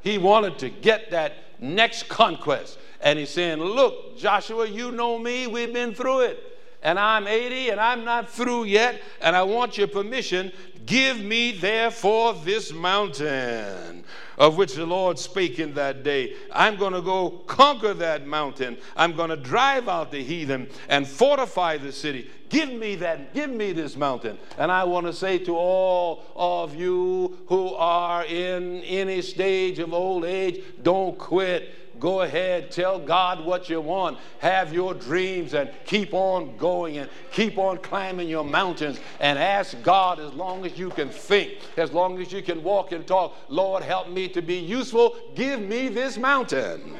He 0.00 0.16
wanted 0.16 0.60
to 0.60 0.70
get 0.70 1.10
that 1.10 1.38
next 1.58 2.08
conquest. 2.08 2.78
And 3.00 3.18
he's 3.18 3.30
saying, 3.30 3.58
Look, 3.58 4.16
Joshua, 4.16 4.68
you 4.68 4.92
know 4.92 5.18
me, 5.18 5.48
we've 5.48 5.72
been 5.72 5.92
through 5.92 6.20
it. 6.20 6.58
And 6.84 7.00
I'm 7.00 7.26
80 7.26 7.70
and 7.70 7.80
I'm 7.80 8.04
not 8.04 8.30
through 8.30 8.64
yet, 8.64 9.02
and 9.20 9.34
I 9.34 9.42
want 9.42 9.76
your 9.76 9.88
permission. 9.88 10.52
Give 10.86 11.20
me, 11.20 11.50
therefore, 11.50 12.34
this 12.34 12.72
mountain 12.72 14.04
of 14.40 14.56
which 14.56 14.74
the 14.74 14.86
Lord 14.86 15.18
spake 15.18 15.58
in 15.58 15.74
that 15.74 16.02
day. 16.02 16.34
I'm 16.50 16.76
going 16.76 16.94
to 16.94 17.02
go 17.02 17.30
conquer 17.46 17.92
that 17.94 18.26
mountain. 18.26 18.78
I'm 18.96 19.14
going 19.14 19.28
to 19.28 19.36
drive 19.36 19.86
out 19.86 20.10
the 20.10 20.24
heathen 20.24 20.68
and 20.88 21.06
fortify 21.06 21.76
the 21.76 21.92
city. 21.92 22.28
Give 22.48 22.72
me 22.72 22.96
that, 22.96 23.34
give 23.34 23.50
me 23.50 23.72
this 23.72 23.96
mountain. 23.96 24.38
And 24.56 24.72
I 24.72 24.84
want 24.84 25.06
to 25.06 25.12
say 25.12 25.38
to 25.40 25.54
all 25.54 26.24
of 26.34 26.74
you 26.74 27.38
who 27.48 27.74
are 27.74 28.24
in 28.24 28.80
any 28.82 29.20
stage 29.20 29.78
of 29.78 29.92
old 29.92 30.24
age, 30.24 30.64
don't 30.82 31.16
quit 31.18 31.89
Go 32.00 32.22
ahead, 32.22 32.70
tell 32.70 32.98
God 32.98 33.44
what 33.44 33.68
you 33.68 33.80
want. 33.82 34.18
Have 34.38 34.72
your 34.72 34.94
dreams 34.94 35.52
and 35.52 35.70
keep 35.84 36.14
on 36.14 36.56
going 36.56 36.96
and 36.96 37.10
keep 37.30 37.58
on 37.58 37.76
climbing 37.76 38.26
your 38.26 38.42
mountains 38.42 38.98
and 39.20 39.38
ask 39.38 39.80
God 39.82 40.18
as 40.18 40.32
long 40.32 40.64
as 40.64 40.78
you 40.78 40.88
can 40.88 41.10
think, 41.10 41.58
as 41.76 41.92
long 41.92 42.20
as 42.20 42.32
you 42.32 42.42
can 42.42 42.62
walk 42.62 42.92
and 42.92 43.06
talk. 43.06 43.36
Lord, 43.50 43.82
help 43.82 44.08
me 44.08 44.28
to 44.30 44.40
be 44.40 44.56
useful. 44.56 45.14
Give 45.34 45.60
me 45.60 45.88
this 45.88 46.16
mountain. 46.16 46.96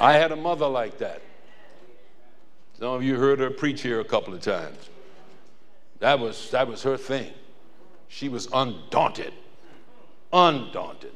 I 0.00 0.14
had 0.14 0.32
a 0.32 0.36
mother 0.36 0.66
like 0.66 0.98
that. 0.98 1.22
Some 2.78 2.88
of 2.88 3.04
you 3.04 3.16
heard 3.16 3.38
her 3.38 3.50
preach 3.50 3.82
here 3.82 4.00
a 4.00 4.04
couple 4.04 4.34
of 4.34 4.40
times. 4.40 4.90
That 6.00 6.18
was, 6.18 6.50
that 6.50 6.66
was 6.66 6.82
her 6.82 6.96
thing. 6.96 7.32
She 8.08 8.28
was 8.28 8.48
undaunted. 8.52 9.34
Undaunted. 10.32 11.12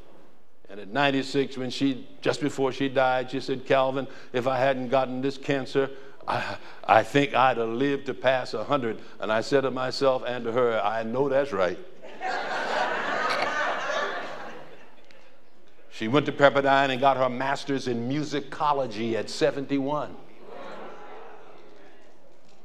And 0.72 0.80
at 0.80 0.88
96, 0.88 1.58
when 1.58 1.68
she, 1.68 2.08
just 2.22 2.40
before 2.40 2.72
she 2.72 2.88
died, 2.88 3.30
she 3.30 3.40
said, 3.40 3.66
Calvin, 3.66 4.08
if 4.32 4.46
I 4.46 4.56
hadn't 4.56 4.88
gotten 4.88 5.20
this 5.20 5.36
cancer, 5.36 5.90
I, 6.26 6.56
I 6.82 7.02
think 7.02 7.34
I'd 7.34 7.58
have 7.58 7.68
lived 7.68 8.06
to 8.06 8.14
pass 8.14 8.54
100. 8.54 8.98
And 9.20 9.30
I 9.30 9.42
said 9.42 9.60
to 9.60 9.70
myself 9.70 10.22
and 10.26 10.44
to 10.44 10.52
her, 10.52 10.80
I 10.82 11.02
know 11.02 11.28
that's 11.28 11.52
right. 11.52 11.78
she 15.90 16.08
went 16.08 16.24
to 16.24 16.32
Pepperdine 16.32 16.88
and 16.88 17.02
got 17.02 17.18
her 17.18 17.28
master's 17.28 17.86
in 17.86 18.08
musicology 18.08 19.12
at 19.12 19.28
71. 19.28 20.16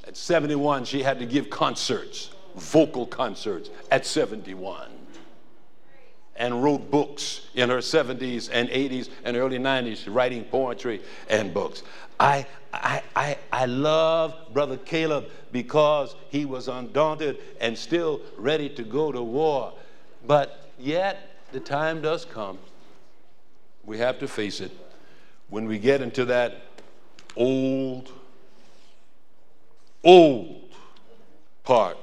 At 0.05 0.15
71, 0.15 0.85
she 0.85 1.03
had 1.03 1.19
to 1.19 1.25
give 1.25 1.49
concerts, 1.49 2.31
vocal 2.55 3.05
concerts, 3.05 3.69
at 3.91 4.05
71 4.05 4.96
and 6.37 6.63
wrote 6.63 6.89
books 6.91 7.47
in 7.55 7.69
her 7.69 7.79
70s 7.79 8.49
and 8.51 8.69
80s 8.69 9.09
and 9.23 9.35
early 9.35 9.57
90s, 9.57 10.13
writing 10.13 10.43
poetry 10.43 11.01
and 11.29 11.53
books. 11.53 11.83
I, 12.19 12.45
I, 12.73 13.01
I, 13.15 13.37
I 13.51 13.65
love 13.65 14.35
Brother 14.53 14.77
Caleb 14.77 15.29
because 15.51 16.15
he 16.29 16.45
was 16.45 16.67
undaunted 16.67 17.37
and 17.59 17.77
still 17.77 18.21
ready 18.37 18.69
to 18.69 18.83
go 18.83 19.11
to 19.11 19.21
war. 19.21 19.73
But 20.25 20.69
yet, 20.79 21.37
the 21.51 21.59
time 21.59 22.01
does 22.01 22.25
come, 22.25 22.57
we 23.83 23.97
have 23.99 24.19
to 24.19 24.27
face 24.27 24.59
it, 24.59 24.71
when 25.49 25.65
we 25.65 25.79
get 25.79 26.01
into 26.01 26.25
that 26.25 26.61
old, 27.35 28.11
old 30.03 30.61
part 31.63 31.97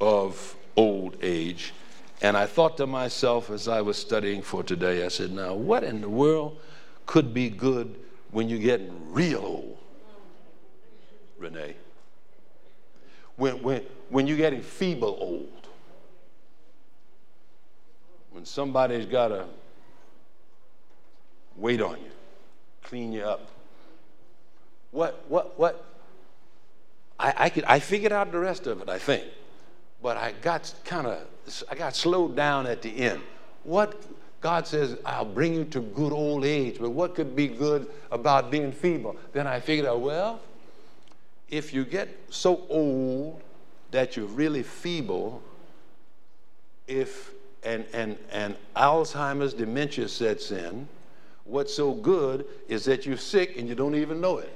of 0.00 0.54
old 0.76 1.16
age 1.22 1.72
and 2.22 2.36
I 2.36 2.46
thought 2.46 2.76
to 2.78 2.86
myself 2.86 3.50
as 3.50 3.68
I 3.68 3.80
was 3.80 3.96
studying 3.96 4.42
for 4.42 4.62
today, 4.62 5.04
I 5.04 5.08
said, 5.08 5.32
now, 5.32 5.54
what 5.54 5.84
in 5.84 6.00
the 6.00 6.08
world 6.08 6.58
could 7.06 7.34
be 7.34 7.50
good 7.50 7.98
when 8.30 8.48
you're 8.48 8.58
getting 8.58 9.12
real 9.12 9.44
old? 9.44 9.78
Renee. 11.38 11.76
When, 13.36 13.62
when, 13.62 13.82
when 14.08 14.26
you're 14.26 14.36
getting 14.36 14.62
feeble 14.62 15.16
old. 15.20 15.50
When 18.30 18.44
somebody's 18.44 19.06
got 19.06 19.28
to 19.28 19.46
wait 21.56 21.80
on 21.80 21.98
you, 21.98 22.10
clean 22.82 23.12
you 23.12 23.22
up. 23.22 23.48
What, 24.90 25.24
what, 25.28 25.58
what? 25.58 25.84
I, 27.18 27.34
I, 27.36 27.48
could, 27.48 27.64
I 27.64 27.78
figured 27.80 28.12
out 28.12 28.32
the 28.32 28.38
rest 28.38 28.66
of 28.66 28.80
it, 28.80 28.88
I 28.88 28.98
think. 28.98 29.24
But 30.04 30.18
I 30.18 30.32
got 30.42 30.70
kind 30.84 31.06
of 31.06 31.26
I 31.70 31.74
got 31.74 31.96
slowed 31.96 32.36
down 32.36 32.66
at 32.66 32.82
the 32.82 32.94
end. 32.94 33.22
What 33.62 34.02
God 34.42 34.66
says, 34.66 34.98
I'll 35.06 35.24
bring 35.24 35.54
you 35.54 35.64
to 35.64 35.80
good 35.80 36.12
old 36.12 36.44
age, 36.44 36.76
but 36.78 36.90
what 36.90 37.14
could 37.14 37.34
be 37.34 37.48
good 37.48 37.88
about 38.10 38.50
being 38.50 38.70
feeble? 38.70 39.16
Then 39.32 39.46
I 39.46 39.60
figured 39.60 39.86
out, 39.88 40.02
well, 40.02 40.40
if 41.48 41.72
you 41.72 41.86
get 41.86 42.14
so 42.28 42.66
old 42.68 43.40
that 43.92 44.14
you're 44.14 44.26
really 44.26 44.62
feeble, 44.62 45.42
if 46.86 47.30
and, 47.62 47.86
and, 47.94 48.18
and 48.30 48.56
Alzheimer's 48.76 49.54
dementia 49.54 50.08
sets 50.08 50.50
in, 50.50 50.86
what's 51.44 51.72
so 51.72 51.94
good 51.94 52.44
is 52.68 52.84
that 52.84 53.06
you're 53.06 53.16
sick 53.16 53.56
and 53.56 53.66
you 53.66 53.74
don't 53.74 53.94
even 53.94 54.20
know 54.20 54.36
it. 54.36 54.52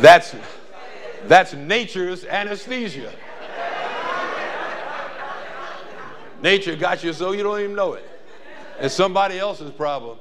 That's, 0.00 0.34
that's 1.26 1.52
nature's 1.52 2.24
anesthesia. 2.24 3.12
Nature 6.42 6.74
got 6.76 7.04
you 7.04 7.12
so 7.12 7.32
you 7.32 7.42
don't 7.42 7.60
even 7.60 7.76
know 7.76 7.92
it. 7.94 8.08
It's 8.80 8.94
somebody 8.94 9.38
else's 9.38 9.70
problem. 9.72 10.18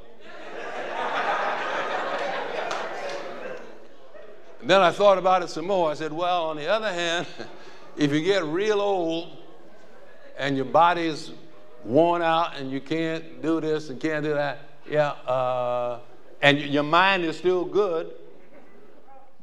And 4.60 4.70
then 4.70 4.82
I 4.82 4.92
thought 4.92 5.18
about 5.18 5.44
it 5.44 5.50
some 5.50 5.68
more. 5.68 5.90
I 5.90 5.94
said, 5.94 6.12
well, 6.12 6.50
on 6.50 6.58
the 6.58 6.68
other 6.68 6.92
hand, 6.92 7.26
if 7.98 8.12
you 8.12 8.22
get 8.22 8.44
real 8.44 8.82
old 8.82 9.38
and 10.38 10.58
your 10.58 10.66
body's 10.66 11.32
worn 11.86 12.22
out 12.22 12.58
and 12.58 12.70
you 12.70 12.82
can't 12.82 13.42
do 13.42 13.62
this 13.62 13.90
and 13.90 14.00
can't 14.02 14.26
do 14.26 14.34
that, 14.34 14.60
yeah, 14.90 15.12
uh, 15.12 16.00
and 16.42 16.60
your 16.60 16.84
mind 16.84 17.24
is 17.24 17.38
still 17.38 17.64
good, 17.64 18.14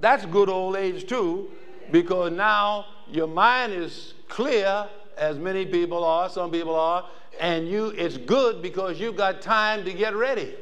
that's 0.01 0.27
good 0.27 0.49
old 0.49 0.77
age 0.77 1.07
too, 1.07 1.51
because 1.91 2.33
now 2.33 2.87
your 3.11 3.27
mind 3.27 3.73
is 3.73 4.15
clear 4.29 4.89
as 5.17 5.39
many 5.39 5.65
people 5.65 6.05
are, 6.05 6.29
some 6.29 6.51
people 6.51 6.75
are, 6.75 7.09
and 7.41 7.69
you 7.69 7.89
it's 7.97 8.17
good 8.17 8.63
because 8.63 9.01
you've 9.01 9.17
got 9.17 9.41
time 9.41 9.85
to 9.85 9.93
get 9.93 10.15
ready. 10.15 10.55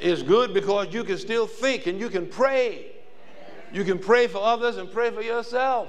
It's 0.00 0.22
good 0.22 0.52
because 0.52 0.92
you 0.92 1.04
can 1.04 1.18
still 1.18 1.46
think 1.46 1.86
and 1.86 1.98
you 1.98 2.08
can 2.10 2.26
pray. 2.26 2.92
You 3.72 3.84
can 3.84 3.98
pray 3.98 4.26
for 4.26 4.38
others 4.38 4.76
and 4.76 4.90
pray 4.90 5.10
for 5.10 5.22
yourself. 5.22 5.88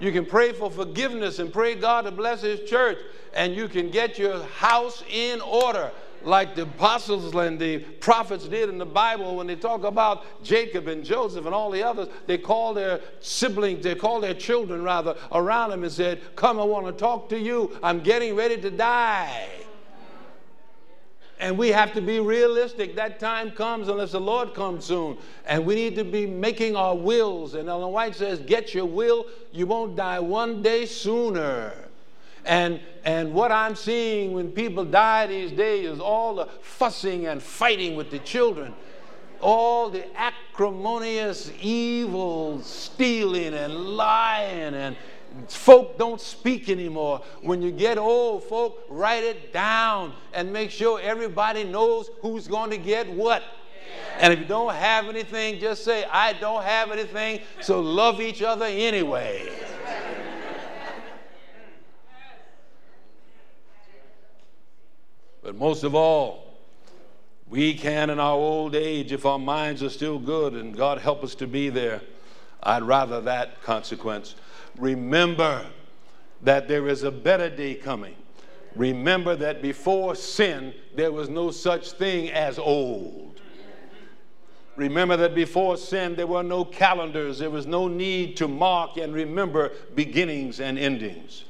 You 0.00 0.12
can 0.12 0.24
pray 0.24 0.52
for 0.52 0.70
forgiveness 0.70 1.40
and 1.40 1.52
pray 1.52 1.74
God 1.74 2.02
to 2.02 2.10
bless 2.10 2.42
His 2.42 2.68
church. 2.68 2.98
And 3.34 3.54
you 3.54 3.68
can 3.68 3.90
get 3.90 4.18
your 4.18 4.42
house 4.44 5.02
in 5.10 5.40
order 5.40 5.90
like 6.24 6.54
the 6.54 6.62
apostles 6.62 7.34
and 7.34 7.58
the 7.58 7.78
prophets 7.78 8.46
did 8.46 8.68
in 8.68 8.78
the 8.78 8.86
Bible 8.86 9.36
when 9.36 9.46
they 9.46 9.56
talk 9.56 9.84
about 9.84 10.24
Jacob 10.42 10.88
and 10.88 11.04
Joseph 11.04 11.46
and 11.46 11.54
all 11.54 11.70
the 11.70 11.82
others. 11.82 12.08
They 12.26 12.38
call 12.38 12.74
their 12.74 13.00
siblings, 13.20 13.84
they 13.84 13.94
call 13.94 14.20
their 14.20 14.34
children 14.34 14.82
rather 14.82 15.16
around 15.32 15.70
them 15.70 15.84
and 15.84 15.92
said, 15.92 16.20
Come, 16.36 16.60
I 16.60 16.64
want 16.64 16.86
to 16.86 16.92
talk 16.92 17.28
to 17.30 17.38
you. 17.38 17.78
I'm 17.82 18.00
getting 18.00 18.34
ready 18.34 18.60
to 18.60 18.70
die. 18.70 19.48
And 21.40 21.56
we 21.56 21.68
have 21.68 21.92
to 21.92 22.00
be 22.00 22.18
realistic. 22.18 22.96
That 22.96 23.20
time 23.20 23.52
comes 23.52 23.88
unless 23.88 24.12
the 24.12 24.20
Lord 24.20 24.54
comes 24.54 24.84
soon. 24.84 25.16
And 25.46 25.64
we 25.64 25.76
need 25.76 25.94
to 25.94 26.04
be 26.04 26.26
making 26.26 26.74
our 26.74 26.96
wills. 26.96 27.54
And 27.54 27.68
Ellen 27.68 27.92
White 27.92 28.16
says, 28.16 28.40
Get 28.40 28.74
your 28.74 28.86
will, 28.86 29.26
you 29.52 29.66
won't 29.66 29.94
die 29.94 30.18
one 30.18 30.62
day 30.62 30.84
sooner. 30.84 31.87
And, 32.48 32.80
and 33.04 33.34
what 33.34 33.52
I'm 33.52 33.76
seeing 33.76 34.32
when 34.32 34.50
people 34.50 34.82
die 34.82 35.26
these 35.26 35.52
days 35.52 35.86
is 35.86 36.00
all 36.00 36.34
the 36.34 36.46
fussing 36.62 37.26
and 37.26 37.42
fighting 37.42 37.94
with 37.94 38.10
the 38.10 38.18
children, 38.20 38.74
all 39.42 39.90
the 39.90 40.06
acrimonious, 40.18 41.52
evil, 41.60 42.62
stealing 42.62 43.52
and 43.52 43.74
lying, 43.74 44.72
and 44.72 44.96
folk 45.46 45.98
don't 45.98 46.22
speak 46.22 46.70
anymore. 46.70 47.20
When 47.42 47.60
you 47.60 47.70
get 47.70 47.98
old, 47.98 48.44
folk, 48.44 48.82
write 48.88 49.24
it 49.24 49.52
down 49.52 50.14
and 50.32 50.50
make 50.50 50.70
sure 50.70 50.98
everybody 51.02 51.64
knows 51.64 52.08
who's 52.22 52.48
going 52.48 52.70
to 52.70 52.78
get 52.78 53.12
what. 53.12 53.42
And 54.20 54.32
if 54.32 54.38
you 54.38 54.46
don't 54.46 54.74
have 54.74 55.06
anything, 55.06 55.60
just 55.60 55.84
say, 55.84 56.06
I 56.06 56.32
don't 56.32 56.64
have 56.64 56.90
anything, 56.92 57.40
so 57.60 57.80
love 57.80 58.22
each 58.22 58.40
other 58.40 58.64
anyway. 58.64 59.67
But 65.48 65.56
most 65.56 65.82
of 65.82 65.94
all, 65.94 66.58
we 67.48 67.72
can 67.72 68.10
in 68.10 68.20
our 68.20 68.34
old 68.34 68.74
age, 68.74 69.12
if 69.12 69.24
our 69.24 69.38
minds 69.38 69.82
are 69.82 69.88
still 69.88 70.18
good, 70.18 70.52
and 70.52 70.76
God 70.76 70.98
help 70.98 71.24
us 71.24 71.34
to 71.36 71.46
be 71.46 71.70
there, 71.70 72.02
I'd 72.62 72.82
rather 72.82 73.22
that 73.22 73.62
consequence. 73.62 74.34
Remember 74.76 75.64
that 76.42 76.68
there 76.68 76.86
is 76.86 77.02
a 77.02 77.10
better 77.10 77.48
day 77.48 77.74
coming. 77.74 78.14
Remember 78.76 79.34
that 79.36 79.62
before 79.62 80.14
sin, 80.14 80.74
there 80.94 81.12
was 81.12 81.30
no 81.30 81.50
such 81.50 81.92
thing 81.92 82.28
as 82.30 82.58
old. 82.58 83.40
Remember 84.76 85.16
that 85.16 85.34
before 85.34 85.78
sin, 85.78 86.14
there 86.14 86.26
were 86.26 86.42
no 86.42 86.62
calendars, 86.62 87.38
there 87.38 87.48
was 87.48 87.64
no 87.66 87.88
need 87.88 88.36
to 88.36 88.48
mark 88.48 88.98
and 88.98 89.14
remember 89.14 89.72
beginnings 89.94 90.60
and 90.60 90.78
endings. 90.78 91.44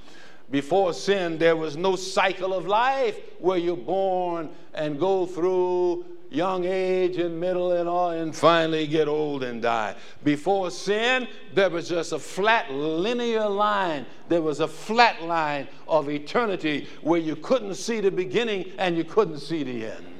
Before 0.50 0.92
sin, 0.92 1.38
there 1.38 1.56
was 1.56 1.76
no 1.76 1.96
cycle 1.96 2.54
of 2.54 2.66
life 2.66 3.18
where 3.38 3.58
you're 3.58 3.76
born 3.76 4.48
and 4.74 4.98
go 4.98 5.26
through 5.26 6.06
young 6.30 6.64
age 6.64 7.16
and 7.16 7.38
middle 7.38 7.72
and 7.72 7.88
all 7.88 8.10
and 8.10 8.34
finally 8.34 8.86
get 8.86 9.08
old 9.08 9.42
and 9.42 9.62
die. 9.62 9.94
Before 10.24 10.70
sin, 10.70 11.28
there 11.54 11.70
was 11.70 11.88
just 11.88 12.12
a 12.12 12.18
flat 12.18 12.70
linear 12.70 13.48
line. 13.48 14.06
There 14.28 14.42
was 14.42 14.60
a 14.60 14.68
flat 14.68 15.22
line 15.22 15.68
of 15.86 16.08
eternity 16.08 16.88
where 17.02 17.20
you 17.20 17.36
couldn't 17.36 17.74
see 17.74 18.00
the 18.00 18.10
beginning 18.10 18.72
and 18.78 18.96
you 18.96 19.04
couldn't 19.04 19.40
see 19.40 19.62
the 19.62 19.86
end 19.86 20.17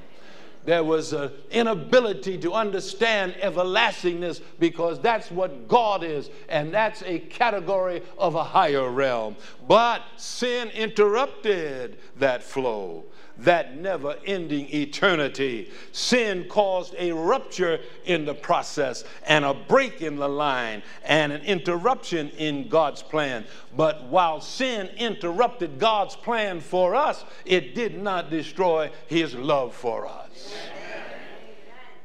there 0.68 0.84
was 0.84 1.14
an 1.14 1.30
inability 1.50 2.36
to 2.38 2.52
understand 2.52 3.34
everlastingness 3.40 4.42
because 4.58 5.00
that's 5.00 5.30
what 5.30 5.66
God 5.66 6.04
is, 6.04 6.28
and 6.48 6.72
that's 6.72 7.02
a 7.02 7.20
category 7.20 8.02
of 8.18 8.34
a 8.34 8.44
higher 8.44 8.90
realm. 8.90 9.34
But 9.66 10.02
sin 10.16 10.68
interrupted 10.70 11.98
that 12.18 12.42
flow 12.42 13.04
that 13.38 13.76
never 13.76 14.16
ending 14.26 14.68
eternity. 14.74 15.70
Sin 15.92 16.46
caused 16.48 16.94
a 16.98 17.12
rupture 17.12 17.80
in 18.04 18.24
the 18.24 18.34
process 18.34 19.04
and 19.26 19.44
a 19.44 19.54
break 19.54 20.02
in 20.02 20.16
the 20.16 20.28
line 20.28 20.82
and 21.04 21.32
an 21.32 21.42
interruption 21.42 22.30
in 22.30 22.68
God's 22.68 23.02
plan. 23.02 23.44
But 23.76 24.04
while 24.04 24.40
sin 24.40 24.88
interrupted 24.96 25.78
God's 25.78 26.16
plan 26.16 26.60
for 26.60 26.94
us, 26.94 27.24
it 27.44 27.74
did 27.74 28.00
not 28.00 28.30
destroy 28.30 28.90
his 29.06 29.34
love 29.34 29.74
for 29.74 30.06
us. 30.06 30.54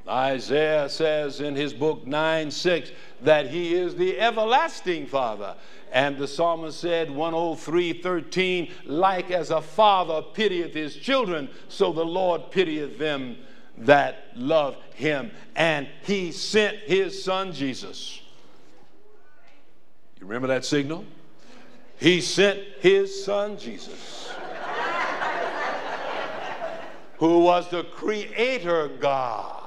Isaiah 0.07 0.89
says 0.89 1.39
in 1.39 1.55
his 1.55 1.73
book 1.73 2.05
9 2.05 2.51
6 2.51 2.91
that 3.21 3.49
he 3.49 3.73
is 3.73 3.95
the 3.95 4.19
everlasting 4.19 5.07
Father. 5.07 5.55
And 5.91 6.17
the 6.17 6.27
psalmist 6.27 6.79
said, 6.79 7.11
103 7.11 8.01
13, 8.01 8.71
like 8.85 9.31
as 9.31 9.51
a 9.51 9.61
father 9.61 10.21
pitieth 10.21 10.73
his 10.73 10.95
children, 10.95 11.49
so 11.67 11.93
the 11.93 12.03
Lord 12.03 12.51
pitieth 12.51 12.97
them 12.97 13.37
that 13.77 14.27
love 14.35 14.75
him. 14.95 15.31
And 15.55 15.87
he 16.03 16.31
sent 16.31 16.77
his 16.79 17.23
son 17.23 17.53
Jesus. 17.53 18.21
You 20.19 20.25
remember 20.25 20.47
that 20.47 20.65
signal? 20.65 21.05
He 21.99 22.19
sent 22.21 22.59
his 22.79 23.23
son 23.23 23.57
Jesus, 23.57 24.33
who 27.17 27.39
was 27.39 27.69
the 27.69 27.83
creator 27.83 28.87
God 28.87 29.62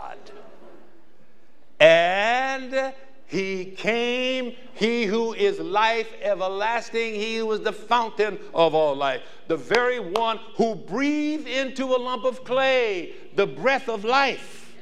and 1.81 2.95
he 3.27 3.64
came, 3.64 4.55
he 4.74 5.05
who 5.05 5.35
is 5.35 5.59
life 5.59 6.12
everlasting, 6.22 7.14
he 7.14 7.39
is 7.39 7.61
the 7.61 7.72
fountain 7.72 8.39
of 8.55 8.74
all 8.74 8.95
life, 8.95 9.22
the 9.49 9.57
very 9.57 9.99
one 9.99 10.39
who 10.57 10.74
breathed 10.74 11.49
into 11.49 11.87
a 11.87 11.99
lump 11.99 12.24
of 12.24 12.45
clay 12.45 13.12
the 13.35 13.47
breath 13.47 13.89
of 13.89 14.05
life, 14.05 14.74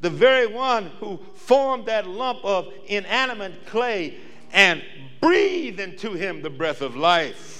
the 0.00 0.10
very 0.10 0.46
one 0.46 0.86
who 0.98 1.18
formed 1.36 1.86
that 1.86 2.06
lump 2.06 2.44
of 2.44 2.72
inanimate 2.86 3.66
clay 3.66 4.16
and 4.52 4.82
breathed 5.20 5.80
into 5.80 6.12
him 6.12 6.42
the 6.42 6.50
breath 6.50 6.80
of 6.80 6.96
life. 6.96 7.53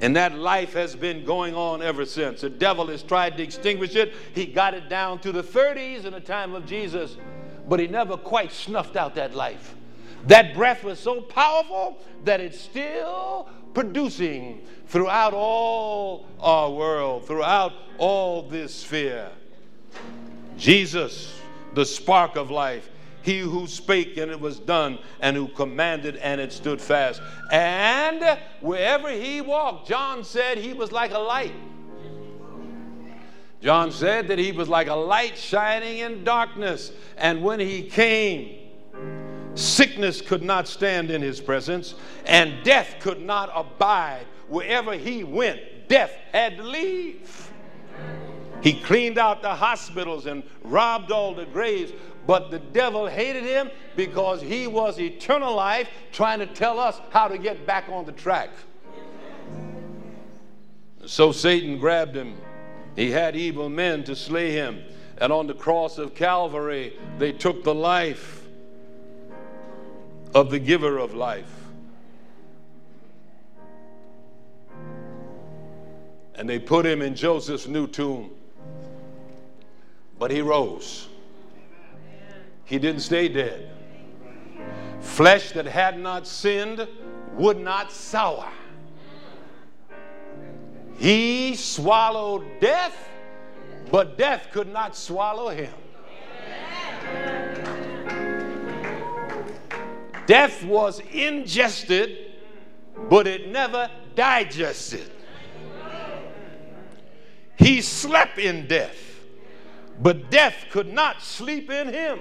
And 0.00 0.16
that 0.16 0.34
life 0.34 0.72
has 0.72 0.96
been 0.96 1.24
going 1.24 1.54
on 1.54 1.82
ever 1.82 2.06
since. 2.06 2.40
The 2.40 2.50
devil 2.50 2.86
has 2.86 3.02
tried 3.02 3.36
to 3.36 3.42
extinguish 3.42 3.94
it. 3.96 4.14
He 4.34 4.46
got 4.46 4.74
it 4.74 4.88
down 4.88 5.18
to 5.20 5.32
the 5.32 5.42
30s 5.42 6.04
in 6.04 6.12
the 6.12 6.20
time 6.20 6.54
of 6.54 6.64
Jesus, 6.66 7.16
but 7.68 7.80
he 7.80 7.86
never 7.86 8.16
quite 8.16 8.50
snuffed 8.50 8.96
out 8.96 9.14
that 9.16 9.34
life. 9.34 9.74
That 10.26 10.54
breath 10.54 10.84
was 10.84 10.98
so 10.98 11.20
powerful 11.20 11.98
that 12.24 12.40
it's 12.40 12.58
still 12.58 13.48
producing 13.74 14.62
throughout 14.86 15.32
all 15.32 16.26
our 16.40 16.70
world, 16.70 17.26
throughout 17.26 17.72
all 17.98 18.42
this 18.42 18.74
sphere. 18.74 19.30
Jesus, 20.56 21.32
the 21.74 21.84
spark 21.84 22.36
of 22.36 22.50
life, 22.50 22.89
he 23.22 23.40
who 23.40 23.66
spake 23.66 24.16
and 24.16 24.30
it 24.30 24.40
was 24.40 24.58
done, 24.58 24.98
and 25.20 25.36
who 25.36 25.48
commanded 25.48 26.16
and 26.16 26.40
it 26.40 26.52
stood 26.52 26.80
fast. 26.80 27.20
And 27.50 28.38
wherever 28.60 29.10
he 29.10 29.40
walked, 29.40 29.88
John 29.88 30.24
said 30.24 30.58
he 30.58 30.72
was 30.72 30.92
like 30.92 31.12
a 31.12 31.18
light. 31.18 31.54
John 33.62 33.92
said 33.92 34.28
that 34.28 34.38
he 34.38 34.52
was 34.52 34.68
like 34.68 34.88
a 34.88 34.94
light 34.94 35.36
shining 35.36 35.98
in 35.98 36.24
darkness. 36.24 36.92
And 37.18 37.42
when 37.42 37.60
he 37.60 37.82
came, 37.82 38.56
sickness 39.54 40.22
could 40.22 40.42
not 40.42 40.66
stand 40.66 41.10
in 41.10 41.20
his 41.20 41.40
presence, 41.40 41.94
and 42.24 42.64
death 42.64 42.96
could 43.00 43.20
not 43.20 43.50
abide. 43.54 44.24
Wherever 44.48 44.94
he 44.94 45.24
went, 45.24 45.60
death 45.88 46.12
had 46.32 46.56
to 46.56 46.62
leave. 46.62 47.50
He 48.62 48.74
cleaned 48.80 49.18
out 49.18 49.42
the 49.42 49.54
hospitals 49.54 50.26
and 50.26 50.42
robbed 50.64 51.10
all 51.12 51.34
the 51.34 51.46
graves. 51.46 51.92
But 52.30 52.52
the 52.52 52.60
devil 52.60 53.08
hated 53.08 53.42
him 53.42 53.72
because 53.96 54.40
he 54.40 54.68
was 54.68 55.00
eternal 55.00 55.52
life 55.52 55.88
trying 56.12 56.38
to 56.38 56.46
tell 56.46 56.78
us 56.78 57.00
how 57.10 57.26
to 57.26 57.36
get 57.36 57.66
back 57.66 57.88
on 57.88 58.04
the 58.04 58.12
track. 58.12 58.50
So 61.06 61.32
Satan 61.32 61.76
grabbed 61.76 62.14
him. 62.14 62.36
He 62.94 63.10
had 63.10 63.34
evil 63.34 63.68
men 63.68 64.04
to 64.04 64.14
slay 64.14 64.52
him. 64.52 64.80
And 65.18 65.32
on 65.32 65.48
the 65.48 65.54
cross 65.54 65.98
of 65.98 66.14
Calvary, 66.14 66.96
they 67.18 67.32
took 67.32 67.64
the 67.64 67.74
life 67.74 68.46
of 70.32 70.52
the 70.52 70.60
giver 70.60 70.98
of 70.98 71.14
life. 71.14 71.52
And 76.36 76.48
they 76.48 76.60
put 76.60 76.86
him 76.86 77.02
in 77.02 77.16
Joseph's 77.16 77.66
new 77.66 77.88
tomb. 77.88 78.30
But 80.16 80.30
he 80.30 80.42
rose. 80.42 81.08
He 82.70 82.78
didn't 82.78 83.00
stay 83.00 83.26
dead. 83.28 83.68
Flesh 85.00 85.50
that 85.52 85.66
had 85.66 85.98
not 85.98 86.24
sinned 86.24 86.86
would 87.34 87.58
not 87.58 87.90
sour. 87.90 88.48
He 90.96 91.56
swallowed 91.56 92.44
death, 92.60 93.08
but 93.90 94.16
death 94.16 94.50
could 94.52 94.72
not 94.72 94.94
swallow 94.94 95.48
him. 95.48 95.74
Death 100.26 100.62
was 100.62 101.00
ingested, 101.10 102.18
but 103.08 103.26
it 103.26 103.48
never 103.48 103.90
digested. 104.14 105.10
He 107.56 107.80
slept 107.80 108.38
in 108.38 108.68
death, 108.68 109.24
but 110.00 110.30
death 110.30 110.66
could 110.70 110.92
not 110.92 111.20
sleep 111.20 111.68
in 111.68 111.92
him. 111.92 112.20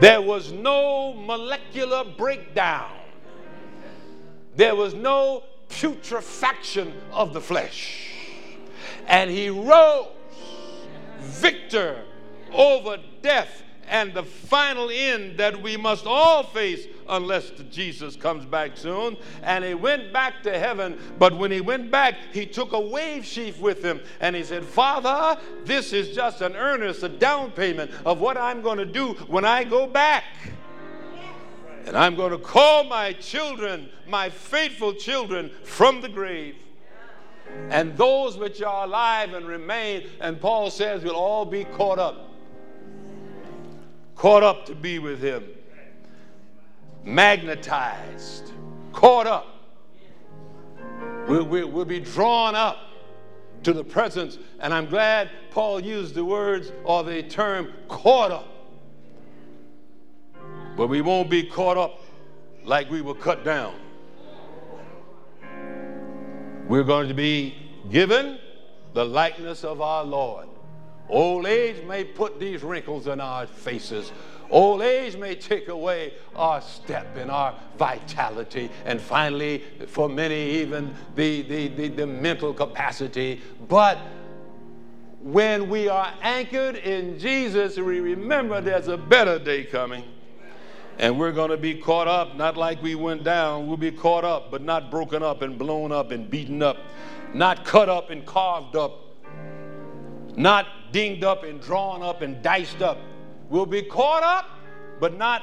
There 0.00 0.22
was 0.22 0.52
no 0.52 1.12
molecular 1.12 2.04
breakdown. 2.04 2.92
There 4.54 4.76
was 4.76 4.94
no 4.94 5.42
putrefaction 5.68 6.92
of 7.12 7.32
the 7.32 7.40
flesh. 7.40 8.12
And 9.08 9.28
he 9.30 9.50
rose 9.50 10.06
victor 11.18 12.04
over 12.52 12.98
death 13.22 13.62
and 13.88 14.14
the 14.14 14.22
final 14.22 14.90
end 14.90 15.38
that 15.38 15.60
we 15.60 15.76
must 15.76 16.06
all 16.06 16.42
face 16.42 16.86
unless 17.08 17.50
Jesus 17.70 18.16
comes 18.16 18.44
back 18.44 18.76
soon. 18.76 19.16
And 19.42 19.64
he 19.64 19.74
went 19.74 20.12
back 20.12 20.42
to 20.42 20.58
heaven, 20.58 20.98
but 21.18 21.36
when 21.36 21.50
he 21.50 21.60
went 21.60 21.90
back, 21.90 22.16
he 22.32 22.46
took 22.46 22.72
a 22.72 22.80
wave 22.80 23.24
sheaf 23.24 23.58
with 23.58 23.82
him 23.82 24.00
and 24.20 24.36
he 24.36 24.44
said, 24.44 24.64
Father, 24.64 25.40
this 25.64 25.92
is 25.92 26.14
just 26.14 26.40
an 26.40 26.54
earnest, 26.54 27.02
a 27.02 27.08
down 27.08 27.50
payment 27.50 27.90
of 28.04 28.20
what 28.20 28.36
I'm 28.36 28.62
going 28.62 28.78
to 28.78 28.86
do 28.86 29.14
when 29.28 29.44
I 29.44 29.64
go 29.64 29.86
back. 29.86 30.24
And 31.86 31.96
I'm 31.96 32.16
going 32.16 32.32
to 32.32 32.38
call 32.38 32.84
my 32.84 33.14
children, 33.14 33.88
my 34.06 34.28
faithful 34.28 34.92
children, 34.92 35.50
from 35.64 36.02
the 36.02 36.08
grave. 36.08 36.56
And 37.70 37.96
those 37.96 38.36
which 38.36 38.60
are 38.60 38.84
alive 38.84 39.32
and 39.32 39.46
remain, 39.46 40.06
and 40.20 40.38
Paul 40.38 40.70
says, 40.70 41.02
will 41.02 41.16
all 41.16 41.46
be 41.46 41.64
caught 41.64 41.98
up. 41.98 42.28
Caught 44.18 44.42
up 44.42 44.66
to 44.66 44.74
be 44.74 44.98
with 44.98 45.22
him. 45.22 45.44
Magnetized. 47.04 48.52
Caught 48.92 49.26
up. 49.26 49.46
We'll, 51.26 51.44
we'll, 51.44 51.84
be 51.86 52.00
drawn 52.00 52.54
up 52.54 52.78
to 53.62 53.72
the 53.72 53.84
presence. 53.84 54.38
And 54.60 54.74
I'm 54.74 54.86
glad 54.86 55.30
Paul 55.50 55.80
used 55.80 56.14
the 56.14 56.24
words 56.24 56.70
or 56.84 57.02
the 57.02 57.22
term 57.22 57.72
caught 57.88 58.30
up 58.30 58.58
but 60.78 60.86
we 60.86 61.00
won't 61.00 61.28
be 61.28 61.42
caught 61.42 61.76
up 61.76 61.98
like 62.64 62.88
we 62.88 63.02
were 63.02 63.16
cut 63.16 63.44
down. 63.44 63.74
We're 66.68 66.84
going 66.84 67.08
to 67.08 67.14
be 67.14 67.56
given 67.90 68.38
the 68.94 69.04
likeness 69.04 69.64
of 69.64 69.80
our 69.80 70.04
Lord. 70.04 70.46
Old 71.08 71.46
age 71.46 71.84
may 71.84 72.04
put 72.04 72.38
these 72.38 72.62
wrinkles 72.62 73.06
in 73.06 73.20
our 73.20 73.46
faces. 73.46 74.12
Old 74.50 74.80
age 74.82 75.16
may 75.16 75.34
take 75.34 75.68
away 75.68 76.14
our 76.34 76.60
step 76.60 77.16
and 77.16 77.30
our 77.30 77.54
vitality, 77.76 78.70
and 78.86 79.00
finally, 79.00 79.62
for 79.86 80.08
many, 80.08 80.50
even 80.52 80.94
the, 81.14 81.42
the, 81.42 81.68
the, 81.68 81.88
the, 81.88 82.06
mental 82.06 82.54
capacity. 82.54 83.42
But 83.68 83.98
when 85.20 85.68
we 85.68 85.88
are 85.88 86.14
anchored 86.22 86.76
in 86.76 87.18
Jesus, 87.18 87.76
we 87.76 88.00
remember 88.00 88.60
there's 88.60 88.88
a 88.88 88.96
better 88.96 89.38
day 89.38 89.64
coming. 89.64 90.04
And 90.98 91.18
we're 91.18 91.32
going 91.32 91.50
to 91.50 91.56
be 91.56 91.74
caught 91.74 92.08
up, 92.08 92.34
not 92.34 92.56
like 92.56 92.82
we 92.82 92.96
went 92.96 93.22
down. 93.22 93.68
We'll 93.68 93.76
be 93.76 93.92
caught 93.92 94.24
up, 94.24 94.50
but 94.50 94.62
not 94.62 94.90
broken 94.90 95.22
up 95.22 95.42
and 95.42 95.56
blown 95.56 95.92
up 95.92 96.10
and 96.10 96.28
beaten 96.28 96.60
up, 96.60 96.78
not 97.34 97.64
cut 97.64 97.88
up 97.88 98.10
and 98.10 98.26
carved 98.26 98.74
up, 98.74 99.04
not 100.36 100.66
dinged 100.92 101.24
up 101.24 101.44
and 101.44 101.60
drawn 101.60 102.02
up 102.02 102.22
and 102.22 102.42
diced 102.42 102.82
up. 102.82 102.98
We'll 103.48 103.66
be 103.66 103.82
caught 103.82 104.22
up, 104.22 104.46
but 105.00 105.16
not 105.16 105.42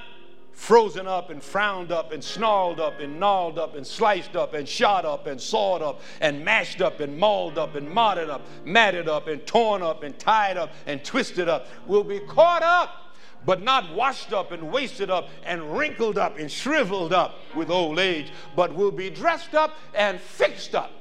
frozen 0.51 1.05
up 1.05 1.29
and 1.29 1.43
frowned 1.43 1.91
up 1.91 2.13
and 2.13 2.23
snarled 2.23 2.79
up 2.79 2.99
and 3.01 3.19
gnawed 3.19 3.57
up 3.57 3.75
and 3.75 3.85
sliced 3.85 4.35
up 4.35 4.53
and 4.53 4.67
shot 4.67 5.03
up 5.03 5.27
and 5.27 5.39
sawed 5.39 5.81
up 5.81 6.01
and 6.21 6.43
mashed 6.45 6.81
up 6.81 7.01
and 7.01 7.17
mauled 7.17 7.57
up 7.57 7.75
and 7.75 7.87
modded 7.87 8.29
up, 8.29 8.41
matted 8.63 9.09
up 9.09 9.27
and 9.27 9.45
torn 9.45 9.81
up 9.81 10.03
and 10.03 10.17
tied 10.17 10.55
up 10.55 10.71
and 10.87 11.03
twisted 11.03 11.49
up. 11.49 11.67
We'll 11.85 12.03
be 12.03 12.19
caught 12.19 12.63
up 12.63 13.01
but 13.45 13.61
not 13.61 13.93
washed 13.93 14.33
up 14.33 14.51
and 14.51 14.71
wasted 14.71 15.09
up 15.09 15.29
and 15.45 15.77
wrinkled 15.77 16.17
up 16.17 16.39
and 16.39 16.51
shriveled 16.51 17.13
up 17.13 17.35
with 17.55 17.69
old 17.69 17.99
age, 17.99 18.31
but 18.55 18.73
will 18.73 18.91
be 18.91 19.09
dressed 19.09 19.53
up 19.53 19.77
and 19.93 20.19
fixed 20.19 20.73
up. 20.73 20.91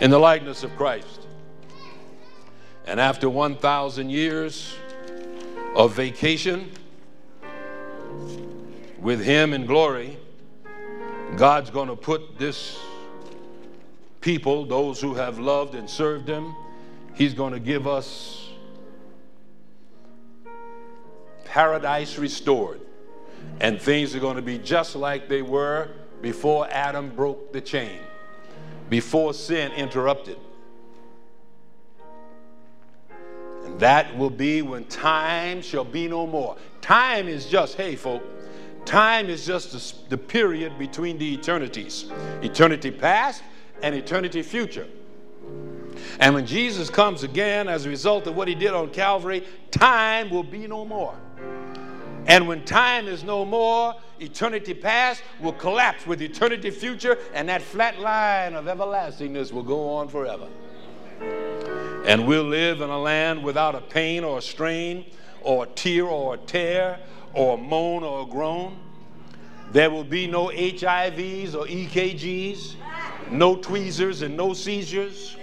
In 0.00 0.10
the 0.10 0.18
likeness 0.18 0.62
of 0.62 0.76
Christ. 0.76 1.26
And 2.86 3.00
after 3.00 3.30
1,000 3.30 4.10
years 4.10 4.76
of 5.74 5.94
vacation 5.94 6.70
with 9.00 9.24
Him 9.24 9.52
in 9.54 9.64
glory, 9.64 10.18
God's 11.36 11.70
going 11.70 11.88
to 11.88 11.96
put 11.96 12.38
this 12.38 12.78
people, 14.20 14.66
those 14.66 15.00
who 15.00 15.14
have 15.14 15.38
loved 15.38 15.74
and 15.74 15.88
served 15.88 16.28
Him. 16.28 16.54
He's 17.14 17.32
going 17.32 17.54
to 17.54 17.60
give 17.60 17.86
us 17.86 18.50
paradise 21.44 22.18
restored. 22.18 22.80
And 23.60 23.80
things 23.80 24.14
are 24.14 24.20
going 24.20 24.36
to 24.36 24.42
be 24.42 24.58
just 24.58 24.94
like 24.94 25.28
they 25.28 25.42
were 25.42 25.88
before 26.20 26.68
Adam 26.70 27.08
broke 27.08 27.52
the 27.52 27.60
chain, 27.60 27.98
before 28.88 29.34
sin 29.34 29.72
interrupted. 29.72 30.38
And 33.64 33.80
that 33.80 34.16
will 34.16 34.30
be 34.30 34.62
when 34.62 34.84
time 34.84 35.60
shall 35.60 35.84
be 35.84 36.08
no 36.08 36.26
more. 36.26 36.56
Time 36.80 37.26
is 37.26 37.46
just, 37.46 37.76
hey, 37.76 37.96
folk, 37.96 38.22
time 38.84 39.28
is 39.28 39.44
just 39.44 39.72
the, 39.72 40.10
the 40.10 40.18
period 40.18 40.78
between 40.78 41.18
the 41.18 41.34
eternities. 41.34 42.10
Eternity 42.42 42.90
past 42.90 43.42
and 43.82 43.94
eternity 43.94 44.42
future. 44.42 44.86
And 46.20 46.34
when 46.34 46.46
Jesus 46.46 46.88
comes 46.88 47.22
again 47.22 47.68
as 47.68 47.86
a 47.86 47.88
result 47.88 48.26
of 48.26 48.36
what 48.36 48.48
he 48.48 48.54
did 48.54 48.72
on 48.72 48.90
Calvary, 48.90 49.44
time 49.70 50.30
will 50.30 50.44
be 50.44 50.66
no 50.66 50.84
more. 50.84 51.16
And 52.26 52.48
when 52.48 52.64
time 52.64 53.06
is 53.06 53.22
no 53.22 53.44
more, 53.44 53.94
eternity 54.20 54.74
past 54.74 55.22
will 55.40 55.52
collapse 55.52 56.06
with 56.06 56.20
eternity 56.20 56.70
future, 56.70 57.18
and 57.34 57.48
that 57.48 57.62
flat 57.62 58.00
line 58.00 58.54
of 58.54 58.66
everlastingness 58.66 59.52
will 59.52 59.62
go 59.62 59.88
on 59.90 60.08
forever. 60.08 60.48
And 62.04 62.26
we'll 62.26 62.44
live 62.44 62.80
in 62.80 62.90
a 62.90 62.98
land 62.98 63.42
without 63.42 63.74
a 63.74 63.80
pain 63.80 64.24
or 64.24 64.38
a 64.38 64.42
strain, 64.42 65.06
or 65.42 65.64
a 65.64 65.66
tear 65.68 66.06
or 66.06 66.34
a 66.34 66.38
tear, 66.38 66.98
or 67.34 67.54
a 67.54 67.60
moan 67.60 68.02
or 68.02 68.22
a 68.22 68.26
groan. 68.26 68.76
There 69.72 69.90
will 69.90 70.04
be 70.04 70.26
no 70.26 70.48
HIVs 70.48 71.54
or 71.54 71.66
EKGs 71.66 72.76
no 73.30 73.56
tweezers 73.56 74.22
and 74.22 74.36
no 74.36 74.54
seizures, 74.54 75.36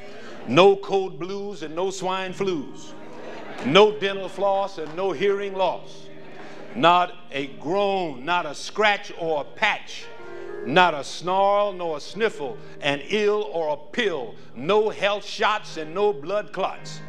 no 0.47 0.75
cold 0.75 1.19
blues 1.19 1.63
and 1.63 1.75
no 1.75 1.89
swine 1.89 2.33
flus, 2.33 2.93
no 3.65 3.97
dental 3.99 4.29
floss 4.29 4.77
and 4.77 4.93
no 4.95 5.11
hearing 5.11 5.53
loss, 5.53 6.02
not 6.75 7.13
a 7.31 7.47
groan, 7.59 8.25
not 8.25 8.45
a 8.45 8.55
scratch 8.55 9.11
or 9.19 9.41
a 9.41 9.43
patch, 9.43 10.05
not 10.65 10.93
a 10.93 11.03
snarl 11.03 11.73
nor 11.73 11.97
a 11.97 12.01
sniffle, 12.01 12.57
an 12.81 13.01
ill 13.09 13.49
or 13.53 13.73
a 13.73 13.77
pill, 13.91 14.35
no 14.55 14.89
health 14.89 15.25
shots 15.25 15.77
and 15.77 15.93
no 15.93 16.13
blood 16.13 16.53
clots, 16.53 17.01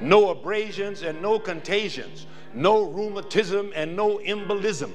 no 0.00 0.30
abrasions 0.30 1.02
and 1.02 1.20
no 1.20 1.38
contagions, 1.38 2.26
no 2.54 2.82
rheumatism 2.82 3.72
and 3.74 3.94
no 3.94 4.18
embolism 4.18 4.92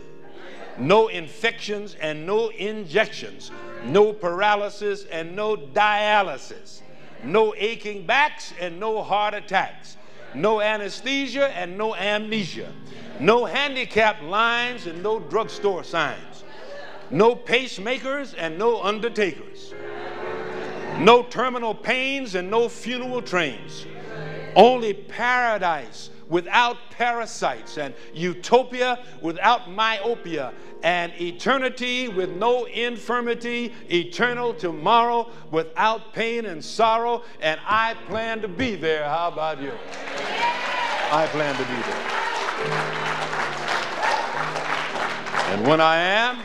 no 0.80 1.08
infections 1.08 1.96
and 1.96 2.26
no 2.26 2.50
injections, 2.50 3.52
no 3.86 4.14
paralysis 4.14 5.06
and 5.06 5.36
no 5.36 5.56
dialysis, 5.58 6.82
no 7.24 7.54
aching 7.58 8.06
backs 8.06 8.54
and 8.60 8.80
no 8.80 9.02
heart 9.02 9.34
attacks, 9.34 9.97
no 10.34 10.62
anesthesia 10.62 11.50
and 11.56 11.78
no 11.78 11.96
amnesia, 11.96 12.72
no 13.20 13.46
handicap 13.46 14.22
lines 14.22 14.88
and 14.88 15.02
no 15.02 15.20
drugstore 15.20 15.84
signs, 15.84 16.44
no 17.10 17.36
pacemakers 17.36 18.34
and 18.38 18.58
no 18.58 18.82
undertakers, 18.84 19.74
no 21.00 21.24
terminal 21.24 21.74
pains 21.74 22.36
and 22.36 22.50
no 22.50 22.68
funeral 22.70 23.22
trains, 23.22 23.86
only 24.56 24.94
paradise 24.94 26.10
without 26.30 26.78
parasites, 26.92 27.78
and 27.78 27.94
utopia 28.14 29.00
without 29.22 29.72
myopia, 29.72 30.54
and 30.84 31.12
eternity 31.20 32.08
with 32.08 32.30
no 32.32 32.66
infirmity, 32.66 33.74
eternal 33.90 34.54
tomorrow 34.54 35.30
without 35.52 36.14
pain 36.14 36.46
and 36.46 36.64
sorrow. 36.64 37.24
And 37.42 37.60
I 37.66 37.96
plan 38.08 38.42
to 38.42 38.48
be 38.48 38.76
there. 38.76 39.06
How 39.06 39.30
about 39.30 39.62
you? 39.62 39.74
I 41.12 41.26
plan 41.32 41.56
to 41.56 41.64
be 41.64 41.82
there. 41.84 42.18
And 45.54 45.66
when 45.66 45.80
I 45.80 45.98
am, 45.98 46.40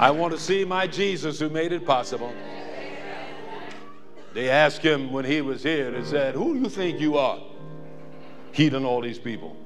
I 0.00 0.10
want 0.10 0.32
to 0.32 0.40
see 0.40 0.64
my 0.64 0.86
Jesus 0.86 1.38
who 1.38 1.50
made 1.50 1.72
it 1.72 1.84
possible. 1.84 2.32
They 4.32 4.48
asked 4.48 4.82
him 4.82 5.12
when 5.12 5.24
he 5.26 5.42
was 5.42 5.62
here, 5.62 5.90
they 5.90 6.04
said, 6.04 6.34
Who 6.34 6.54
do 6.54 6.60
you 6.60 6.68
think 6.70 7.00
you 7.00 7.18
are? 7.18 7.42
Healing 8.52 8.84
all 8.84 9.02
these 9.02 9.18
people. 9.18 9.57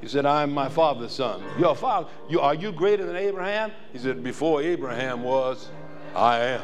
He 0.00 0.08
said, 0.08 0.26
I'm 0.26 0.52
my 0.52 0.68
father's 0.68 1.12
son. 1.12 1.42
Your 1.58 1.74
father, 1.74 2.08
you, 2.28 2.40
are 2.40 2.54
you 2.54 2.72
greater 2.72 3.04
than 3.04 3.16
Abraham? 3.16 3.72
He 3.92 3.98
said, 3.98 4.22
Before 4.22 4.62
Abraham 4.62 5.22
was, 5.22 5.68
I 6.14 6.38
am. 6.38 6.62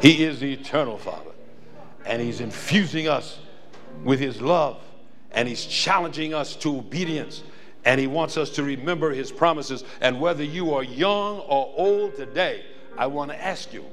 He 0.00 0.24
is 0.24 0.40
the 0.40 0.52
eternal 0.52 0.98
Father. 0.98 1.30
And 2.04 2.22
He's 2.22 2.40
infusing 2.40 3.08
us 3.08 3.38
with 4.04 4.20
His 4.20 4.40
love. 4.40 4.80
And 5.32 5.48
He's 5.48 5.64
challenging 5.64 6.34
us 6.34 6.56
to 6.56 6.78
obedience. 6.78 7.42
And 7.84 8.00
He 8.00 8.06
wants 8.06 8.36
us 8.36 8.50
to 8.50 8.62
remember 8.62 9.10
His 9.10 9.32
promises. 9.32 9.84
And 10.00 10.20
whether 10.20 10.44
you 10.44 10.74
are 10.74 10.84
young 10.84 11.40
or 11.40 11.72
old 11.76 12.16
today, 12.16 12.64
I 12.96 13.06
want 13.06 13.30
to 13.30 13.42
ask 13.42 13.72
you 13.72 13.84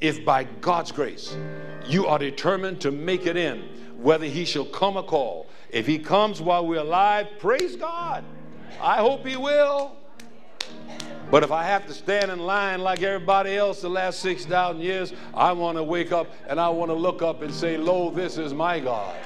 if 0.00 0.24
by 0.24 0.44
God's 0.44 0.92
grace 0.92 1.36
you 1.86 2.06
are 2.06 2.18
determined 2.18 2.80
to 2.80 2.90
make 2.90 3.26
it 3.26 3.36
in, 3.36 3.62
whether 3.96 4.26
He 4.26 4.44
shall 4.44 4.64
come 4.64 4.96
or 4.96 5.04
call. 5.04 5.46
If 5.72 5.86
He 5.86 5.98
comes 5.98 6.40
while 6.40 6.66
we're 6.66 6.80
alive, 6.80 7.28
praise 7.38 7.76
God. 7.76 8.24
I 8.80 8.98
hope 8.98 9.26
He 9.26 9.36
will. 9.36 9.96
But 11.30 11.42
if 11.42 11.50
I 11.50 11.64
have 11.64 11.86
to 11.86 11.94
stand 11.94 12.30
in 12.30 12.40
line 12.40 12.82
like 12.82 13.02
everybody 13.02 13.56
else 13.56 13.80
the 13.80 13.88
last 13.88 14.20
6,000 14.20 14.82
years, 14.82 15.14
I 15.32 15.52
want 15.52 15.78
to 15.78 15.82
wake 15.82 16.12
up 16.12 16.26
and 16.46 16.60
I 16.60 16.68
want 16.68 16.90
to 16.90 16.94
look 16.94 17.22
up 17.22 17.40
and 17.40 17.52
say, 17.52 17.78
Lo, 17.78 18.10
this 18.10 18.36
is 18.36 18.52
my 18.52 18.78
God. 18.78 19.16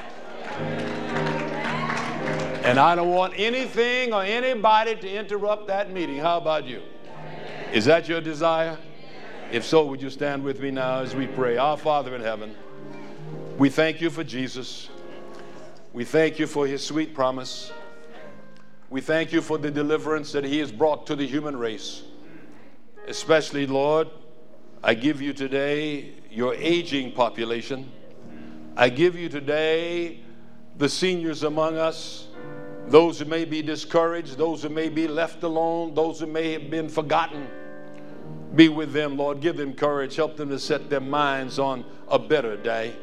And 2.63 2.79
I 2.79 2.95
don't 2.95 3.11
want 3.11 3.35
anything 3.37 4.13
or 4.13 4.23
anybody 4.23 4.95
to 4.95 5.11
interrupt 5.11 5.67
that 5.67 5.91
meeting. 5.93 6.19
How 6.19 6.37
about 6.37 6.65
you? 6.65 6.83
Is 7.73 7.85
that 7.87 8.09
your 8.09 8.21
desire? 8.21 8.79
If 9.51 9.65
so, 9.65 9.87
would 9.87 10.01
you 10.01 10.11
stand 10.11 10.45
with 10.45 10.61
me 10.61 10.71
now 10.71 11.01
as 11.01 11.15
we 11.15 11.27
pray? 11.27 11.57
Our 11.57 11.77
Father 11.77 12.15
in 12.15 12.21
heaven, 12.21 12.55
we 13.59 13.69
thank 13.69 14.01
you 14.01 14.11
for 14.11 14.23
Jesus. 14.23 14.89
We 15.97 16.05
thank 16.05 16.39
you 16.39 16.47
for 16.47 16.67
his 16.67 16.85
sweet 16.85 17.15
promise. 17.15 17.73
We 18.91 19.01
thank 19.01 19.33
you 19.33 19.41
for 19.41 19.57
the 19.57 19.71
deliverance 19.71 20.31
that 20.33 20.45
he 20.45 20.59
has 20.59 20.71
brought 20.71 21.07
to 21.07 21.17
the 21.17 21.27
human 21.27 21.57
race. 21.57 22.03
Especially, 23.09 23.67
Lord, 23.67 24.09
I 24.83 24.93
give 24.93 25.23
you 25.23 25.33
today 25.33 26.13
your 26.31 26.53
aging 26.53 27.13
population. 27.13 27.91
I 28.77 28.91
give 28.91 29.17
you 29.17 29.31
today 29.31 30.21
the 30.77 30.87
seniors 30.87 31.45
among 31.45 31.79
us, 31.79 32.27
those 32.89 33.19
who 33.19 33.25
may 33.25 33.47
be 33.47 33.63
discouraged, 33.63 34.37
those 34.37 34.65
who 34.65 34.69
may 34.69 34.91
be 34.91 35.09
left 35.09 35.45
alone, 35.45 35.95
those 35.95 36.21
who 36.21 36.27
may 36.27 36.53
have 36.53 36.69
been 36.69 36.91
forgotten. 36.91 37.49
Be 38.55 38.69
with 38.69 38.93
them, 38.93 39.17
Lord. 39.17 39.41
Give 39.41 39.57
them 39.57 39.73
courage. 39.73 40.15
Help 40.15 40.37
them 40.37 40.51
to 40.51 40.59
set 40.59 40.91
their 40.91 41.01
minds 41.01 41.59
on 41.59 41.87
a 42.09 42.19
better 42.19 42.55
day 42.55 42.95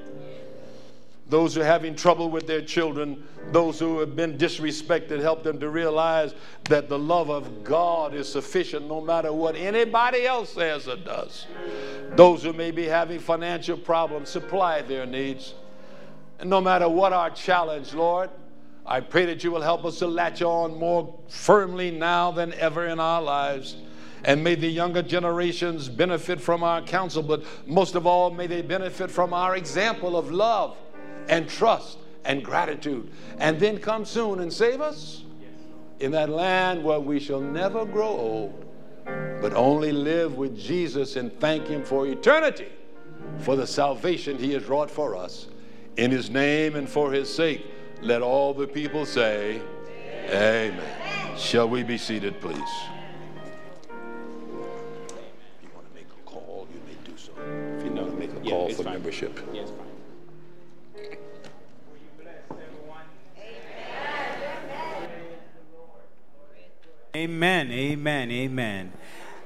those 1.34 1.56
who 1.56 1.62
are 1.62 1.66
having 1.66 1.96
trouble 1.96 2.30
with 2.30 2.46
their 2.46 2.62
children, 2.62 3.24
those 3.52 3.80
who 3.80 3.98
have 3.98 4.16
been 4.16 4.38
disrespected, 4.38 5.20
help 5.20 5.42
them 5.42 5.60
to 5.60 5.68
realize 5.68 6.36
that 6.66 6.88
the 6.90 7.00
love 7.00 7.32
of 7.32 7.64
God 7.64 8.14
is 8.14 8.32
sufficient 8.32 8.88
no 8.88 9.02
matter 9.02 9.34
what 9.34 9.56
anybody 9.56 10.28
else 10.28 10.54
says 10.54 10.88
or 10.88 10.96
does. 10.96 11.48
Those 12.12 12.44
who 12.44 12.54
may 12.54 12.70
be 12.70 12.84
having 12.84 13.18
financial 13.18 13.76
problems, 13.76 14.30
supply 14.30 14.84
their 14.84 15.08
needs. 15.08 15.56
And 16.38 16.52
no 16.52 16.62
matter 16.62 16.88
what 16.88 17.14
our 17.14 17.32
challenge, 17.32 17.96
Lord, 17.96 18.30
I 18.86 19.00
pray 19.00 19.26
that 19.26 19.44
you 19.44 19.50
will 19.50 19.64
help 19.64 19.86
us 19.86 19.98
to 20.00 20.08
latch 20.08 20.44
on 20.44 20.78
more 20.78 21.20
firmly 21.30 21.90
now 21.90 22.30
than 22.30 22.54
ever 22.54 22.86
in 22.86 23.00
our 23.00 23.24
lives. 23.24 23.78
And 24.24 24.44
may 24.44 24.54
the 24.54 24.70
younger 24.70 25.02
generations 25.02 25.90
benefit 25.90 26.40
from 26.40 26.64
our 26.64 26.84
counsel, 26.84 27.24
but 27.24 27.44
most 27.66 27.96
of 27.96 28.06
all, 28.06 28.30
may 28.30 28.46
they 28.46 28.62
benefit 28.62 29.10
from 29.10 29.34
our 29.34 29.56
example 29.56 30.16
of 30.16 30.30
love 30.30 30.78
and 31.30 31.48
trust 31.50 31.98
and 32.26 32.44
gratitude. 32.44 33.10
And 33.40 33.60
then 33.60 33.78
come 33.78 34.06
soon 34.06 34.40
and 34.40 34.52
save 34.52 34.82
us 34.82 35.24
in 36.00 36.12
that 36.12 36.30
land 36.30 36.84
where 36.84 37.00
we 37.00 37.20
shall 37.20 37.40
never 37.40 37.86
grow 37.86 38.08
old, 38.08 38.66
but 39.06 39.54
only 39.54 39.92
live 39.92 40.36
with 40.36 40.58
Jesus 40.58 41.16
and 41.16 41.38
thank 41.40 41.68
Him 41.68 41.84
for 41.84 42.08
eternity 42.08 42.72
for 43.40 43.56
the 43.56 43.68
salvation 43.68 44.38
He 44.38 44.54
has 44.54 44.66
wrought 44.66 44.92
for 44.92 45.16
us. 45.16 45.48
In 45.98 46.12
His 46.12 46.30
name 46.30 46.76
and 46.76 46.90
for 46.90 47.12
His 47.12 47.34
sake, 47.34 47.66
let 48.02 48.22
all 48.22 48.54
the 48.54 48.68
people 48.68 49.06
say, 49.06 49.62
Amen. 50.30 50.74
Amen. 50.74 51.38
Shall 51.38 51.70
we 51.70 51.84
be 51.84 51.98
seated, 51.98 52.40
please? 52.40 52.58
If 52.58 53.90
you 55.62 55.70
want 55.74 55.88
to 55.88 55.96
make 55.96 56.08
a 56.08 56.30
call, 56.30 56.68
you 56.74 56.80
may 56.88 57.10
do 57.10 57.18
so. 57.18 57.32
If 57.78 57.86
you 57.86 57.92
want 57.92 58.12
to 58.12 58.18
make 58.18 58.32
a 58.32 58.50
call 58.50 58.70
yeah, 58.70 58.76
for 58.76 58.84
fine. 58.84 58.94
membership. 58.94 59.40
Amen, 67.16 67.72
amen, 67.72 68.32
amen. 68.32 68.92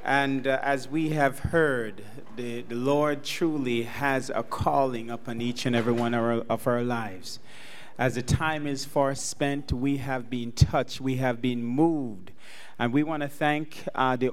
And 0.01 0.47
uh, 0.47 0.57
as 0.63 0.87
we 0.87 1.09
have 1.09 1.39
heard, 1.39 2.01
the, 2.37 2.61
the 2.61 2.75
Lord 2.75 3.25
truly 3.25 3.83
has 3.83 4.31
a 4.33 4.41
calling 4.41 5.09
upon 5.09 5.41
each 5.41 5.65
and 5.65 5.75
every 5.75 5.91
one 5.91 6.13
of 6.13 6.23
our, 6.23 6.45
of 6.49 6.65
our 6.65 6.81
lives. 6.81 7.39
As 7.97 8.15
the 8.15 8.21
time 8.21 8.67
is 8.67 8.85
far 8.85 9.13
spent, 9.15 9.73
we 9.73 9.97
have 9.97 10.29
been 10.29 10.53
touched, 10.53 11.01
we 11.01 11.17
have 11.17 11.41
been 11.41 11.61
moved. 11.61 12.31
And 12.79 12.93
we 12.93 13.03
want 13.03 13.23
to 13.23 13.27
thank 13.27 13.83
uh, 13.93 14.15
the 14.15 14.25